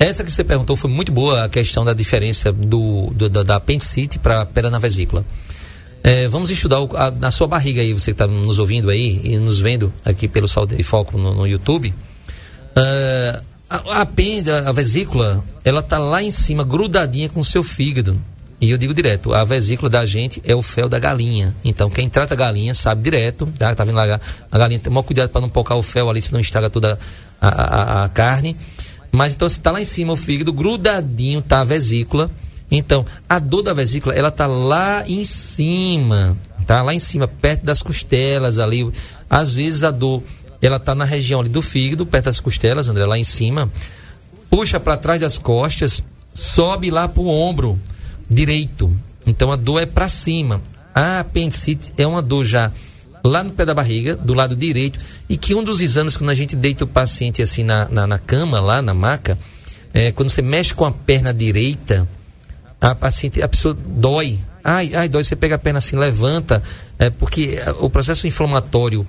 Essa 0.03 0.21
que 0.21 0.29
você 0.29 0.43
perguntou 0.43 0.75
foi 0.75 0.89
muito 0.89 1.13
boa, 1.13 1.45
a 1.45 1.49
questão 1.49 1.85
da 1.85 1.93
diferença 1.93 2.51
do, 2.51 3.09
do 3.11 3.29
da, 3.29 3.41
da 3.41 3.55
apendicite 3.55 4.19
para 4.19 4.41
a 4.41 4.45
perna 4.45 4.77
vesícula. 4.77 5.25
É, 6.03 6.27
vamos 6.27 6.49
estudar 6.49 6.81
o, 6.81 6.97
a, 6.97 7.09
na 7.09 7.31
sua 7.31 7.47
barriga 7.47 7.79
aí, 7.79 7.93
você 7.93 8.11
que 8.11 8.21
está 8.21 8.27
nos 8.27 8.59
ouvindo 8.59 8.89
aí 8.89 9.21
e 9.23 9.37
nos 9.37 9.61
vendo 9.61 9.93
aqui 10.03 10.27
pelo 10.27 10.45
Saúde 10.45 10.75
e 10.77 10.83
Foco 10.83 11.17
no, 11.17 11.33
no 11.33 11.47
YouTube. 11.47 11.93
Uh, 12.75 13.41
a, 13.69 14.01
a, 14.01 14.69
a 14.69 14.71
vesícula, 14.73 15.41
ela 15.63 15.81
tá 15.81 15.97
lá 15.97 16.21
em 16.21 16.31
cima, 16.31 16.65
grudadinha 16.65 17.29
com 17.29 17.39
o 17.39 17.43
seu 17.43 17.63
fígado. 17.63 18.19
E 18.59 18.71
eu 18.71 18.77
digo 18.77 18.93
direto, 18.93 19.33
a 19.33 19.45
vesícula 19.45 19.89
da 19.89 20.03
gente 20.03 20.41
é 20.43 20.53
o 20.53 20.61
fel 20.61 20.89
da 20.89 20.99
galinha. 20.99 21.55
Então, 21.63 21.89
quem 21.89 22.09
trata 22.09 22.33
a 22.33 22.37
galinha 22.37 22.73
sabe 22.73 23.03
direto, 23.03 23.47
tá? 23.57 23.73
Tá 23.73 23.85
vendo 23.85 23.95
lá 23.95 24.19
a 24.51 24.57
galinha, 24.57 24.81
tem 24.81 24.91
maior 24.91 25.03
cuidado 25.03 25.29
para 25.29 25.39
não 25.39 25.47
pocar 25.47 25.77
o 25.77 25.81
fel 25.81 26.09
ali, 26.09 26.21
senão 26.21 26.41
estraga 26.41 26.69
toda 26.69 26.99
a, 27.39 27.47
a, 27.47 28.03
a 28.03 28.09
carne. 28.09 28.57
Mas 29.13 29.35
então, 29.35 29.47
se 29.47 29.59
está 29.59 29.69
lá 29.69 29.79
em 29.79 29.85
cima 29.85 30.11
o 30.11 30.17
fígado, 30.17 30.51
grudadinho 30.51 31.39
tá 31.39 31.61
a 31.61 31.63
vesícula. 31.63 32.31
Então, 32.71 33.05
a 33.29 33.37
dor 33.37 33.61
da 33.61 33.71
vesícula, 33.71 34.15
ela 34.15 34.31
tá 34.31 34.47
lá 34.47 35.07
em 35.07 35.23
cima, 35.23 36.35
tá 36.65 36.81
lá 36.81 36.95
em 36.95 36.99
cima, 36.99 37.27
perto 37.27 37.63
das 37.63 37.83
costelas 37.83 38.57
ali. 38.57 38.91
Às 39.29 39.53
vezes 39.53 39.83
a 39.83 39.91
dor, 39.91 40.23
ela 40.59 40.79
tá 40.79 40.95
na 40.95 41.05
região 41.05 41.41
ali 41.41 41.49
do 41.49 41.61
fígado, 41.61 42.07
perto 42.07 42.25
das 42.25 42.39
costelas, 42.39 42.89
André, 42.89 43.05
lá 43.05 43.15
em 43.15 43.23
cima. 43.23 43.71
Puxa 44.49 44.79
para 44.79 44.97
trás 44.97 45.21
das 45.21 45.37
costas, 45.37 46.03
sobe 46.33 46.89
lá 46.89 47.07
pro 47.07 47.27
ombro 47.27 47.79
direito. 48.27 48.91
Então 49.27 49.51
a 49.51 49.55
dor 49.55 49.79
é 49.79 49.85
para 49.85 50.07
cima. 50.07 50.59
A 50.95 51.19
apendicite 51.19 51.93
é 51.99 52.07
uma 52.07 52.21
dor 52.21 52.45
já 52.45 52.71
lá 53.23 53.43
no 53.43 53.51
pé 53.51 53.65
da 53.65 53.73
barriga, 53.73 54.15
do 54.15 54.33
lado 54.33 54.55
direito, 54.55 54.99
e 55.29 55.37
que 55.37 55.55
um 55.55 55.63
dos 55.63 55.79
exames, 55.81 56.17
quando 56.17 56.29
a 56.29 56.33
gente 56.33 56.55
deita 56.55 56.83
o 56.83 56.87
paciente 56.87 57.41
assim 57.41 57.63
na, 57.63 57.87
na, 57.87 58.05
na 58.05 58.19
cama, 58.19 58.59
lá 58.59 58.81
na 58.81 58.93
maca, 58.93 59.37
é, 59.93 60.11
quando 60.11 60.29
você 60.29 60.41
mexe 60.41 60.73
com 60.73 60.85
a 60.85 60.91
perna 60.91 61.33
direita, 61.33 62.07
a 62.81 62.93
paciente, 62.93 63.41
a 63.41 63.47
pessoa 63.47 63.73
dói. 63.73 64.39
Ai, 64.63 64.93
ai, 64.93 65.07
dói, 65.07 65.23
você 65.23 65.35
pega 65.35 65.55
a 65.55 65.59
perna 65.59 65.77
assim, 65.77 65.95
levanta, 65.95 66.61
é, 66.99 67.09
porque 67.09 67.59
o 67.79 67.89
processo 67.89 68.27
inflamatório 68.27 69.05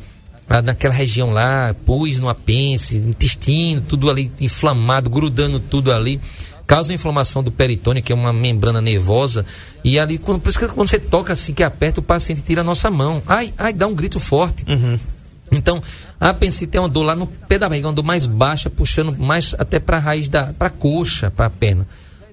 naquela 0.62 0.92
região 0.92 1.30
lá, 1.30 1.74
pus 1.86 2.18
no 2.18 2.28
apêndice, 2.28 2.98
intestino, 2.98 3.80
tudo 3.80 4.10
ali 4.10 4.30
inflamado, 4.40 5.08
grudando 5.08 5.58
tudo 5.58 5.90
ali 5.90 6.20
causa 6.66 6.92
inflamação 6.92 7.42
do 7.42 7.50
peritônio, 7.50 8.02
que 8.02 8.12
é 8.12 8.14
uma 8.14 8.32
membrana 8.32 8.80
nervosa, 8.80 9.44
e 9.82 9.98
ali, 9.98 10.18
quando, 10.18 10.40
por 10.40 10.48
isso 10.48 10.58
que 10.58 10.66
quando 10.66 10.88
você 10.88 10.98
toca 10.98 11.32
assim, 11.32 11.52
que 11.52 11.62
aperta, 11.62 12.00
o 12.00 12.02
paciente 12.02 12.42
tira 12.42 12.62
a 12.62 12.64
nossa 12.64 12.90
mão. 12.90 13.22
Ai, 13.26 13.52
ai, 13.58 13.72
dá 13.72 13.86
um 13.86 13.94
grito 13.94 14.18
forte. 14.18 14.64
Uhum. 14.68 14.98
Então, 15.52 15.82
a 16.18 16.30
apendicite 16.30 16.68
tem 16.68 16.80
uma 16.80 16.88
dor 16.88 17.02
lá 17.02 17.14
no 17.14 17.26
pé 17.26 17.58
da 17.58 17.68
barriga, 17.68 17.88
uma 17.88 17.94
dor 17.94 18.04
mais 18.04 18.26
baixa, 18.26 18.70
puxando 18.70 19.16
mais 19.16 19.54
até 19.58 19.78
para 19.78 19.98
a 19.98 20.00
raiz 20.00 20.28
da, 20.28 20.52
para 20.52 20.70
coxa, 20.70 21.30
para 21.30 21.46
a 21.46 21.50
perna. 21.50 21.86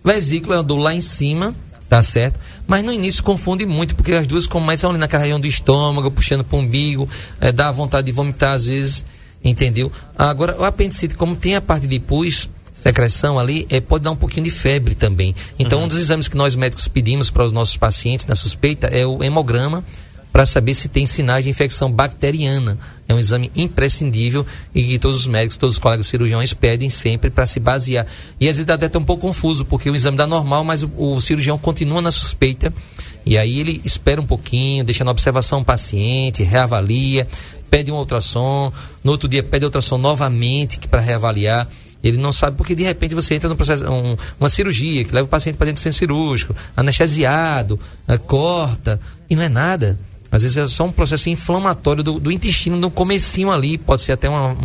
Vesícula 0.03 0.55
é 0.55 0.57
uma 0.57 0.63
dor 0.63 0.77
lá 0.77 0.93
em 0.93 1.01
cima, 1.01 1.53
tá 1.87 2.01
certo? 2.01 2.39
Mas 2.65 2.83
no 2.83 2.91
início 2.91 3.21
confunde 3.21 3.65
muito, 3.65 3.95
porque 3.95 4.13
as 4.13 4.25
duas 4.25 4.47
começam 4.47 4.89
ali 4.89 4.97
naquela 4.97 5.23
região 5.23 5.39
do 5.39 5.45
estômago, 5.45 6.09
puxando 6.09 6.43
para 6.43 6.55
o 6.55 6.59
umbigo, 6.59 7.07
é, 7.39 7.51
dá 7.51 7.69
vontade 7.69 8.05
de 8.05 8.11
vomitar 8.11 8.53
às 8.53 8.65
vezes, 8.65 9.05
entendeu? 9.43 9.91
Agora, 10.17 10.57
o 10.57 10.63
apendicite, 10.63 11.13
como 11.15 11.35
tem 11.35 11.55
a 11.55 11.61
parte 11.61 11.85
de 11.85 11.99
pus, 11.99 12.49
secreção 12.73 13.37
ali, 13.37 13.67
é, 13.69 13.79
pode 13.79 14.03
dar 14.03 14.11
um 14.11 14.15
pouquinho 14.15 14.45
de 14.45 14.49
febre 14.49 14.95
também. 14.95 15.35
Então, 15.59 15.79
uhum. 15.79 15.85
um 15.85 15.87
dos 15.87 15.97
exames 15.97 16.27
que 16.27 16.37
nós 16.37 16.55
médicos 16.55 16.87
pedimos 16.87 17.29
para 17.29 17.45
os 17.45 17.51
nossos 17.51 17.77
pacientes 17.77 18.25
na 18.25 18.35
suspeita 18.35 18.87
é 18.87 19.05
o 19.05 19.23
hemograma 19.23 19.83
para 20.31 20.45
saber 20.45 20.73
se 20.73 20.87
tem 20.87 21.05
sinais 21.05 21.43
de 21.43 21.49
infecção 21.49 21.91
bacteriana. 21.91 22.77
É 23.07 23.13
um 23.13 23.19
exame 23.19 23.51
imprescindível 23.55 24.45
e 24.73 24.83
que 24.83 24.99
todos 24.99 25.17
os 25.17 25.27
médicos, 25.27 25.57
todos 25.57 25.75
os 25.75 25.79
colegas 25.79 26.07
cirurgiões 26.07 26.53
pedem 26.53 26.89
sempre 26.89 27.29
para 27.29 27.45
se 27.45 27.59
basear. 27.59 28.07
E 28.39 28.47
às 28.47 28.55
vezes 28.55 28.65
dá 28.65 28.75
até 28.75 28.97
um 28.97 29.03
pouco 29.03 29.27
confuso, 29.27 29.65
porque 29.65 29.89
o 29.89 29.95
exame 29.95 30.17
dá 30.17 30.25
normal, 30.25 30.63
mas 30.63 30.83
o, 30.83 30.91
o, 30.95 31.19
cirurgião 31.19 31.57
continua 31.57 32.01
na 32.01 32.11
suspeita. 32.11 32.73
E 33.25 33.37
aí 33.37 33.59
ele 33.59 33.81
espera 33.83 34.21
um 34.21 34.25
pouquinho, 34.25 34.85
deixa 34.85 35.03
na 35.03 35.11
observação 35.11 35.59
o 35.59 35.65
paciente, 35.65 36.43
reavalia, 36.43 37.27
pede 37.69 37.91
um 37.91 37.95
ultrassom, 37.95 38.71
no 39.03 39.11
outro 39.11 39.27
dia 39.27 39.43
pede 39.43 39.65
ultrassom 39.65 39.97
novamente 39.97 40.79
para 40.87 41.01
reavaliar. 41.01 41.67
Ele 42.03 42.17
não 42.17 42.31
sabe 42.31 42.57
porque 42.57 42.73
de 42.73 42.83
repente 42.83 43.13
você 43.13 43.35
entra 43.35 43.47
no 43.47 43.55
processo, 43.55 43.89
um, 43.89 44.17
uma 44.39 44.49
cirurgia 44.49 45.03
que 45.03 45.13
leva 45.13 45.25
o 45.25 45.29
paciente 45.29 45.55
para 45.55 45.65
dentro 45.65 45.81
do 45.81 45.83
centro 45.83 45.99
cirúrgico, 45.99 46.55
anestesiado, 46.75 47.79
uh, 48.07 48.19
corta, 48.19 48.99
e 49.29 49.35
não 49.35 49.43
é 49.43 49.49
nada. 49.49 49.99
Às 50.31 50.43
vezes 50.43 50.57
é 50.57 50.67
só 50.67 50.85
um 50.85 50.91
processo 50.91 51.29
inflamatório 51.29 52.01
do, 52.01 52.19
do 52.19 52.31
intestino, 52.31 52.77
no 52.77 52.89
comecinho 52.89 53.51
ali, 53.51 53.77
pode 53.77 54.01
ser 54.01 54.13
até 54.13 54.29
uma, 54.29 54.55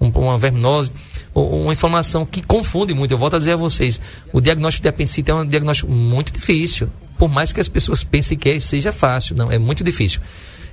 um, 0.00 0.08
uma 0.08 0.38
verminose, 0.38 0.92
ou 1.34 1.62
uma 1.64 1.72
inflamação 1.72 2.24
que 2.24 2.40
confunde 2.40 2.94
muito. 2.94 3.10
Eu 3.10 3.18
volto 3.18 3.34
a 3.34 3.38
dizer 3.38 3.52
a 3.52 3.56
vocês, 3.56 4.00
o 4.32 4.40
diagnóstico 4.40 4.84
de 4.84 4.88
apendicite 4.88 5.30
é 5.30 5.34
um 5.34 5.44
diagnóstico 5.44 5.90
muito 5.90 6.32
difícil. 6.32 6.88
Por 7.18 7.28
mais 7.28 7.52
que 7.52 7.60
as 7.60 7.68
pessoas 7.68 8.04
pensem 8.04 8.38
que 8.38 8.60
seja 8.60 8.92
fácil, 8.92 9.34
não, 9.34 9.50
é 9.50 9.58
muito 9.58 9.82
difícil. 9.82 10.20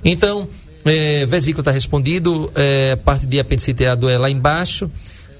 Então, 0.04 0.48
é, 0.84 1.26
vesícula 1.26 1.62
está 1.62 1.70
respondido, 1.70 2.50
é, 2.54 2.94
parte 2.96 3.26
de 3.26 3.40
apendicite 3.40 3.84
é 3.84 3.88
é 3.88 4.18
lá 4.18 4.30
embaixo. 4.30 4.90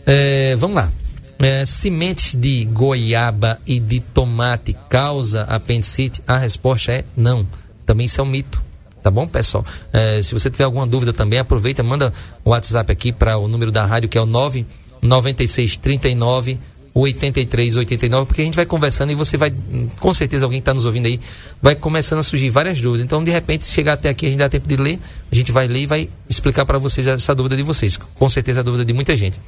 É, 0.06 0.54
vamos 0.56 0.76
lá. 0.76 0.92
É, 1.38 1.64
sementes 1.64 2.34
de 2.34 2.64
goiaba 2.64 3.60
e 3.66 3.80
de 3.80 4.00
tomate 4.00 4.76
causa 4.88 5.42
apendicite? 5.42 6.22
A 6.26 6.38
resposta 6.38 6.92
é 6.92 7.04
não. 7.16 7.46
Também 7.84 8.06
isso 8.06 8.20
é 8.20 8.24
um 8.24 8.26
mito. 8.26 8.62
Tá 9.02 9.10
bom, 9.10 9.26
pessoal? 9.26 9.66
É, 9.92 10.22
se 10.22 10.32
você 10.32 10.48
tiver 10.48 10.64
alguma 10.64 10.86
dúvida 10.86 11.12
também, 11.12 11.38
aproveita, 11.38 11.82
manda 11.82 12.10
o 12.44 12.50
WhatsApp 12.50 12.90
aqui 12.90 13.12
para 13.12 13.36
o 13.36 13.46
número 13.46 13.70
da 13.70 13.84
rádio 13.84 14.08
que 14.08 14.16
é 14.16 14.20
o 14.20 14.26
99639 14.26 16.58
83, 16.94 17.76
89, 17.76 18.26
porque 18.26 18.40
a 18.40 18.44
gente 18.44 18.54
vai 18.54 18.64
conversando 18.64 19.10
e 19.10 19.16
você 19.16 19.36
vai, 19.36 19.52
com 19.98 20.12
certeza 20.12 20.46
alguém 20.46 20.60
que 20.60 20.62
está 20.62 20.72
nos 20.72 20.84
ouvindo 20.84 21.06
aí, 21.06 21.18
vai 21.60 21.74
começando 21.74 22.20
a 22.20 22.22
surgir 22.22 22.48
várias 22.50 22.80
dúvidas. 22.80 23.04
Então, 23.04 23.22
de 23.22 23.32
repente, 23.32 23.64
se 23.64 23.72
chegar 23.72 23.94
até 23.94 24.08
aqui, 24.08 24.26
a 24.26 24.30
gente 24.30 24.38
dá 24.38 24.48
tempo 24.48 24.68
de 24.68 24.76
ler, 24.76 25.00
a 25.30 25.34
gente 25.34 25.50
vai 25.50 25.66
ler 25.66 25.80
e 25.80 25.86
vai 25.86 26.08
explicar 26.28 26.64
para 26.64 26.78
vocês 26.78 27.08
essa 27.08 27.34
dúvida 27.34 27.56
de 27.56 27.62
vocês. 27.62 27.96
Com 27.96 28.28
certeza 28.28 28.60
a 28.60 28.62
dúvida 28.62 28.84
de 28.84 28.92
muita 28.92 29.16
gente. 29.16 29.40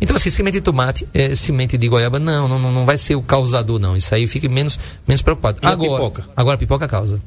Então, 0.00 0.16
assim, 0.16 0.30
semente 0.30 0.54
de 0.56 0.60
tomate, 0.62 1.06
é, 1.12 1.34
semente 1.34 1.76
de 1.76 1.86
goiaba, 1.88 2.18
não, 2.18 2.48
não, 2.48 2.58
não 2.72 2.86
vai 2.86 2.96
ser 2.96 3.14
o 3.16 3.22
causador, 3.22 3.78
não. 3.78 3.96
Isso 3.96 4.14
aí 4.14 4.26
fique 4.26 4.48
menos, 4.48 4.78
menos 5.06 5.20
preocupado. 5.20 5.58
E 5.62 5.66
a 5.66 5.70
agora, 5.70 5.90
pipoca? 5.92 6.24
agora 6.36 6.54
a 6.54 6.58
pipoca 6.58 6.88
causa. 6.88 7.20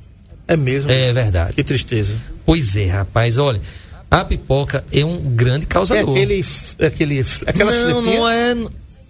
É 0.47 0.57
mesmo? 0.57 0.91
É 0.91 1.13
verdade. 1.13 1.53
Que 1.53 1.63
tristeza. 1.63 2.15
Pois 2.45 2.75
é, 2.75 2.87
rapaz, 2.87 3.37
olha. 3.37 3.61
A 4.09 4.23
pipoca 4.25 4.83
é 4.91 5.03
um 5.05 5.17
grande 5.35 5.65
É 5.65 5.67
causador. 5.67 6.09
aquele. 6.09 6.45
é 6.79 6.85
aquele 6.87 7.25
aquela 7.47 7.71
não, 7.71 8.01
filepinha? 8.01 8.17
não 8.19 8.29
é. 8.29 8.51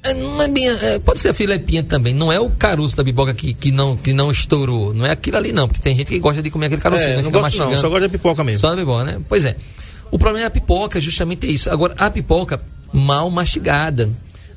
é, 0.03 0.13
Não 0.13 0.41
é 0.41 0.47
bem, 0.47 0.67
é, 0.69 0.99
pode 0.99 1.19
ser 1.19 1.29
a 1.29 1.33
filepinha 1.33 1.83
também. 1.83 2.13
Não 2.13 2.31
é 2.31 2.39
o 2.39 2.49
caroço 2.49 2.95
da 2.95 3.03
pipoca 3.03 3.33
que, 3.33 3.53
que, 3.53 3.71
não, 3.71 3.97
que 3.97 4.13
não 4.13 4.29
estourou. 4.31 4.93
Não 4.93 5.05
é 5.05 5.11
aquilo 5.11 5.37
ali, 5.37 5.51
não. 5.51 5.67
Porque 5.67 5.81
tem 5.81 5.95
gente 5.95 6.07
que 6.07 6.19
gosta 6.19 6.41
de 6.41 6.49
comer 6.49 6.67
aquele 6.67 6.81
carocinho, 6.81 7.09
É, 7.11 7.15
né? 7.17 7.21
não 7.21 7.31
Fica 7.31 7.39
gosto 7.39 7.57
não, 7.59 7.77
só 7.77 7.89
gosto 7.89 8.01
da 8.03 8.09
pipoca 8.09 8.43
mesmo. 8.43 8.59
Só 8.61 8.69
da 8.71 8.77
pipoca, 8.77 9.03
né? 9.05 9.19
Pois 9.27 9.43
é. 9.45 9.55
O 10.11 10.19
problema 10.19 10.45
é 10.45 10.47
a 10.47 10.51
pipoca, 10.51 10.99
justamente 10.99 11.51
isso. 11.51 11.69
Agora, 11.69 11.95
a 11.97 12.09
pipoca 12.09 12.61
mal 12.93 13.29
mastigada. 13.29 14.09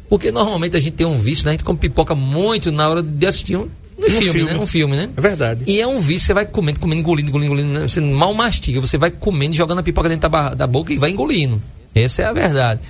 Porque 0.08 0.30
normalmente 0.30 0.76
a 0.76 0.80
gente 0.80 0.92
tem 0.94 1.06
um 1.06 1.18
vício, 1.18 1.44
né? 1.44 1.50
A 1.50 1.54
gente 1.54 1.64
come 1.64 1.78
pipoca 1.78 2.14
muito 2.14 2.70
na 2.70 2.88
hora 2.88 3.02
de 3.02 3.26
assistir 3.26 3.56
um, 3.56 3.68
um 3.98 4.02
filme, 4.08 4.32
filme. 4.32 4.52
né? 4.52 4.58
Um 4.58 4.66
filme, 4.66 4.96
né? 4.96 5.08
É 5.16 5.20
verdade. 5.20 5.64
E 5.66 5.80
é 5.80 5.86
um 5.86 5.98
vício, 5.98 6.26
você 6.26 6.34
vai 6.34 6.46
comendo, 6.46 6.78
comendo, 6.78 7.00
engolindo, 7.00 7.28
engolindo, 7.30 7.52
engolindo. 7.54 7.80
né? 7.80 7.88
Você 7.88 8.00
mal 8.00 8.32
mastiga, 8.32 8.80
você 8.80 8.96
vai 8.96 9.10
comendo, 9.10 9.54
jogando 9.54 9.78
a 9.78 9.82
pipoca 9.82 10.08
dentro 10.08 10.22
da, 10.22 10.28
barra- 10.28 10.54
da 10.54 10.66
boca 10.66 10.92
e 10.92 10.96
vai 10.96 11.10
engolindo. 11.10 11.60
Essa 11.94 12.22
é 12.22 12.24
a 12.26 12.32
verdade. 12.32 12.80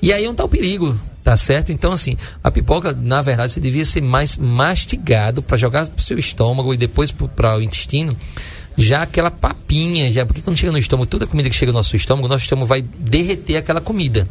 E 0.00 0.12
aí 0.12 0.26
onde 0.26 0.36
tá 0.36 0.44
o 0.44 0.48
perigo, 0.48 0.98
tá 1.22 1.36
certo? 1.36 1.70
Então, 1.72 1.92
assim, 1.92 2.16
a 2.42 2.50
pipoca, 2.50 2.92
na 2.98 3.20
verdade, 3.20 3.52
você 3.52 3.60
devia 3.60 3.84
ser 3.84 4.00
mais 4.00 4.38
mastigado 4.38 5.42
para 5.42 5.56
jogar 5.58 5.86
pro 5.88 6.02
seu 6.02 6.18
estômago 6.18 6.72
e 6.72 6.76
depois 6.78 7.10
para 7.12 7.58
o 7.58 7.60
intestino. 7.62 8.16
Já 8.76 9.02
aquela 9.02 9.30
papinha, 9.30 10.10
já, 10.10 10.24
porque 10.24 10.40
quando 10.40 10.56
chega 10.56 10.72
no 10.72 10.78
estômago, 10.78 11.06
toda 11.06 11.26
comida 11.26 11.50
que 11.50 11.54
chega 11.54 11.70
no 11.70 11.78
nosso 11.78 11.94
estômago, 11.94 12.26
nosso 12.28 12.44
estômago 12.44 12.66
vai 12.66 12.80
derreter 12.80 13.56
aquela 13.56 13.80
comida. 13.82 14.26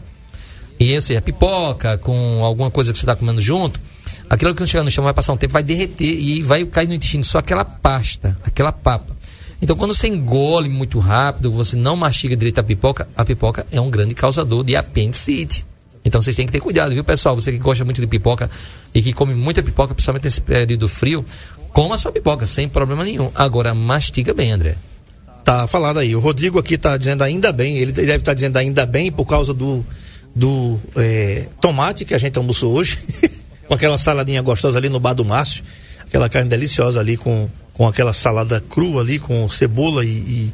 E 0.82 0.96
ou 0.96 1.02
seja, 1.02 1.22
pipoca 1.22 2.00
com 2.00 2.44
alguma 2.44 2.72
coisa 2.72 2.92
que 2.92 2.98
você 2.98 3.06
está 3.06 3.16
comendo 3.16 3.40
junto, 3.40 3.80
aquilo 4.28 4.52
que 4.52 4.58
quando 4.58 4.68
chegar 4.68 4.82
no 4.82 4.90
estômago 4.90 5.10
vai 5.10 5.14
passar 5.14 5.32
um 5.32 5.38
tempo, 5.38 5.54
vai 5.54 5.62
derreter 5.62 6.04
e 6.04 6.42
vai 6.42 6.66
cair 6.66 6.88
no 6.88 6.96
intestino 6.96 7.24
só 7.24 7.38
aquela 7.38 7.64
pasta, 7.64 8.36
aquela 8.44 8.72
papa. 8.72 9.16
Então, 9.62 9.76
quando 9.76 9.94
você 9.94 10.08
engole 10.08 10.70
muito 10.70 10.98
rápido, 10.98 11.52
você 11.52 11.76
não 11.76 11.96
mastiga 11.96 12.36
direito 12.36 12.58
a 12.58 12.64
pipoca, 12.64 13.08
a 13.16 13.24
pipoca 13.24 13.64
é 13.72 13.80
um 13.80 13.92
grande 13.92 14.16
causador 14.16 14.64
de 14.64 14.76
apendicite. 14.76 15.68
Então, 16.04 16.20
vocês 16.20 16.36
têm 16.36 16.48
que 16.48 16.52
ter 16.52 16.60
cuidado, 16.60 16.92
viu, 16.92 17.04
pessoal? 17.04 17.36
Você 17.36 17.52
que 17.52 17.60
gosta 17.60 17.86
muito 17.86 18.02
de 18.02 18.08
pipoca 18.08 18.50
e 18.92 19.04
que 19.04 19.14
come 19.14 19.36
muita 19.36 19.62
pipoca, 19.62 19.94
principalmente 19.94 20.24
nesse 20.24 20.42
período 20.42 20.88
frio, 20.88 21.24
coma 21.72 21.94
a 21.94 21.98
sua 22.00 22.12
pipoca 22.12 22.48
sem 22.48 22.68
problema 22.68 23.04
nenhum. 23.04 23.30
Agora, 23.36 23.76
mastiga 23.76 24.34
bem, 24.34 24.52
André. 24.52 24.78
Tá 25.44 25.68
falado 25.68 26.00
aí. 26.00 26.16
O 26.16 26.20
Rodrigo 26.20 26.58
aqui 26.58 26.76
tá 26.76 26.98
dizendo 26.98 27.24
ainda 27.24 27.52
bem. 27.52 27.78
Ele 27.78 27.92
deve 27.92 28.16
estar 28.16 28.34
dizendo 28.34 28.58
ainda 28.58 28.84
bem 28.84 29.12
por 29.12 29.26
causa 29.26 29.54
do, 29.54 29.86
do 30.36 30.80
é, 30.96 31.48
tomate 31.60 32.06
que 32.06 32.14
a 32.14 32.18
gente 32.18 32.38
almoçou 32.38 32.74
hoje. 32.74 32.98
com 33.72 33.76
aquela 33.76 33.98
saladinha 33.98 34.42
gostosa 34.42 34.78
ali 34.78 34.90
no 34.90 35.00
bar 35.00 35.14
do 35.14 35.24
Márcio. 35.24 35.64
Aquela 36.02 36.28
carne 36.28 36.50
deliciosa 36.50 37.00
ali 37.00 37.16
com, 37.16 37.50
com 37.74 37.88
aquela 37.88 38.12
salada 38.12 38.60
crua 38.60 39.02
ali, 39.02 39.18
com 39.18 39.48
cebola 39.48 40.04
e, 40.04 40.10
e, 40.10 40.54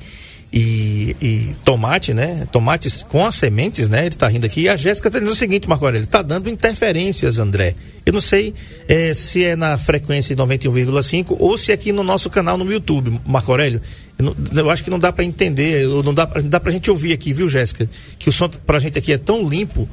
e- 0.52 1.16
e 1.22 1.56
tomate, 1.66 2.14
né? 2.14 2.48
Tomates 2.52 3.04
com 3.04 3.26
as 3.26 3.36
sementes, 3.36 3.90
né? 3.90 4.06
Ele 4.06 4.16
tá 4.16 4.28
rindo 4.28 4.46
aqui. 4.46 4.62
E 4.62 4.70
a 4.70 4.78
Jéssica 4.78 5.12
tá 5.12 5.20
dizendo 5.20 5.34
o 5.34 5.38
seguinte, 5.38 5.68
Marco 5.68 5.86
Aurélio, 5.86 6.08
tá 6.08 6.22
dando 6.22 6.50
interferências, 6.50 7.38
André. 7.38 7.76
Eu 8.06 8.14
não 8.14 8.22
sei 8.22 8.54
eh, 8.88 9.14
se 9.14 9.44
é 9.44 9.56
na 9.56 9.78
frequência 9.78 10.36
91,5 10.36 11.36
ou 11.40 11.58
se 11.58 11.72
é 11.72 11.76
aqui 11.76 11.92
no 11.92 12.04
nosso 12.04 12.30
canal 12.30 12.58
no 12.58 12.72
YouTube, 12.72 13.20
Marco 13.26 13.52
Aurélio. 13.52 13.82
Eu, 14.18 14.26
não- 14.26 14.36
eu 14.56 14.70
acho 14.70 14.84
que 14.84 14.90
não 14.90 14.98
dá 15.00 15.12
para 15.12 15.26
entender, 15.26 15.86
não 15.88 16.14
dá, 16.14 16.28
não 16.36 16.50
dá 16.50 16.60
pra 16.60 16.72
gente 16.72 16.90
ouvir 16.90 17.12
aqui, 17.14 17.34
viu, 17.34 17.48
Jéssica? 17.50 17.90
Que 18.18 18.30
o 18.30 18.32
som 18.32 18.50
pra 18.50 18.80
gente 18.80 18.98
aqui 18.98 19.12
é 19.12 19.18
tão 19.18 19.48
limpo 19.48 19.88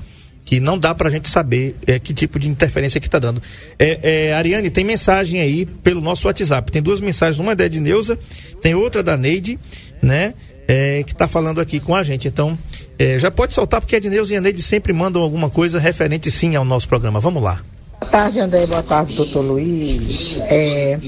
que 0.47 0.61
não 0.61 0.79
dá 0.79 0.95
pra 0.95 1.09
gente 1.11 1.27
saber 1.29 1.75
eh, 1.87 1.99
que 1.99 2.13
tipo 2.15 2.39
de 2.39 2.47
interferência 2.49 3.01
que 3.01 3.09
tá 3.11 3.19
dando. 3.19 3.43
É, 3.79 4.29
é, 4.29 4.33
Ariane, 4.35 4.71
tem 4.71 4.85
mensagem 4.85 5.41
aí 5.41 5.65
pelo 5.67 6.01
nosso 6.03 6.27
WhatsApp. 6.29 6.71
Tem 6.71 6.83
duas 6.83 7.01
mensagens, 7.01 7.41
uma 7.41 7.53
é 7.53 7.55
da 7.57 7.65
Edneuza, 7.65 8.19
tem 8.63 8.75
outra 8.75 9.03
da 9.03 9.17
Neide, 9.17 9.59
né? 10.05 10.35
É, 10.67 11.03
que 11.03 11.15
tá 11.15 11.29
falando 11.29 11.61
aqui 11.61 11.79
com 11.81 11.95
a 11.95 12.03
gente. 12.03 12.27
Então, 12.29 12.59
é, 12.99 13.19
já 13.19 13.31
pode 13.31 13.53
soltar, 13.55 13.81
porque 13.81 13.95
a 13.97 13.99
Edneuza 13.99 14.33
e 14.33 14.37
a 14.37 14.41
Neide 14.41 14.63
sempre 14.63 14.93
mandam 14.93 15.21
alguma 15.23 15.51
coisa 15.51 15.79
referente 15.79 16.31
sim 16.31 16.57
ao 16.57 16.65
nosso 16.65 16.89
programa. 16.89 17.21
Vamos 17.21 17.43
lá. 17.43 17.61
Boa 18.01 18.11
tarde, 18.11 18.41
André. 18.41 18.67
Boa 18.67 18.83
tarde, 18.83 19.15
doutor 19.15 19.43
Luiz. 19.43 20.39
É, 20.43 20.99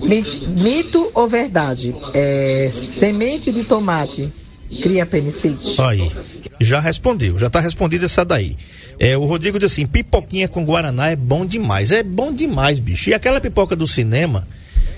mit- 0.00 0.46
mito 0.48 1.10
ou 1.14 1.28
verdade? 1.28 1.94
É, 2.14 2.68
semente 2.72 3.52
de 3.52 3.64
tomate 3.64 4.32
cria 4.82 5.04
penicite? 5.06 5.80
Aí. 5.80 6.10
Já 6.60 6.78
respondeu, 6.80 7.38
já 7.38 7.48
tá 7.50 7.58
respondido 7.60 8.04
essa 8.04 8.24
daí. 8.24 8.56
É, 8.98 9.16
o 9.16 9.24
Rodrigo 9.24 9.58
diz 9.58 9.72
assim: 9.72 9.86
pipoquinha 9.86 10.46
com 10.48 10.64
Guaraná 10.64 11.10
é 11.10 11.16
bom 11.16 11.46
demais. 11.46 11.90
É 11.90 12.02
bom 12.02 12.32
demais, 12.32 12.78
bicho. 12.78 13.10
E 13.10 13.14
aquela 13.14 13.40
pipoca 13.40 13.74
do 13.74 13.86
cinema 13.86 14.46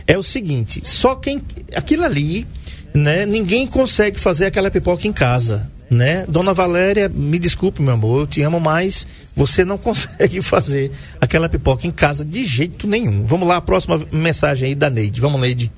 é 0.07 0.17
o 0.19 0.23
seguinte: 0.23 0.81
só 0.85 1.15
quem. 1.15 1.41
Aquilo 1.75 2.05
ali, 2.05 2.47
né? 2.95 3.25
Ninguém 3.27 3.67
consegue 3.67 4.19
fazer 4.19 4.47
aquela 4.47 4.71
pipoca 4.71 5.07
em 5.07 5.13
casa. 5.13 5.71
Né? 5.91 6.25
Dona 6.27 6.55
Valéria, 6.55 7.07
me 7.07 7.39
desculpe, 7.39 7.83
meu 7.83 7.93
amor, 7.93 8.21
eu 8.21 8.27
te 8.27 8.41
amo, 8.41 8.59
mas 8.59 9.07
você 9.37 9.63
não 9.63 9.77
consegue 9.79 10.41
fazer 10.41 10.91
aquela 11.21 11.51
pipoca 11.51 11.87
em 11.87 11.91
casa 11.91 12.25
de 12.25 12.47
jeito 12.47 12.87
nenhum. 12.87 13.25
Vamos 13.25 13.47
lá, 13.47 13.59
a 13.59 13.61
próxima 13.61 14.01
mensagem 14.11 14.69
aí 14.69 14.75
da 14.75 14.89
Neide. 14.89 15.21
Vamos, 15.21 15.41
Neide. 15.41 15.71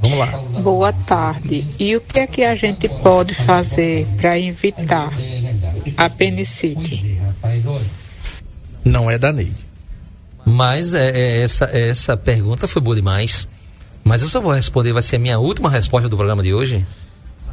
Vamos 0.00 0.18
lá. 0.18 0.26
Boa 0.60 0.92
tarde. 0.92 1.66
E 1.80 1.96
o 1.96 2.00
que 2.00 2.20
é 2.20 2.26
que 2.26 2.44
a 2.44 2.54
gente 2.54 2.88
pode 2.88 3.34
fazer 3.34 4.06
para 4.16 4.38
evitar 4.38 5.10
a 5.96 6.08
penicite? 6.08 7.18
Não 8.84 9.10
é 9.10 9.18
da 9.18 9.32
Neide. 9.32 9.66
Mas 10.44 10.94
é, 10.94 11.10
é, 11.10 11.42
essa, 11.42 11.64
essa 11.64 12.16
pergunta 12.16 12.68
foi 12.68 12.80
boa 12.80 12.94
demais. 12.94 13.48
Mas 14.06 14.22
eu 14.22 14.28
só 14.28 14.40
vou 14.40 14.52
responder, 14.52 14.92
vai 14.92 15.02
ser 15.02 15.16
a 15.16 15.18
minha 15.18 15.36
última 15.36 15.68
resposta 15.68 16.08
do 16.08 16.16
programa 16.16 16.40
de 16.40 16.54
hoje. 16.54 16.86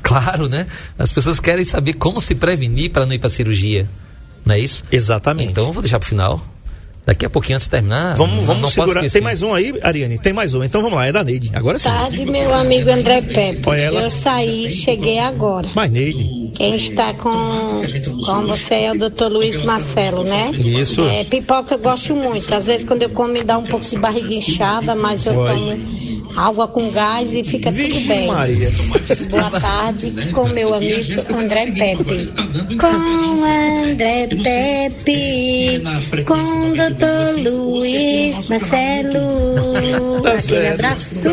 Claro, 0.03 0.47
né? 0.47 0.67
As 0.99 1.11
pessoas 1.11 1.39
querem 1.39 1.65
saber 1.65 1.93
como 1.93 2.21
se 2.21 2.35
prevenir 2.35 2.91
para 2.91 3.07
não 3.07 3.13
ir 3.13 3.17
para 3.17 3.27
cirurgia. 3.27 3.89
Não 4.45 4.53
é 4.53 4.59
isso? 4.59 4.83
Exatamente. 4.91 5.49
Então 5.49 5.65
eu 5.65 5.73
vou 5.73 5.81
deixar 5.81 5.97
pro 5.97 6.07
final. 6.07 6.45
Daqui 7.05 7.25
a 7.25 7.29
pouquinho 7.29 7.57
antes 7.57 7.67
de 7.67 7.71
terminar. 7.71 8.15
Vamos, 8.15 8.37
não, 8.37 8.43
vamos 8.43 8.61
não 8.61 8.69
segurar. 8.69 9.09
Tem 9.09 9.21
mais 9.21 9.41
um 9.41 9.53
aí, 9.53 9.73
Ariane? 9.81 10.17
Tem 10.17 10.31
mais 10.31 10.53
um. 10.53 10.63
Então 10.63 10.81
vamos 10.81 10.97
lá, 10.97 11.05
é 11.05 11.11
da 11.11 11.21
Neide. 11.21 11.51
Agora 11.53 11.77
sim. 11.77 11.89
Tarde, 11.89 12.25
meu 12.25 12.53
amigo 12.53 12.89
André 12.89 13.21
Pepe. 13.21 13.61
Olha 13.65 13.81
ela. 13.81 14.01
Eu 14.03 14.09
saí, 14.09 14.71
cheguei 14.71 15.19
agora. 15.19 15.67
Mais 15.75 15.91
Neide. 15.91 16.43
Quem 16.55 16.75
está 16.75 17.13
com, 17.15 17.29
com 18.25 18.47
você 18.47 18.75
é 18.75 18.91
o 18.91 18.97
doutor 18.97 19.31
Luiz 19.31 19.61
Marcelo, 19.63 20.23
né? 20.23 20.51
Isso. 20.53 21.01
É, 21.01 21.25
pipoca 21.25 21.75
eu 21.75 21.79
gosto 21.79 22.15
muito. 22.15 22.53
Às 22.53 22.67
vezes 22.67 22.85
quando 22.85 23.01
eu 23.01 23.09
como 23.09 23.33
me 23.33 23.43
dá 23.43 23.57
um 23.57 23.63
pouco 23.63 23.85
de 23.85 23.97
barriga 23.97 24.33
inchada, 24.33 24.95
mas 24.95 25.25
eu 25.25 25.33
tomo 25.33 25.77
água 26.37 26.67
com 26.67 26.89
gás 26.91 27.33
e 27.35 27.43
fica 27.43 27.71
tudo 27.71 27.83
Vixe 27.83 28.07
bem. 28.07 28.27
Maria. 28.27 28.71
Boa 29.29 29.49
tarde 29.51 30.31
com 30.31 30.47
meu 30.49 30.73
amigo 30.73 31.01
André 31.35 31.71
Pepe. 31.71 32.33
Com 32.77 33.91
André 33.91 34.27
Pepe. 34.27 35.83
Com 36.25 36.33
o 36.33 36.92
doutor 36.93 37.51
Luiz 37.51 38.49
Marcelo. 38.49 40.21
Tá 40.23 40.33
Aquele 40.33 40.67
abraço. 40.69 41.29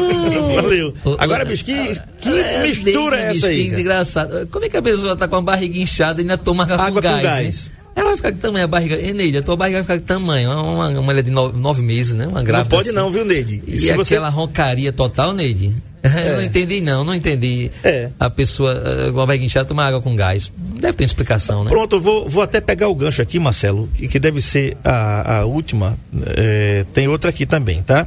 Valeu. 0.54 0.94
Agora, 1.18 1.44
bicho, 1.44 1.64
que, 1.64 1.74
que 2.20 2.28
É, 2.28 2.62
mistura 2.62 3.16
é 3.18 3.30
essa 3.30 3.46
aí? 3.48 3.70
que 3.70 3.80
engraçado. 3.80 4.46
Como 4.48 4.64
é 4.64 4.68
que 4.68 4.76
a 4.76 4.82
pessoa 4.82 5.16
tá 5.16 5.28
com 5.28 5.36
a 5.36 5.42
barriga 5.42 5.78
inchada 5.78 6.20
e 6.20 6.22
ainda 6.22 6.36
toma 6.38 6.64
água, 6.64 6.86
com 6.86 6.94
com 6.94 7.00
gás? 7.00 7.22
gás. 7.22 7.70
Ela 7.94 8.08
vai 8.08 8.16
ficar 8.16 8.32
que 8.32 8.38
tamanho 8.38 8.64
a 8.64 8.68
barriga. 8.68 8.94
Ei, 8.96 9.12
Neide, 9.12 9.38
a 9.38 9.42
tua 9.42 9.56
barriga 9.56 9.78
vai 9.78 9.82
ficar 9.82 9.98
que 9.98 10.04
tamanho. 10.06 10.50
Uma, 10.52 10.88
uma 10.88 11.02
mulher 11.02 11.22
de 11.22 11.30
nove, 11.30 11.58
nove 11.58 11.82
meses, 11.82 12.14
né? 12.14 12.26
Uma 12.26 12.38
Não 12.38 12.44
grávida. 12.44 12.70
pode 12.70 12.88
assim. 12.88 12.96
não, 12.96 13.10
viu, 13.10 13.24
Neide? 13.24 13.62
E 13.66 13.78
você- 13.78 14.14
aquela 14.14 14.28
roncaria 14.28 14.92
total, 14.92 15.32
Neide? 15.32 15.72
Eu 16.26 16.36
não 16.36 16.42
entendi, 16.42 16.80
não, 16.80 17.04
não 17.04 17.14
entendi. 17.14 17.70
É. 17.84 18.10
A 18.18 18.30
pessoa 18.30 18.72
eh, 18.72 19.08
a 19.08 19.26
barriga 19.26 19.44
inchada 19.44 19.66
tomar 19.66 19.86
água 19.86 20.00
com 20.00 20.16
gás. 20.16 20.50
Deve 20.56 20.94
ter 20.94 21.04
explicação, 21.04 21.62
né? 21.62 21.70
Pronto, 21.70 21.96
eu 21.96 22.00
vou, 22.00 22.28
vou 22.28 22.42
até 22.42 22.60
pegar 22.60 22.88
o 22.88 22.94
gancho 22.94 23.20
aqui, 23.20 23.38
Marcelo, 23.38 23.88
que, 23.94 24.08
que 24.08 24.18
deve 24.18 24.40
ser 24.40 24.76
a, 24.82 25.40
a 25.40 25.44
última. 25.44 25.98
É, 26.36 26.86
tem 26.92 27.06
outra 27.06 27.30
aqui 27.30 27.44
também, 27.44 27.82
tá? 27.82 28.06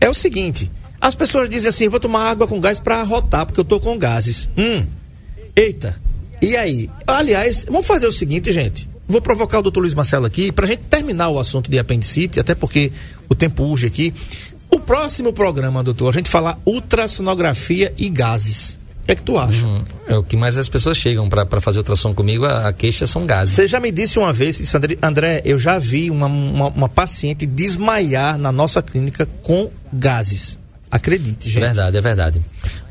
É 0.00 0.08
o 0.08 0.14
seguinte: 0.14 0.70
as 1.00 1.14
pessoas 1.14 1.50
dizem 1.50 1.68
assim, 1.68 1.88
vou 1.88 2.00
tomar 2.00 2.30
água 2.30 2.46
com 2.46 2.58
gás 2.58 2.80
pra 2.80 3.00
arrotar, 3.00 3.44
porque 3.44 3.60
eu 3.60 3.64
tô 3.64 3.78
com 3.78 3.98
gases. 3.98 4.48
Hum, 4.56 4.86
eita. 5.54 5.96
E 6.40 6.56
aí? 6.56 6.88
Aliás, 7.06 7.66
vamos 7.68 7.86
fazer 7.86 8.06
o 8.06 8.12
seguinte, 8.12 8.50
gente. 8.52 8.88
Vou 9.06 9.20
provocar 9.20 9.58
o 9.58 9.62
doutor 9.62 9.80
Luiz 9.80 9.92
Marcelo 9.92 10.24
aqui 10.24 10.50
pra 10.50 10.66
gente 10.66 10.80
terminar 10.88 11.28
o 11.28 11.38
assunto 11.38 11.70
de 11.70 11.78
apendicite, 11.78 12.40
até 12.40 12.54
porque 12.54 12.90
o 13.28 13.34
tempo 13.34 13.64
urge 13.64 13.86
aqui. 13.86 14.14
O 14.74 14.80
próximo 14.80 15.32
programa, 15.32 15.84
doutor, 15.84 16.08
a 16.08 16.12
gente 16.12 16.28
falar 16.28 16.58
ultrassonografia 16.66 17.94
e 17.96 18.10
gases. 18.10 18.76
O 19.02 19.06
que 19.06 19.12
é 19.12 19.14
que 19.14 19.22
tu 19.22 19.38
acha? 19.38 19.64
Hum, 19.64 19.84
é 20.08 20.16
o 20.16 20.24
que 20.24 20.36
mais 20.36 20.58
as 20.58 20.68
pessoas 20.68 20.96
chegam 20.96 21.28
para 21.28 21.60
fazer 21.60 21.78
ultrassom 21.78 22.12
comigo, 22.12 22.44
a, 22.44 22.70
a 22.70 22.72
queixa 22.72 23.06
são 23.06 23.24
gases. 23.24 23.54
Você 23.54 23.68
já 23.68 23.78
me 23.78 23.92
disse 23.92 24.18
uma 24.18 24.32
vez, 24.32 24.58
disse, 24.58 24.76
André, 24.76 24.98
André, 25.00 25.42
eu 25.44 25.60
já 25.60 25.78
vi 25.78 26.10
uma, 26.10 26.26
uma, 26.26 26.68
uma 26.70 26.88
paciente 26.88 27.46
desmaiar 27.46 28.36
na 28.36 28.50
nossa 28.50 28.82
clínica 28.82 29.28
com 29.44 29.70
gases. 29.92 30.58
Acredite, 30.90 31.48
gente. 31.48 31.62
Verdade, 31.62 31.96
é 31.96 32.00
verdade. 32.00 32.42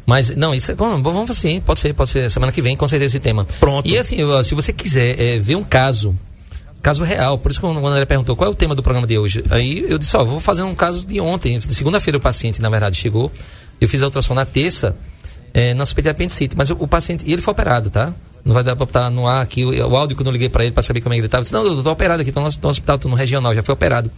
Mas, 0.06 0.34
não, 0.38 0.54
isso 0.54 0.72
é. 0.72 0.76
Bom, 0.76 1.04
vamos 1.04 1.32
assim, 1.32 1.60
pode 1.60 1.82
ser, 1.82 1.94
pode 1.94 2.12
ser. 2.12 2.30
Semana 2.30 2.54
que 2.54 2.62
vem, 2.62 2.78
com 2.78 2.88
certeza, 2.88 3.18
esse 3.18 3.20
tema. 3.20 3.46
Pronto. 3.60 3.86
E 3.90 3.98
assim, 3.98 4.20
se 4.44 4.56
você 4.56 4.72
quiser 4.72 5.20
é, 5.20 5.38
ver 5.38 5.58
um 5.58 5.64
caso, 5.66 6.18
caso 6.84 7.02
real, 7.02 7.38
por 7.38 7.50
isso 7.50 7.62
que 7.62 7.66
quando 7.66 7.96
ele 7.96 8.06
perguntou 8.06 8.36
qual 8.36 8.50
é 8.50 8.52
o 8.52 8.56
tema 8.56 8.76
do 8.76 8.84
programa 8.84 9.08
de 9.08 9.18
hoje, 9.18 9.42
aí 9.50 9.86
eu 9.88 9.98
disse, 9.98 10.16
ó, 10.18 10.24
vou 10.24 10.42
fazer 10.42 10.64
um 10.64 10.76
caso 10.76 11.08
de 11.08 11.20
ontem. 11.22 11.58
Segunda-feira 11.62 12.18
o 12.18 12.22
paciente, 12.22 12.62
na 12.62 12.70
verdade, 12.70 12.98
chegou. 12.98 13.32
Eu 13.80 13.88
fiz 13.88 14.02
a 14.02 14.06
ultrassom 14.06 14.34
na 14.34 14.46
terça, 14.46 14.96
é, 15.54 15.74
na 15.74 15.86
suspeita 15.86 16.10
de 16.10 16.12
apendicite, 16.12 16.58
mas 16.58 16.70
o, 16.70 16.76
o 16.78 16.88
paciente. 16.88 17.24
E 17.26 17.32
ele 17.32 17.42
foi 17.42 17.54
operado, 17.54 17.90
tá? 17.90 18.14
Não 18.44 18.54
vai 18.54 18.64
dar 18.64 18.76
pra 18.76 18.86
botar 18.86 19.10
no 19.10 19.26
ar 19.26 19.42
aqui 19.42 19.64
o, 19.64 19.70
o 19.70 19.96
áudio 19.96 20.18
quando 20.18 20.28
eu 20.28 20.34
liguei 20.34 20.50
pra 20.50 20.64
ele 20.64 20.74
pra 20.74 20.84
saber 20.84 21.00
como 21.00 21.14
é 21.14 21.18
que 21.18 21.22
ele 21.22 21.30
tava. 21.30 21.44
Disse, 21.44 21.54
não, 21.54 21.66
eu 21.66 21.82
tô 21.82 21.90
operado 21.90 22.22
aqui, 22.22 22.34
tô 22.34 22.42
no, 22.42 22.50
no 22.50 22.70
hospital, 22.70 22.98
tô 22.98 23.08
no 23.08 23.16
regional, 23.16 23.56
já 23.56 23.64
foi 23.64 23.74
operado. 23.74 24.12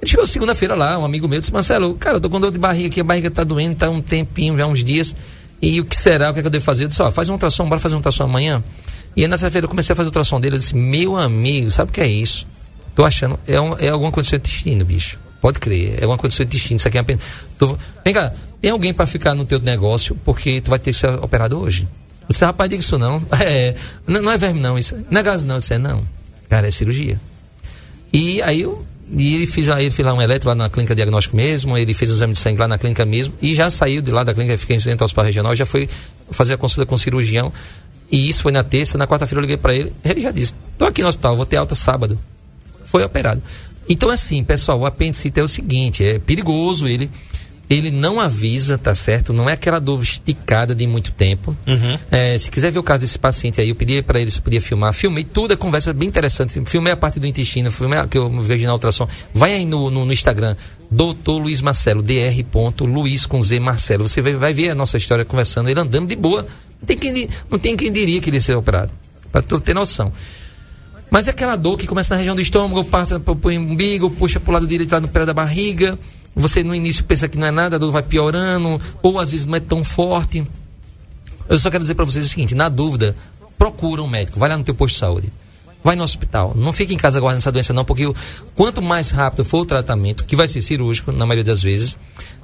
Ele 0.00 0.10
chegou 0.10 0.26
segunda-feira 0.26 0.74
lá, 0.74 0.98
um 0.98 1.04
amigo 1.04 1.28
meu 1.28 1.38
disse, 1.38 1.52
Marcelo, 1.52 1.94
cara, 1.96 2.16
eu 2.16 2.20
tô 2.20 2.30
com 2.30 2.40
dor 2.40 2.50
de 2.50 2.58
barriga 2.58 2.88
aqui, 2.88 3.02
a 3.02 3.04
barriga 3.04 3.30
tá 3.30 3.44
doendo, 3.44 3.74
tá 3.74 3.90
um 3.90 4.00
tempinho, 4.00 4.56
já 4.56 4.66
uns 4.66 4.82
dias. 4.82 5.14
E 5.60 5.78
o 5.78 5.84
que 5.84 5.94
será? 5.94 6.30
O 6.30 6.32
que, 6.32 6.38
é 6.38 6.42
que 6.42 6.46
eu 6.46 6.50
devo 6.50 6.64
fazer? 6.64 6.84
Eu 6.84 6.88
disse, 6.88 7.02
ó, 7.02 7.10
faz 7.10 7.28
um 7.28 7.34
ultrassom, 7.34 7.68
bora 7.68 7.78
fazer 7.78 7.94
um 7.94 7.98
ultrassom 7.98 8.24
amanhã. 8.24 8.64
E 9.16 9.22
aí, 9.22 9.28
nessa 9.28 9.50
feira 9.50 9.64
eu 9.64 9.68
comecei 9.68 9.92
a 9.92 9.96
fazer 9.96 10.08
o 10.08 10.10
ultrassom 10.10 10.40
dele, 10.40 10.56
eu 10.56 10.58
disse, 10.58 10.74
meu 10.74 11.16
amigo, 11.16 11.70
sabe 11.70 11.90
o 11.90 11.92
que 11.92 12.00
é 12.00 12.08
isso? 12.08 12.46
Tô 12.94 13.04
achando, 13.04 13.38
é, 13.46 13.60
um, 13.60 13.76
é 13.78 13.88
alguma 13.88 14.10
condição 14.12 14.38
de 14.38 14.48
intestino, 14.48 14.84
bicho. 14.84 15.18
Pode 15.40 15.58
crer, 15.58 15.98
é 15.98 16.02
alguma 16.02 16.18
condição 16.18 16.44
de 16.44 16.50
intestino, 16.56 16.76
isso 16.76 16.88
aqui 16.88 16.98
é 16.98 17.00
apenas... 17.00 17.22
Tô... 17.58 17.76
Vem 18.04 18.14
cá, 18.14 18.32
tem 18.60 18.70
alguém 18.70 18.92
para 18.92 19.06
ficar 19.06 19.34
no 19.34 19.44
teu 19.44 19.58
negócio 19.60 20.16
porque 20.24 20.60
tu 20.60 20.70
vai 20.70 20.78
ter 20.78 20.92
que 20.92 20.98
ser 20.98 21.10
operado 21.22 21.58
hoje? 21.58 21.88
Eu 22.22 22.28
disse, 22.28 22.44
rapaz, 22.44 22.68
diga 22.70 22.82
isso 22.82 22.98
não. 22.98 23.22
É, 23.40 23.74
não, 24.06 24.22
não 24.22 24.30
é 24.30 24.38
verme 24.38 24.60
não, 24.60 24.78
isso. 24.78 24.96
Não 25.10 25.20
é 25.20 25.22
gás 25.22 25.44
não. 25.44 25.56
Eu 25.56 25.60
disse, 25.60 25.74
é 25.74 25.78
não. 25.78 26.06
Cara, 26.48 26.68
é 26.68 26.70
cirurgia. 26.70 27.18
E 28.12 28.42
aí 28.42 28.60
eu 28.60 28.84
e 29.12 29.34
ele 29.34 29.46
fez, 29.46 29.68
ele 29.68 29.90
fez 29.90 30.06
lá 30.06 30.14
um 30.14 30.22
eletro 30.22 30.48
lá 30.48 30.54
na 30.54 30.70
clínica 30.70 30.94
diagnóstico 30.94 31.34
mesmo, 31.34 31.76
ele 31.76 31.92
fez 31.92 32.10
um 32.10 32.14
exame 32.14 32.32
de 32.32 32.38
sangue 32.38 32.60
lá 32.60 32.68
na 32.68 32.78
clínica 32.78 33.04
mesmo 33.04 33.34
e 33.42 33.54
já 33.54 33.68
saiu 33.68 34.00
de 34.00 34.10
lá 34.12 34.22
da 34.22 34.32
clínica, 34.32 34.56
fiquei 34.56 34.76
dentro 34.76 34.98
do 34.98 35.04
hospital 35.04 35.24
regional, 35.24 35.54
já 35.54 35.66
foi 35.66 35.88
fazer 36.30 36.54
a 36.54 36.56
consulta 36.56 36.86
com 36.86 36.94
o 36.94 36.98
cirurgião. 36.98 37.52
E 38.10 38.28
isso 38.28 38.42
foi 38.42 38.52
na 38.52 38.64
terça, 38.64 38.98
na 38.98 39.06
quarta-feira 39.06 39.40
eu 39.40 39.42
liguei 39.42 39.56
para 39.56 39.74
ele, 39.74 39.92
ele 40.04 40.20
já 40.20 40.30
disse: 40.30 40.54
"Tô 40.76 40.84
aqui 40.84 41.02
no 41.02 41.08
hospital, 41.08 41.36
vou 41.36 41.46
ter 41.46 41.56
alta 41.56 41.74
sábado". 41.74 42.18
Foi 42.84 43.04
operado. 43.04 43.42
Então 43.88 44.10
assim, 44.10 44.42
pessoal, 44.42 44.80
o 44.80 44.86
apendicite 44.86 45.38
é 45.38 45.42
o 45.42 45.48
seguinte, 45.48 46.04
é 46.04 46.18
perigoso 46.18 46.88
ele 46.88 47.10
ele 47.70 47.92
não 47.92 48.18
avisa, 48.18 48.76
tá 48.76 48.92
certo? 48.92 49.32
Não 49.32 49.48
é 49.48 49.52
aquela 49.52 49.78
dor 49.78 50.02
esticada 50.02 50.74
de 50.74 50.88
muito 50.88 51.12
tempo. 51.12 51.56
É, 52.10 52.36
se 52.36 52.50
quiser 52.50 52.72
ver 52.72 52.80
o 52.80 52.82
caso 52.82 53.02
desse 53.02 53.16
paciente 53.16 53.60
aí, 53.60 53.68
eu 53.68 53.76
pedi 53.76 54.02
para 54.02 54.20
ele 54.20 54.28
se 54.28 54.42
podia 54.42 54.60
filmar. 54.60 54.92
Filmei 54.92 55.22
tudo, 55.22 55.54
a 55.54 55.56
conversa 55.56 55.90
é 55.90 55.92
bem 55.92 56.08
interessante. 56.08 56.60
Filmei 56.66 56.92
a 56.92 56.96
parte 56.96 57.20
do 57.20 57.28
intestino, 57.28 57.70
filmei 57.70 58.00
a 58.00 58.08
que 58.08 58.18
eu 58.18 58.28
vejo 58.42 58.66
na 58.66 58.72
ultrassom. 58.72 59.06
Vai 59.32 59.54
aí 59.54 59.64
no, 59.64 59.88
no, 59.88 60.04
no 60.04 60.12
Instagram, 60.12 60.56
Doutor 60.90 61.38
Luiz 61.38 61.60
Marcelo, 61.60 62.02
dr. 62.02 62.84
Luiz 62.86 63.24
com 63.24 63.40
Z 63.40 63.60
Marcelo. 63.60 64.08
Você 64.08 64.20
vai, 64.20 64.32
vai 64.32 64.52
ver 64.52 64.70
a 64.70 64.74
nossa 64.74 64.96
história 64.96 65.24
conversando, 65.24 65.68
ele 65.68 65.78
andando 65.78 66.08
de 66.08 66.16
boa. 66.16 66.48
Não 66.80 66.86
tem 66.86 66.98
quem, 66.98 67.28
não 67.50 67.58
tem 67.58 67.76
quem 67.76 67.92
diria 67.92 68.20
que 68.20 68.30
ele 68.30 68.38
ia 68.38 68.40
ser 68.40 68.56
operado. 68.56 68.92
Para 69.30 69.42
tu 69.42 69.60
ter 69.60 69.74
noção. 69.74 70.12
Mas 71.10 71.26
é 71.26 71.30
aquela 71.30 71.56
dor 71.56 71.76
que 71.76 71.86
começa 71.86 72.14
na 72.14 72.18
região 72.18 72.34
do 72.34 72.40
estômago, 72.40 72.84
passa 72.84 73.18
pro, 73.18 73.34
pro 73.34 73.50
umbigo, 73.50 74.08
puxa 74.10 74.38
pro 74.38 74.52
lado 74.52 74.66
direito 74.66 74.92
lá 74.92 75.00
no 75.00 75.08
pé 75.08 75.26
da 75.26 75.34
barriga. 75.34 75.98
Você 76.34 76.62
no 76.62 76.74
início 76.74 77.04
pensa 77.04 77.28
que 77.28 77.36
não 77.36 77.48
é 77.48 77.50
nada, 77.50 77.76
a 77.76 77.78
dor 77.78 77.90
vai 77.90 78.02
piorando, 78.02 78.80
ou 79.02 79.18
às 79.18 79.32
vezes 79.32 79.44
não 79.44 79.56
é 79.56 79.60
tão 79.60 79.82
forte. 79.82 80.46
Eu 81.48 81.58
só 81.58 81.68
quero 81.68 81.82
dizer 81.82 81.96
para 81.96 82.04
vocês 82.04 82.24
o 82.24 82.28
seguinte: 82.28 82.54
na 82.54 82.68
dúvida, 82.68 83.16
procura 83.58 84.02
um 84.02 84.08
médico, 84.08 84.38
vai 84.38 84.48
lá 84.48 84.56
no 84.56 84.62
teu 84.62 84.74
posto 84.74 84.94
de 84.94 85.00
saúde. 85.00 85.32
Vai 85.82 85.96
no 85.96 86.02
hospital. 86.02 86.52
Não 86.54 86.72
fique 86.72 86.92
em 86.92 86.96
casa 86.98 87.18
guardando 87.20 87.38
essa 87.38 87.50
doença, 87.50 87.72
não, 87.72 87.84
porque 87.84 88.04
quanto 88.54 88.82
mais 88.82 89.10
rápido 89.10 89.44
for 89.44 89.60
o 89.60 89.64
tratamento, 89.64 90.24
que 90.24 90.36
vai 90.36 90.46
ser 90.46 90.60
cirúrgico, 90.60 91.10
na 91.10 91.24
maioria 91.24 91.44
das 91.44 91.62
vezes, 91.62 91.96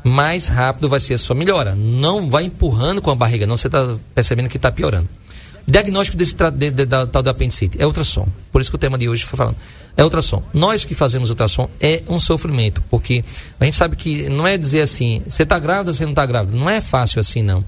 mais 0.02 0.46
rápido 0.46 0.88
vai 0.88 0.98
ser 1.00 1.14
a 1.14 1.18
sua 1.18 1.36
melhora. 1.36 1.74
Não 1.74 2.28
vai 2.30 2.44
empurrando 2.44 3.02
com 3.02 3.10
a 3.10 3.14
barriga, 3.14 3.46
não. 3.46 3.56
Você 3.56 3.68
está 3.68 3.96
percebendo 4.14 4.48
que 4.48 4.56
está 4.56 4.72
piorando. 4.72 5.08
Diagnóstico 5.68 6.16
desse 6.16 6.34
de- 6.52 6.70
de- 6.70 6.86
da, 6.86 7.06
tal 7.06 7.22
da 7.22 7.32
apendicite 7.32 7.76
é 7.80 7.84
ultrassom. 7.84 8.28
Por 8.52 8.60
isso 8.60 8.70
que 8.70 8.76
o 8.76 8.78
tema 8.78 8.96
de 8.96 9.08
hoje 9.08 9.24
foi 9.24 9.36
falando. 9.36 9.56
É 9.96 10.04
ultrassom. 10.04 10.42
Nós 10.54 10.84
que 10.84 10.94
fazemos 10.94 11.28
ultrassom 11.28 11.68
é 11.80 12.02
um 12.08 12.20
sofrimento, 12.20 12.82
porque 12.88 13.24
a 13.58 13.64
gente 13.64 13.74
sabe 13.76 13.96
que 13.96 14.28
não 14.28 14.46
é 14.46 14.56
dizer 14.56 14.80
assim, 14.82 15.22
você 15.28 15.42
está 15.42 15.58
grávida 15.58 15.90
ou 15.90 15.94
você 15.94 16.04
não 16.04 16.12
está 16.12 16.24
grávida. 16.24 16.56
Não 16.56 16.70
é 16.70 16.80
fácil 16.80 17.18
assim, 17.18 17.42
não. 17.42 17.64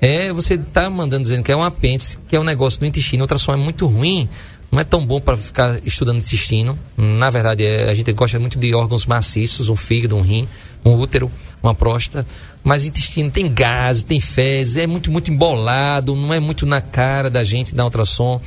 É 0.00 0.32
você 0.32 0.58
tá 0.58 0.90
mandando 0.90 1.22
dizendo 1.22 1.42
que 1.44 1.52
é 1.52 1.56
um 1.56 1.62
apêndice, 1.62 2.18
que 2.28 2.34
é 2.34 2.40
um 2.40 2.44
negócio 2.44 2.80
do 2.80 2.86
intestino. 2.86 3.22
Ultrassom 3.22 3.52
é 3.52 3.56
muito 3.56 3.86
ruim, 3.86 4.28
não 4.76 4.82
é 4.82 4.84
tão 4.84 5.06
bom 5.06 5.18
para 5.18 5.38
ficar 5.38 5.80
estudando 5.86 6.18
intestino. 6.18 6.78
Na 6.98 7.30
verdade, 7.30 7.64
é- 7.64 7.88
a 7.88 7.94
gente 7.94 8.12
gosta 8.12 8.38
muito 8.38 8.58
de 8.58 8.74
órgãos 8.74 9.06
maciços, 9.06 9.70
um 9.70 9.74
fígado, 9.74 10.14
um 10.14 10.20
rim, 10.20 10.46
um 10.84 10.92
útero, 10.96 11.30
uma 11.62 11.74
próstata. 11.74 12.26
Mas 12.62 12.84
intestino 12.84 13.30
tem 13.30 13.50
gases, 13.50 14.04
tem 14.04 14.20
fezes, 14.20 14.76
é 14.76 14.86
muito, 14.86 15.10
muito 15.10 15.30
embolado, 15.30 16.14
não 16.14 16.34
é 16.34 16.38
muito 16.38 16.66
na 16.66 16.82
cara 16.82 17.30
da 17.30 17.42
gente 17.42 17.74
dar 17.74 17.84
ultrassom. 17.84 18.38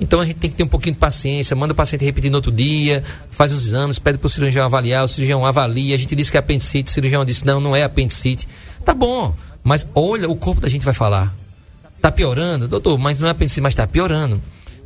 Então 0.00 0.20
a 0.20 0.24
gente 0.24 0.38
tem 0.38 0.50
que 0.50 0.56
ter 0.56 0.64
um 0.64 0.68
pouquinho 0.68 0.94
de 0.94 0.98
paciência, 0.98 1.54
manda 1.54 1.72
o 1.72 1.76
paciente 1.76 2.04
repetir 2.04 2.32
no 2.32 2.38
outro 2.38 2.50
dia, 2.50 3.04
faz 3.30 3.52
os 3.52 3.64
exames, 3.64 3.96
pede 3.96 4.18
para 4.18 4.26
o 4.26 4.28
cirurgião 4.28 4.64
avaliar, 4.64 5.04
o 5.04 5.08
cirurgião 5.08 5.46
avalia, 5.46 5.94
a 5.94 5.98
gente 5.98 6.16
disse 6.16 6.32
que 6.32 6.36
é 6.36 6.40
apendicite, 6.40 6.90
o 6.90 6.92
cirurgião 6.92 7.24
disse 7.24 7.46
não, 7.46 7.60
não 7.60 7.76
é 7.76 7.84
apendicite. 7.84 8.48
Tá 8.84 8.92
bom, 8.92 9.32
mas 9.62 9.86
olha, 9.94 10.28
o 10.28 10.34
corpo 10.34 10.60
da 10.60 10.68
gente 10.68 10.84
vai 10.84 10.94
falar. 10.94 11.32
Tá 12.02 12.10
piorando? 12.10 12.66
Doutor, 12.66 12.98
mas 12.98 13.20
não 13.20 13.28
é 13.28 13.30
apendicite, 13.30 13.60
mas 13.60 13.72
tá 13.72 13.86
piorando. 13.86 14.42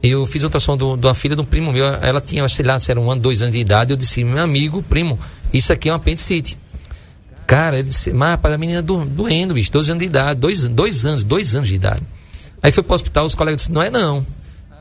Eu 0.07 0.27
fiz 0.27 0.43
ultrassom 0.45 0.77
do- 0.77 0.97
de 0.97 1.07
uma 1.07 1.15
filha 1.15 1.35
de 1.35 1.41
um 1.41 1.45
primo 1.45 1.73
meu, 1.73 1.87
ela 1.87 2.21
tinha, 2.21 2.47
sei 2.49 2.65
lá, 2.65 2.79
se 2.79 2.91
era 2.91 3.01
um 3.01 3.11
ano, 3.11 3.23
dois 3.23 3.41
anos 3.41 3.55
de 3.55 3.61
idade, 3.61 3.93
eu 3.93 3.97
disse, 3.97 4.23
meu 4.23 4.43
amigo, 4.43 4.83
primo, 4.83 5.19
isso 5.53 5.73
aqui 5.73 5.89
é 5.89 5.93
um 5.93 5.97
apendicite. 5.97 6.59
Cara, 7.47 7.79
ele 7.79 7.89
disse, 7.89 8.13
mas 8.13 8.31
rapaz, 8.33 8.55
a 8.55 8.59
menina 8.59 8.83
do, 8.83 9.05
doendo, 9.05 9.55
bicho, 9.55 9.71
12 9.73 9.91
anos 9.93 10.01
de 10.03 10.07
idade, 10.07 10.39
dois, 10.41 10.67
dois 10.69 11.07
anos, 11.07 11.25
dois 11.25 11.55
anos 11.55 11.69
de 11.69 11.75
idade. 11.75 12.03
Aí 12.63 12.71
foi 12.71 12.83
pro 12.83 12.95
hospital, 12.95 13.25
os 13.25 13.35
colegas 13.35 13.63
disseram, 13.63 13.75
não 13.77 13.83
é 13.83 13.91
não. 13.91 14.27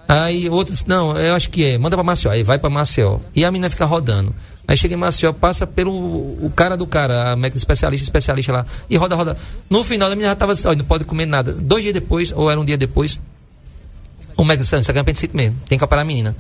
Aí 0.08 0.50
outro 0.50 0.74
disse, 0.74 0.88
não, 0.88 1.18
eu 1.18 1.34
acho 1.36 1.50
que 1.50 1.64
é, 1.64 1.78
manda 1.78 1.96
pra 1.96 2.04
Maceió. 2.04 2.32
Aí 2.32 2.44
vai 2.44 2.60
pra 2.60 2.70
Maceió. 2.70 3.20
E 3.34 3.46
a 3.46 3.52
menina 3.52 3.70
fica 3.70 3.86
rodando. 3.86 4.36
Aí 4.68 4.76
chega 4.76 4.94
em 4.94 4.98
Maceió, 4.98 5.32
passa 5.34 5.66
pelo 5.66 5.92
o 5.92 6.52
cara 6.54 6.76
do 6.76 6.86
cara, 6.86 7.32
a 7.32 7.36
médica 7.36 7.58
especialista, 7.58 8.04
especialista 8.04 8.52
lá, 8.52 8.66
e 8.90 8.96
roda, 8.98 9.16
roda. 9.16 9.38
No 9.70 9.84
final, 9.84 10.08
a 10.08 10.12
menina 10.12 10.30
já 10.30 10.36
tava 10.36 10.54
"Olha, 10.66 10.78
não 10.78 10.86
pode 10.86 11.06
comer 11.06 11.26
nada. 11.26 11.54
Dois 11.54 11.84
dias 11.84 11.94
depois, 11.94 12.32
ou 12.34 12.50
era 12.52 12.60
um 12.60 12.66
dia 12.66 12.78
depois, 12.78 13.20
o 14.38 14.44
médico 14.44 14.64
disse, 14.64 14.74
"Não, 14.74 14.82
isso 14.82 14.92
aqui 14.92 14.98
é 14.98 15.02
apendicite 15.02 15.36
mesmo, 15.36 15.58
tem 15.68 15.78
que 15.78 15.84
operar 15.84 16.04
a 16.04 16.08
menina. 16.08 16.36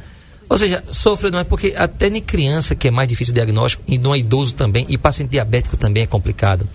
Ou 0.50 0.58
seja, 0.58 0.84
sofre 0.91 1.32
não 1.32 1.39
é 1.39 1.44
porque 1.44 1.74
até 1.76 2.08
em 2.08 2.22
criança, 2.22 2.76
que 2.76 2.88
é 2.88 2.91
mais 2.91 3.08
difícil 3.08 3.32
o 3.32 3.36
diagnóstico, 3.36 3.84
e 3.88 3.98
não 3.98 4.14
é 4.14 4.20
idoso 4.20 4.54
também, 4.54 4.86
e 4.89 4.98
paciente 4.98 5.32
diabético 5.32 5.78
também 5.78 6.04
é 6.04 6.06
complicado. 6.08 6.68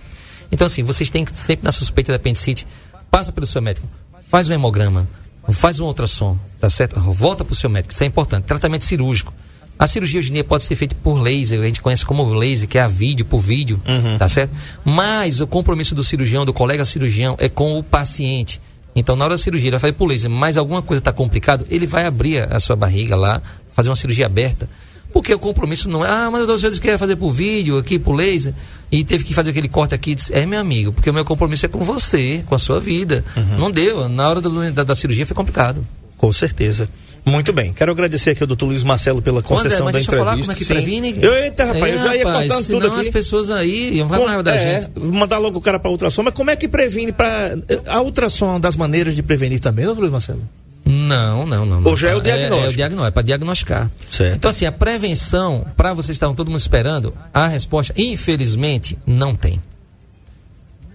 Então, 0.51 0.65
assim, 0.65 0.83
vocês 0.83 1.09
têm 1.09 1.23
que 1.23 1.39
sempre 1.39 1.63
na 1.63 1.71
suspeita 1.71 2.11
da 2.11 2.17
apendicite, 2.17 2.65
passa 3.09 3.31
pelo 3.31 3.45
seu 3.45 3.61
médico, 3.61 3.87
faz 4.27 4.49
um 4.49 4.53
hemograma, 4.53 5.07
faz 5.51 5.79
um 5.79 5.85
ultrassom, 5.85 6.37
tá 6.59 6.69
certo? 6.69 6.99
Volta 6.99 7.45
para 7.45 7.53
o 7.53 7.55
seu 7.55 7.69
médico, 7.69 7.93
isso 7.93 8.03
é 8.03 8.07
importante. 8.07 8.45
Tratamento 8.45 8.83
cirúrgico. 8.83 9.33
A 9.77 9.87
cirurgia 9.87 10.19
hoje 10.19 10.29
em 10.31 10.33
dia 10.33 10.43
pode 10.43 10.63
ser 10.63 10.75
feita 10.75 10.93
por 11.01 11.21
laser, 11.21 11.61
a 11.61 11.65
gente 11.65 11.81
conhece 11.81 12.05
como 12.05 12.25
laser, 12.33 12.67
que 12.67 12.77
é 12.77 12.81
a 12.81 12.87
vídeo 12.87 13.25
por 13.25 13.39
vídeo, 13.39 13.79
tá 14.17 14.27
certo? 14.27 14.53
Mas 14.83 15.39
o 15.39 15.47
compromisso 15.47 15.95
do 15.95 16.03
cirurgião, 16.03 16.43
do 16.43 16.51
colega 16.51 16.83
cirurgião, 16.83 17.37
é 17.39 17.47
com 17.47 17.79
o 17.79 17.83
paciente. 17.83 18.59
Então, 18.95 19.15
na 19.15 19.25
hora 19.25 19.33
da 19.35 19.37
cirurgia, 19.37 19.67
ele 19.69 19.77
vai 19.77 19.79
fazer 19.79 19.93
por 19.93 20.07
laser, 20.07 20.29
mas 20.29 20.57
alguma 20.57 20.81
coisa 20.81 20.99
está 20.99 21.11
complicado, 21.13 21.65
ele 21.69 21.85
vai 21.87 22.05
abrir 22.05 22.39
a 22.51 22.59
sua 22.59 22.75
barriga 22.75 23.15
lá, 23.15 23.41
fazer 23.73 23.89
uma 23.89 23.95
cirurgia 23.95 24.25
aberta. 24.25 24.67
Porque 25.13 25.33
o 25.33 25.39
compromisso 25.39 25.89
não 25.89 26.05
é, 26.05 26.09
ah, 26.09 26.29
mas 26.31 26.47
eu 26.47 26.55
disse 26.57 26.79
que 26.81 26.87
ia 26.87 26.97
fazer 26.97 27.15
por 27.15 27.31
vídeo, 27.31 27.77
aqui 27.77 27.97
por 27.97 28.13
laser, 28.13 28.53
e 28.91 29.03
teve 29.03 29.23
que 29.23 29.33
fazer 29.33 29.51
aquele 29.51 29.67
corte 29.69 29.95
aqui. 29.95 30.13
Disse, 30.15 30.33
é, 30.33 30.45
meu 30.45 30.59
amigo, 30.59 30.91
porque 30.91 31.09
o 31.09 31.13
meu 31.13 31.25
compromisso 31.25 31.65
é 31.65 31.69
com 31.69 31.79
você, 31.79 32.43
com 32.45 32.53
a 32.55 32.59
sua 32.59 32.79
vida. 32.79 33.23
Não 33.57 33.71
deu, 33.71 34.07
na 34.09 34.27
hora 34.29 34.39
do- 34.41 34.71
da, 34.71 34.83
da 34.83 34.95
cirurgia 34.95 35.25
foi 35.25 35.35
complicado. 35.35 35.85
Com 36.17 36.31
certeza. 36.31 36.89
Muito 37.25 37.51
bem. 37.53 37.73
Quero 37.73 37.91
agradecer 37.91 38.31
aqui 38.31 38.41
ao 38.43 38.47
doutor 38.47 38.65
Luiz 38.67 38.83
Marcelo 38.83 39.21
pela 39.21 39.41
concessão 39.43 39.85
mas 39.85 39.93
da 39.93 39.99
deixa 39.99 40.11
eu 40.11 40.17
falar 40.19 40.37
entrevista. 40.37 40.53
como 40.53 40.55
é 40.55 40.55
que 40.55 40.65
Sim. 40.65 40.73
previne. 41.11 41.23
Eu, 41.23 41.33
eita, 41.33 41.65
rapaz, 41.65 41.83
É, 41.83 41.93
eu 41.93 41.97
já 41.97 42.15
ia 42.15 42.25
rapaz, 42.25 42.49
contando 42.51 42.67
tudo 42.67 42.87
aqui. 42.87 42.99
as 43.01 43.09
pessoas 43.09 43.49
aí 43.49 43.97
iam 43.97 44.07
falar 44.07 44.37
Com- 44.37 44.43
da 44.43 44.55
é, 44.55 44.81
gente. 44.81 44.99
mandar 44.99 45.37
logo 45.37 45.57
o 45.57 45.61
cara 45.61 45.79
para 45.79 45.91
ultrassom, 45.91 46.23
mas 46.23 46.33
como 46.33 46.49
é 46.49 46.55
que 46.55 46.67
previne 46.67 47.11
para 47.11 47.57
a 47.85 48.01
ultrassom 48.01 48.45
é 48.45 48.49
uma 48.51 48.59
das 48.59 48.75
maneiras 48.75 49.13
de 49.13 49.21
prevenir 49.21 49.59
também, 49.59 49.85
doutor 49.85 50.01
Luiz 50.01 50.11
Marcelo? 50.11 50.41
Não, 50.85 51.45
não, 51.45 51.65
não. 51.65 51.83
Ou 51.83 51.95
já 51.95 52.09
é 52.09 52.15
o 52.15 52.19
É, 52.19 52.21
diagnóstico? 52.21 52.65
É, 52.65 52.69
o 52.69 52.75
diagnóstico, 52.75 53.07
é 53.07 53.11
para 53.11 53.21
diagnosticar. 53.23 53.91
Certo. 54.09 54.35
Então, 54.37 54.49
assim, 54.49 54.65
a 54.65 54.71
prevenção, 54.71 55.65
para 55.77 55.93
vocês 55.93 56.07
que 56.07 56.11
estavam 56.13 56.33
todo 56.35 56.47
mundo 56.49 56.59
esperando, 56.59 57.13
a 57.31 57.47
resposta, 57.47 57.93
infelizmente, 57.95 58.97
não 59.05 59.35
tem. 59.35 59.61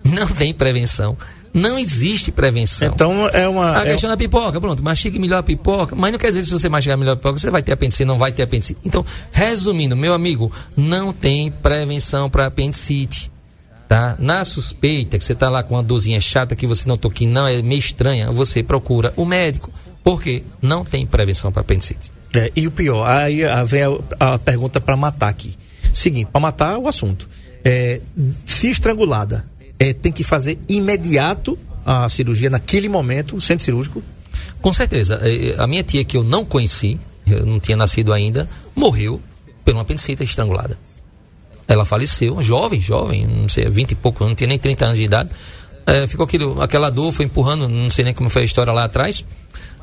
Não 0.02 0.26
tem 0.26 0.52
prevenção. 0.52 1.16
Não 1.54 1.78
existe 1.78 2.32
prevenção. 2.32 2.88
Então 2.92 3.28
é 3.28 3.48
uma 3.48 3.78
A 3.78 3.82
é- 3.86 3.92
questão 3.92 4.10
da 4.10 4.16
pipoca, 4.16 4.60
pronto, 4.60 4.82
mastigue 4.82 5.20
melhor 5.20 5.38
a 5.38 5.42
pipoca, 5.42 5.94
mas 5.94 6.10
não 6.10 6.18
quer 6.18 6.26
dizer 6.26 6.40
que 6.40 6.46
se 6.46 6.52
você 6.52 6.68
mastigar 6.68 6.98
melhor 6.98 7.12
a 7.12 7.16
pipoca, 7.16 7.38
você 7.38 7.48
vai 7.48 7.62
ter 7.62 7.72
apendicite, 7.72 8.04
não 8.04 8.18
vai 8.18 8.32
ter 8.32 8.42
apendicite. 8.42 8.80
Então, 8.84 9.06
resumindo, 9.30 9.94
meu 9.96 10.12
amigo, 10.14 10.50
não 10.76 11.12
tem 11.12 11.52
prevenção 11.52 12.28
para 12.28 12.46
apendicite. 12.46 13.30
tá? 13.88 14.16
Na 14.18 14.42
suspeita 14.44 15.16
que 15.16 15.24
você 15.24 15.34
tá 15.34 15.48
lá 15.48 15.62
com 15.62 15.74
uma 15.74 15.82
dorzinha 15.82 16.20
chata 16.20 16.56
que 16.56 16.66
você 16.66 16.88
notou 16.88 17.08
que 17.10 17.24
não 17.26 17.46
é 17.46 17.62
meio 17.62 17.78
estranha, 17.78 18.32
você 18.32 18.62
procura 18.62 19.12
o 19.16 19.24
médico, 19.24 19.70
porque 20.02 20.42
não 20.60 20.84
tem 20.84 21.06
prevenção 21.06 21.52
para 21.52 21.60
apendicite. 21.60 22.10
É, 22.34 22.50
e 22.56 22.66
o 22.66 22.70
pior, 22.72 23.08
aí 23.08 23.42
vem 23.66 23.82
a, 24.18 24.34
a 24.34 24.38
pergunta 24.40 24.80
para 24.80 24.96
matar 24.96 25.28
aqui. 25.28 25.54
Seguinte, 25.92 26.28
para 26.32 26.40
matar 26.40 26.78
o 26.78 26.88
assunto. 26.88 27.28
É, 27.64 28.00
se 28.44 28.68
estrangulada, 28.68 29.44
é, 29.78 29.92
tem 29.92 30.12
que 30.12 30.24
fazer 30.24 30.58
imediato 30.68 31.58
a 31.84 32.08
cirurgia 32.08 32.48
naquele 32.48 32.88
momento, 32.88 33.40
centro 33.40 33.64
cirúrgico? 33.64 34.02
Com 34.60 34.72
certeza. 34.72 35.20
É, 35.22 35.56
A 35.58 35.66
minha 35.66 35.82
tia, 35.82 36.04
que 36.04 36.16
eu 36.16 36.24
não 36.24 36.44
conheci, 36.44 36.98
eu 37.26 37.44
não 37.44 37.60
tinha 37.60 37.76
nascido 37.76 38.12
ainda, 38.12 38.48
morreu 38.74 39.20
por 39.64 39.72
uma 39.72 39.82
apendicite 39.82 40.22
estrangulada. 40.22 40.78
Ela 41.66 41.84
faleceu, 41.84 42.42
jovem, 42.42 42.80
jovem, 42.80 43.26
não 43.26 43.48
sei, 43.48 43.68
20 43.68 43.92
e 43.92 43.94
pouco, 43.94 44.24
não 44.24 44.34
tinha 44.34 44.48
nem 44.48 44.58
30 44.58 44.84
anos 44.84 44.98
de 44.98 45.04
idade. 45.04 45.30
É, 45.86 46.06
ficou 46.06 46.24
aquilo, 46.24 46.60
aquela 46.60 46.90
dor, 46.90 47.12
foi 47.12 47.24
empurrando, 47.26 47.68
não 47.68 47.90
sei 47.90 48.04
nem 48.04 48.14
como 48.14 48.30
foi 48.30 48.42
a 48.42 48.44
história 48.44 48.72
lá 48.72 48.84
atrás. 48.84 49.24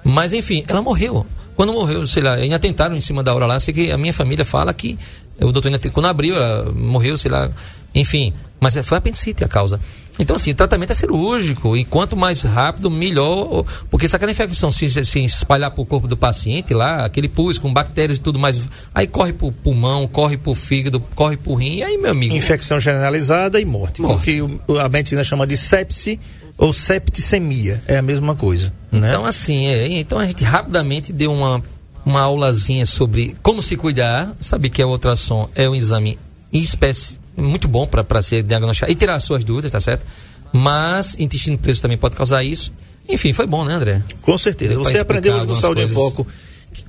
Mas 0.04 0.34
enfim, 0.34 0.64
ela 0.68 0.82
morreu. 0.82 1.26
Quando 1.56 1.74
morreu, 1.74 2.06
sei 2.08 2.24
lá, 2.24 2.34
ainda 2.34 2.58
tentaram 2.58 2.96
em 2.96 3.02
cima 3.02 3.22
da 3.22 3.34
hora 3.34 3.46
lá, 3.46 3.60
sei 3.60 3.74
que 3.74 3.92
a 3.92 3.98
minha 3.98 4.14
família 4.14 4.46
fala 4.46 4.74
que 4.74 4.98
o 5.40 5.52
doutor 5.52 5.68
ainda, 5.68 5.90
quando 5.90 6.06
abriu, 6.08 6.36
ela 6.36 6.72
morreu, 6.72 7.18
sei 7.18 7.32
lá, 7.32 7.52
enfim. 7.94 8.34
Mas 8.60 8.76
foi 8.86 8.98
apendicite 8.98 9.44
a 9.44 9.48
causa. 9.48 9.80
Então, 10.20 10.36
assim, 10.36 10.52
o 10.52 10.54
tratamento 10.56 10.92
é 10.92 10.94
cirúrgico. 10.94 11.76
E 11.76 11.84
quanto 11.84 12.16
mais 12.16 12.44
rápido, 12.44 12.92
melhor. 12.92 13.66
Porque 13.90 14.08
se 14.08 14.16
aquela 14.16 14.32
infecção 14.32 14.70
se, 14.72 14.88
se 15.04 15.20
espalhar 15.24 15.72
para 15.72 15.82
o 15.82 15.86
corpo 15.86 16.08
do 16.08 16.16
paciente 16.16 16.72
lá, 16.74 17.04
aquele 17.06 17.28
pus 17.28 17.58
com 17.58 17.74
bactérias 17.74 18.20
e 18.20 18.22
tudo 18.22 18.38
mais, 18.38 18.60
aí 18.94 19.08
corre 19.08 19.34
para 19.34 19.48
o 19.48 19.52
pulmão, 19.52 20.08
corre 20.08 20.38
para 20.38 20.52
o 20.52 20.54
fígado, 20.54 21.00
corre 21.16 21.38
para 21.38 21.52
o 21.52 21.56
rim, 21.56 21.78
e 21.78 21.84
aí, 21.84 21.98
meu 21.98 22.12
amigo. 22.12 22.36
Infecção 22.36 22.80
generalizada 22.80 23.60
e 23.60 23.66
morte. 23.66 24.00
Morte. 24.02 24.16
Porque 24.16 24.42
o- 24.68 24.78
a 24.80 24.88
medicina 24.88 25.24
chama 25.24 25.48
de 25.48 25.58
sepse 25.58 26.20
ou 26.56 26.72
septicemia. 26.72 27.82
É 27.88 27.98
a 27.98 28.02
mesma 28.02 28.36
coisa. 28.36 28.72
Né? 28.92 29.10
Então, 29.10 29.26
assim, 29.26 29.66
é, 29.66 29.88
então 30.00 30.20
a 30.20 30.26
gente 30.26 30.44
rapidamente 30.44 31.12
deu 31.12 31.32
uma, 31.34 31.64
uma 32.06 32.22
aulazinha 32.22 32.86
sobre 32.86 33.36
como 33.42 33.60
se 33.60 33.76
cuidar, 33.76 34.36
saber 34.40 34.70
que 34.70 34.84
a 34.84 34.88
ultrassom 34.88 35.50
é 35.56 35.68
um 35.68 35.74
exame 35.74 36.20
espécie 36.54 37.18
muito 37.42 37.68
bom 37.68 37.88
para 37.88 38.22
ser 38.22 38.44
diagnosticado 38.44 38.92
e 38.92 38.96
tirar 38.96 39.16
as 39.16 39.24
suas 39.24 39.44
dúvidas, 39.44 39.72
tá 39.72 39.80
certo? 39.80 40.06
Mas 40.54 41.16
intestino 41.20 41.58
preso 41.58 41.82
também 41.82 41.98
pode 41.98 42.16
causar 42.16 42.44
isso. 42.44 42.74
Enfim, 43.08 43.34
foi 43.34 43.48
bom, 43.48 43.66
né, 43.66 43.74
André? 43.74 44.04
Com 44.22 44.38
certeza. 44.38 44.76
Você 44.76 45.00
aprendeu 45.00 45.46
no 45.46 45.56
Saúde 45.56 45.82
em 45.82 45.88
Foco 45.88 46.28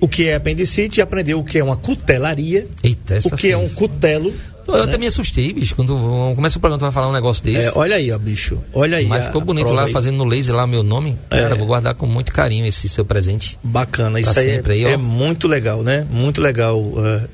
o 0.00 0.09
que 0.09 0.28
é 0.28 0.34
apendicite 0.34 1.00
e 1.00 1.03
aprendeu 1.03 1.38
o 1.38 1.44
que 1.44 1.59
é 1.59 1.64
uma 1.64 1.76
cutelaria, 1.76 2.68
Eita, 2.82 3.16
essa 3.16 3.34
o 3.34 3.38
que 3.38 3.50
é 3.50 3.57
um 3.57 3.68
cutelo. 3.68 4.32
Eu 4.66 4.84
até 4.84 4.96
me 4.96 5.07
assustei, 5.07 5.53
bicho, 5.53 5.74
quando 5.74 5.96
começa 6.36 6.57
o 6.57 6.61
programa, 6.61 6.78
tu 6.78 6.82
vai 6.82 6.92
falar 6.92 7.09
um 7.09 7.12
negócio 7.12 7.44
desse. 7.44 7.68
É, 7.68 7.72
olha 7.74 7.96
aí, 7.96 8.12
ó, 8.12 8.18
bicho. 8.18 8.59
Olha 8.72 8.98
aí. 8.98 9.07
Mas 9.07 9.26
ficou 9.26 9.40
bonito 9.40 9.72
lá, 9.72 9.86
aí. 9.86 9.92
fazendo 9.92 10.18
no 10.18 10.24
laser 10.24 10.55
lá 10.55 10.68
meu 10.68 10.84
nome. 10.84 11.18
Cara, 11.28 11.57
vou 11.57 11.66
guardar 11.66 11.96
com 11.96 12.07
muito 12.07 12.32
carinho 12.32 12.64
esse 12.64 12.88
seu 12.88 13.05
presente. 13.05 13.59
Bacana, 13.62 14.20
isso 14.20 14.38
aí, 14.38 14.46
sempre 14.46 14.74
aí, 14.74 14.84
é, 14.84 14.92
é 14.92 14.96
muito 14.96 15.48
legal, 15.48 15.82
né? 15.82 16.07
Muito 16.09 16.40
legal 16.40 16.78
uh, 16.78 17.28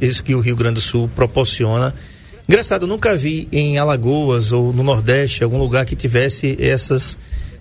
isso 0.00 0.24
que 0.24 0.34
o 0.34 0.40
Rio 0.40 0.56
Grande 0.56 0.74
do 0.74 0.80
Sul 0.80 1.08
proporciona. 1.14 1.94
Engraçado, 2.48 2.82
eu 2.82 2.88
nunca 2.88 3.16
vi 3.16 3.48
em 3.50 3.76
Alagoas 3.76 4.52
ou 4.52 4.72
no 4.72 4.84
Nordeste 4.84 5.42
algum 5.42 5.58
lugar 5.58 5.84
que 5.84 5.96
tivesse 5.96 6.56
essas 6.60 7.18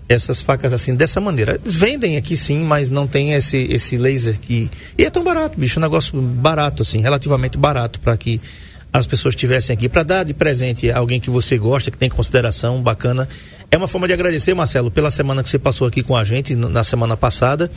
essas 0.07 0.39
facas 0.39 0.71
assim 0.71 0.93
dessa 0.93 1.19
maneira. 1.19 1.59
Vendem 1.65 2.15
aqui 2.15 2.37
sim, 2.37 2.59
mas 2.59 2.91
não 2.91 3.07
tem 3.07 3.33
esse 3.33 3.57
esse 3.71 3.97
laser 3.97 4.39
que 4.39 4.69
e 4.95 5.03
é 5.03 5.09
tão 5.09 5.23
barato, 5.23 5.59
bicho, 5.59 5.79
um 5.79 5.81
negócio 5.81 6.21
barato 6.21 6.83
assim, 6.83 7.01
relativamente 7.01 7.57
barato 7.57 7.99
para 7.99 8.15
que 8.15 8.39
as 8.93 9.07
pessoas 9.07 9.35
tivessem 9.35 9.73
aqui 9.73 9.89
para 9.89 10.03
dar 10.03 10.23
de 10.23 10.33
presente 10.35 10.91
a 10.91 10.99
alguém 10.99 11.19
que 11.19 11.31
você 11.31 11.57
gosta, 11.57 11.89
que 11.89 11.97
tem 11.97 12.09
consideração, 12.09 12.81
bacana. 12.81 13.27
É 13.71 13.77
uma 13.77 13.87
forma 13.87 14.07
de 14.07 14.13
agradecer, 14.13 14.53
Marcelo, 14.53 14.91
pela 14.91 15.09
semana 15.09 15.41
que 15.41 15.49
você 15.49 15.57
passou 15.57 15.87
aqui 15.87 16.03
com 16.03 16.15
a 16.15 16.23
gente 16.23 16.55
na 16.55 16.83
semana 16.83 17.17
passada 17.17 17.71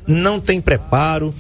Não 0.09 0.41
tem 0.41 0.61
preparo, 0.61 1.33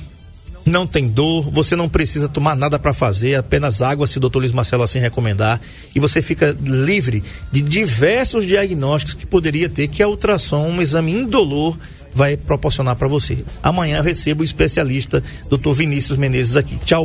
não 0.64 0.86
tem 0.86 1.08
dor, 1.08 1.50
você 1.50 1.74
não 1.74 1.88
precisa 1.88 2.28
tomar 2.28 2.54
nada 2.54 2.78
para 2.78 2.92
fazer, 2.92 3.34
apenas 3.34 3.82
água, 3.82 4.06
se 4.06 4.16
o 4.16 4.20
doutor 4.20 4.38
Luiz 4.38 4.52
Marcelo 4.52 4.84
assim 4.84 5.00
recomendar, 5.00 5.60
e 5.92 5.98
você 5.98 6.22
fica 6.22 6.56
livre 6.62 7.24
de 7.50 7.60
diversos 7.60 8.46
diagnósticos 8.46 9.14
que 9.14 9.26
poderia 9.26 9.68
ter, 9.68 9.88
que 9.88 10.04
a 10.04 10.08
ultrassom, 10.08 10.68
um 10.68 10.80
exame 10.80 11.10
indolor, 11.10 11.76
vai 12.14 12.36
proporcionar 12.36 12.94
para 12.94 13.08
você. 13.08 13.44
Amanhã 13.60 13.96
eu 13.96 14.04
recebo 14.04 14.42
o 14.42 14.44
especialista, 14.44 15.20
doutor 15.50 15.74
Vinícius 15.74 16.16
Menezes 16.16 16.54
aqui. 16.54 16.78
Tchau. 16.84 17.02